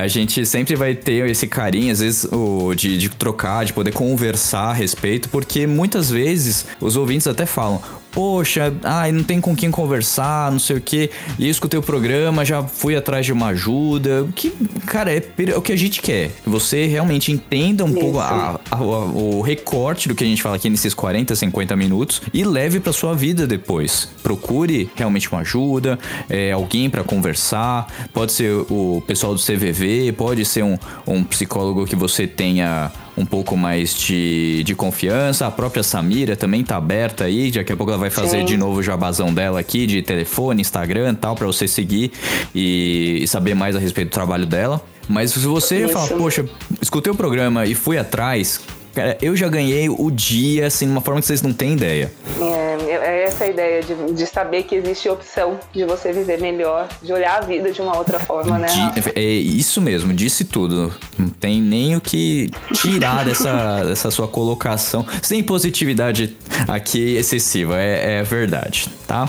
a 0.03 0.09
gente 0.09 0.45
sempre 0.45 0.75
vai 0.75 0.95
ter 0.95 1.31
esse 1.31 1.47
carinho, 1.47 1.93
às 1.93 2.01
vezes, 2.01 2.25
o, 2.25 2.75
de, 2.75 2.99
de 2.99 3.09
trocar, 3.09 3.65
de 3.65 3.73
poder 3.73 3.93
conversar 3.93 4.71
a 4.71 4.73
respeito, 4.73 5.29
porque 5.29 5.67
muitas 5.67 6.11
vezes 6.11 6.67
os 6.81 6.97
ouvintes 6.97 7.27
até 7.29 7.47
falam. 7.47 7.81
Poxa, 8.13 8.73
ai, 8.85 9.11
não 9.11 9.25
tem 9.25 9.41
com 9.41 9.57
quem 9.57 9.71
conversar, 9.71 10.53
não 10.53 10.59
sei 10.59 10.77
o 10.77 10.81
quê. 10.81 11.11
E 11.39 11.47
eu 11.47 11.51
escutei 11.51 11.81
o 11.81 11.83
programa, 11.83 12.45
já 12.45 12.63
fui 12.63 12.95
atrás 12.95 13.25
de 13.25 13.33
uma 13.33 13.49
ajuda. 13.49 14.29
Que, 14.35 14.51
cara, 14.87 15.11
é, 15.13 15.23
é 15.51 15.57
o 15.57 15.63
que 15.63 15.73
a 15.73 15.77
gente 15.77 16.01
quer. 16.03 16.31
Que 16.45 16.49
você 16.51 16.87
realmente 16.87 17.33
entenda 17.33 17.85
um 17.85 17.93
pouco 17.93 18.19
a- 18.19 18.61
a- 18.71 18.81
o 18.83 19.41
recorte 19.41 20.09
do 20.09 20.15
que 20.15 20.23
a 20.23 20.27
gente 20.27 20.43
fala 20.43 20.57
aqui 20.57 20.69
nesses 20.69 20.93
40, 20.93 21.35
50 21.35 21.75
minutos 21.75 22.21
e 22.35 22.45
leve 22.45 22.81
pra 22.81 22.93
sua 22.93 23.15
vida 23.15 23.47
depois. 23.47 24.09
Procure 24.23 24.91
realmente 24.95 25.31
uma 25.33 25.41
ajuda, 25.41 25.99
é, 26.29 26.53
alguém 26.53 26.91
pra 26.91 27.03
conversar. 27.03 27.87
Pode 28.13 28.33
ser 28.33 28.53
o 28.71 29.03
pessoal 29.07 29.35
do 29.35 29.41
CVV, 29.41 30.13
pode 30.13 30.45
ser 30.45 30.63
um, 30.63 30.77
um 31.07 31.25
psicólogo 31.25 31.87
que 31.87 31.97
você 31.97 32.27
tenha 32.27 32.93
um 33.17 33.25
pouco 33.27 33.57
mais 33.57 33.95
de, 33.95 34.63
de 34.65 34.75
confiança. 34.75 35.47
A 35.47 35.51
própria 35.51 35.83
Samira 35.83 36.37
também 36.37 36.65
tá 36.65 36.77
aberta 36.77 37.25
aí. 37.25 37.51
Daqui 37.51 37.73
a 37.73 37.77
pouco 37.77 37.93
ela 37.93 38.01
vai 38.01 38.11
fazer 38.11 38.41
Sim. 38.41 38.45
de 38.45 38.57
novo 38.57 38.81
o 38.81 38.83
jabazão 38.83 39.33
dela 39.33 39.61
aqui 39.61 39.87
de 39.87 40.03
telefone, 40.03 40.61
Instagram 40.61 41.13
e 41.13 41.17
tal, 41.17 41.35
pra 41.35 41.47
você 41.47 41.69
seguir 41.69 42.13
e, 42.55 43.21
e 43.23 43.29
saber 43.29 43.55
mais 43.55 43.77
a 43.77 43.79
respeito 43.79 44.09
do 44.09 44.13
trabalho 44.13 44.47
dela. 44.47 44.81
Mas 45.09 45.33
se 45.33 45.41
você 45.41 45.85
Isso. 45.85 45.93
falar, 45.93 46.09
poxa, 46.09 46.49
escutei 46.81 47.13
o 47.13 47.17
programa 47.17 47.67
e 47.67 47.75
fui 47.75 47.99
atrás, 47.99 48.61
cara, 48.95 49.17
eu 49.21 49.35
já 49.37 49.49
ganhei 49.49 49.89
o 49.89 50.11
dia, 50.11 50.67
assim, 50.67 50.87
de 50.87 50.93
uma 50.93 51.01
forma 51.01 51.21
que 51.21 51.27
vocês 51.27 51.43
não 51.43 51.53
têm 51.53 51.75
ideia. 51.75 52.13
É, 52.41 52.91
é 52.93 53.25
essa 53.25 53.47
ideia 53.47 53.83
de, 53.83 54.13
de 54.13 54.27
saber 54.27 54.65
que 54.65 54.75
existe 54.75 55.09
opção 55.09 55.59
de 55.73 55.85
você 55.85 56.13
viver 56.13 56.41
melhor, 56.41 56.89
de 57.03 57.13
olhar 57.13 57.39
a 57.39 57.41
vida 57.41 57.71
de 57.73 57.81
uma 57.81 57.97
outra 57.97 58.19
forma, 58.19 58.59
né? 58.59 58.67
Di- 58.69 59.13
é 59.15 59.23
isso 59.23 59.81
mesmo, 59.81 60.13
disse 60.13 60.45
tudo. 60.45 60.93
Não 61.19 61.29
tem 61.29 61.61
nem 61.61 61.97
o 61.97 62.01
que 62.01 62.51
tirar 62.75 63.25
dessa, 63.27 63.85
dessa 63.85 64.11
sua 64.11 64.29
colocação. 64.29 65.07
Sem 65.23 65.43
positividade 65.43 66.37
aqui 66.69 67.17
excessiva, 67.17 67.81
é, 67.81 68.19
é 68.19 68.23
verdade. 68.23 68.89
Tá? 69.13 69.29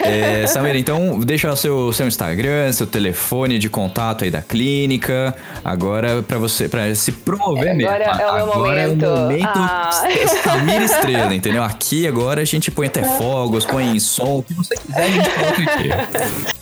É, 0.00 0.46
Samira, 0.46 0.78
então 0.78 1.20
deixa 1.20 1.52
o 1.52 1.54
seu, 1.56 1.92
seu 1.92 2.08
Instagram, 2.08 2.72
seu 2.72 2.86
telefone 2.86 3.58
de 3.58 3.68
contato 3.68 4.24
aí 4.24 4.30
da 4.30 4.40
clínica. 4.40 5.36
Agora 5.62 6.22
para 6.22 6.38
você, 6.38 6.66
para 6.66 6.94
se 6.94 7.12
promover 7.12 7.74
mesmo. 7.74 7.90
Agora 7.90 8.04
é 8.04 8.32
o 8.32 8.34
meu 8.36 8.52
agora 8.54 8.82
momento. 8.88 9.04
é 9.04 9.08
o 9.08 9.16
momento 9.20 9.48
Ah. 9.54 9.90
Samira 10.42 10.82
Estrela, 10.82 11.34
entendeu? 11.34 11.62
Aqui 11.62 12.08
agora 12.08 12.40
a 12.40 12.44
gente 12.46 12.70
põe 12.70 12.86
até 12.86 13.04
fogos, 13.04 13.66
põe 13.66 14.00
som, 14.00 14.38
o 14.38 14.42
que 14.42 14.54
você 14.54 14.74
quiser 14.76 15.02
a 15.02 15.08
gente 15.08 15.28
coloca 15.28 15.62
aqui. 15.62 16.54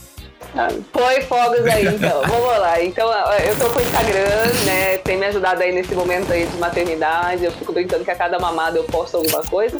Põe 0.93 1.21
fogos 1.23 1.65
aí, 1.67 1.87
então. 1.87 2.21
Vamos 2.27 2.59
lá. 2.59 2.83
Então, 2.83 3.09
eu 3.11 3.57
tô 3.59 3.71
com 3.71 3.79
o 3.79 3.83
Instagram, 3.83 4.53
né? 4.67 4.99
Tem 4.99 5.17
me 5.17 5.27
ajudado 5.27 5.63
aí 5.63 5.73
nesse 5.73 5.95
momento 5.95 6.31
aí 6.33 6.47
de 6.47 6.57
maternidade. 6.59 7.45
Eu 7.45 7.53
fico 7.53 7.73
brincando 7.73 8.05
que 8.05 8.11
a 8.11 8.15
cada 8.17 8.39
mamada 8.39 8.77
eu 8.77 8.85
posto 8.85 9.17
alguma 9.17 9.43
coisa. 9.45 9.79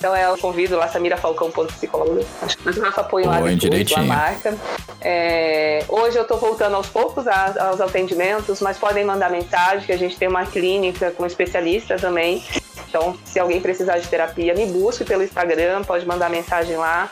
Então, 0.00 0.16
eu 0.16 0.38
convido 0.38 0.76
lá, 0.78 0.88
samirafalcão.psicóloga. 0.88 2.24
Mas 2.64 2.74
o 2.78 2.80
Rafa 2.80 3.04
põe 3.04 3.22
lá 3.24 3.36
depois, 3.68 3.92
a 3.92 4.02
marca. 4.08 4.56
É, 4.98 5.84
hoje 5.86 6.16
eu 6.16 6.24
tô 6.24 6.38
voltando 6.38 6.74
aos 6.74 6.86
poucos 6.86 7.28
a- 7.28 7.54
aos 7.68 7.82
atendimentos, 7.82 8.62
mas 8.62 8.78
podem 8.78 9.04
mandar 9.04 9.30
mensagem, 9.30 9.84
que 9.84 9.92
a 9.92 9.98
gente 9.98 10.16
tem 10.16 10.26
uma 10.26 10.46
clínica 10.46 11.10
com 11.10 11.26
especialista 11.26 11.96
também. 11.96 12.42
Então, 12.88 13.14
se 13.26 13.38
alguém 13.38 13.60
precisar 13.60 13.98
de 13.98 14.08
terapia, 14.08 14.54
me 14.54 14.64
busque 14.64 15.04
pelo 15.04 15.22
Instagram, 15.22 15.84
pode 15.84 16.06
mandar 16.06 16.30
mensagem 16.30 16.76
lá, 16.78 17.10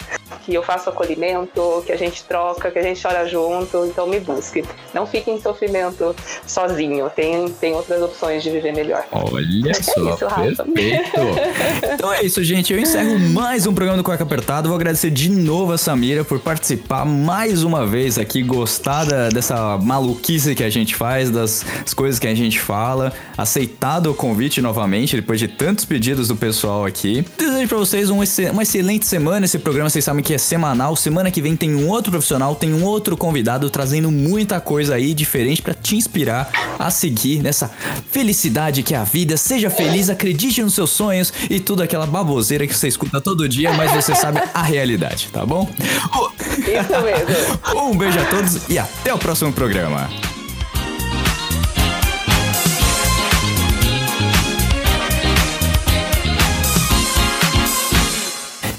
que 0.48 0.54
eu 0.54 0.62
faço 0.62 0.88
acolhimento, 0.88 1.82
que 1.84 1.92
a 1.92 1.96
gente 1.96 2.24
troca, 2.24 2.70
que 2.70 2.78
a 2.78 2.82
gente 2.82 3.02
chora 3.02 3.26
junto. 3.28 3.84
Então, 3.84 4.06
me 4.06 4.18
busque. 4.18 4.64
Não 4.94 5.06
fique 5.06 5.30
em 5.30 5.38
sofrimento 5.40 6.16
sozinho. 6.46 7.10
Tem, 7.14 7.48
tem 7.50 7.74
outras 7.74 8.00
opções 8.02 8.42
de 8.42 8.50
viver 8.50 8.72
melhor. 8.72 9.04
Olha 9.12 9.74
só, 9.74 10.14
isso, 10.14 10.26
Rafa. 10.26 10.64
perfeito. 10.64 11.10
Então 11.94 12.12
é 12.12 12.22
isso, 12.24 12.42
gente. 12.42 12.72
Eu 12.72 12.78
encerro 12.78 13.18
mais 13.18 13.66
um 13.66 13.74
programa 13.74 13.98
do 13.98 14.04
Cueca 14.04 14.22
Apertado. 14.22 14.68
Vou 14.68 14.76
agradecer 14.76 15.10
de 15.10 15.28
novo 15.30 15.72
a 15.72 15.78
Samira 15.78 16.24
por 16.24 16.38
participar 16.40 17.04
mais 17.04 17.62
uma 17.62 17.86
vez 17.86 18.18
aqui, 18.18 18.42
gostar 18.42 19.04
da- 19.04 19.28
dessa 19.28 19.76
maluquice 19.78 20.54
que 20.54 20.62
a 20.64 20.70
gente 20.70 20.94
faz, 20.94 21.30
das 21.30 21.64
coisas 21.94 22.18
que 22.18 22.26
a 22.26 22.34
gente 22.34 22.58
fala, 22.58 23.12
aceitado 23.38 24.10
o 24.10 24.14
convite 24.14 24.60
novamente, 24.60 25.14
depois 25.14 25.38
de 25.38 25.46
tantos 25.46 25.84
pedidos 25.84 26.26
do 26.28 26.34
pessoal 26.36 26.84
aqui. 26.84 27.24
Desejo 27.38 27.68
pra 27.68 27.78
vocês 27.78 28.10
um 28.10 28.20
exce- 28.22 28.50
uma 28.50 28.64
excelente 28.64 29.06
semana. 29.06 29.46
Esse 29.46 29.58
programa 29.60 29.88
vocês 29.88 30.04
sabem 30.04 30.24
que 30.24 30.34
é 30.34 30.38
semanal. 30.38 30.96
Semana 30.96 31.30
que 31.30 31.40
vem 31.40 31.54
tem 31.56 31.74
um 31.76 31.88
outro 31.88 32.10
profissional, 32.10 32.56
tem 32.56 32.74
um 32.74 32.82
outro 32.84 33.16
convidado 33.16 33.70
trazendo 33.70 34.10
muita 34.10 34.60
coisa 34.60 34.96
aí 34.96 35.14
diferente 35.14 35.62
pra 35.62 35.72
te 35.72 35.94
inspirar 35.96 36.50
a 36.78 36.90
seguir 36.90 37.40
nessa 37.40 37.70
felicidade 38.10 38.82
que 38.82 38.92
é 38.94 38.98
a 38.98 39.04
vida. 39.04 39.36
Seja 39.36 39.70
feliz, 39.70 40.10
acredite 40.10 40.60
nos 40.62 40.74
seus 40.74 40.90
sonhos 40.90 41.32
e 41.48 41.60
tudo 41.60 41.82
aquela 41.82 42.06
baboseira 42.06 42.66
que 42.66 42.74
você 42.74 42.88
escuta 42.88 43.20
todo 43.20 43.48
dia, 43.48 43.72
mas 43.72 43.92
você 43.92 44.14
sabe 44.16 44.40
a 44.52 44.62
realidade, 44.62 45.28
tá 45.32 45.46
bom? 45.46 45.70
Isso 46.58 46.66
mesmo. 47.04 47.80
Um 47.92 47.96
beijo 47.96 48.18
a 48.18 48.24
todos 48.24 48.68
e 48.68 48.78
até 48.78 49.14
o 49.14 49.18
próximo 49.18 49.52
programa. 49.52 50.10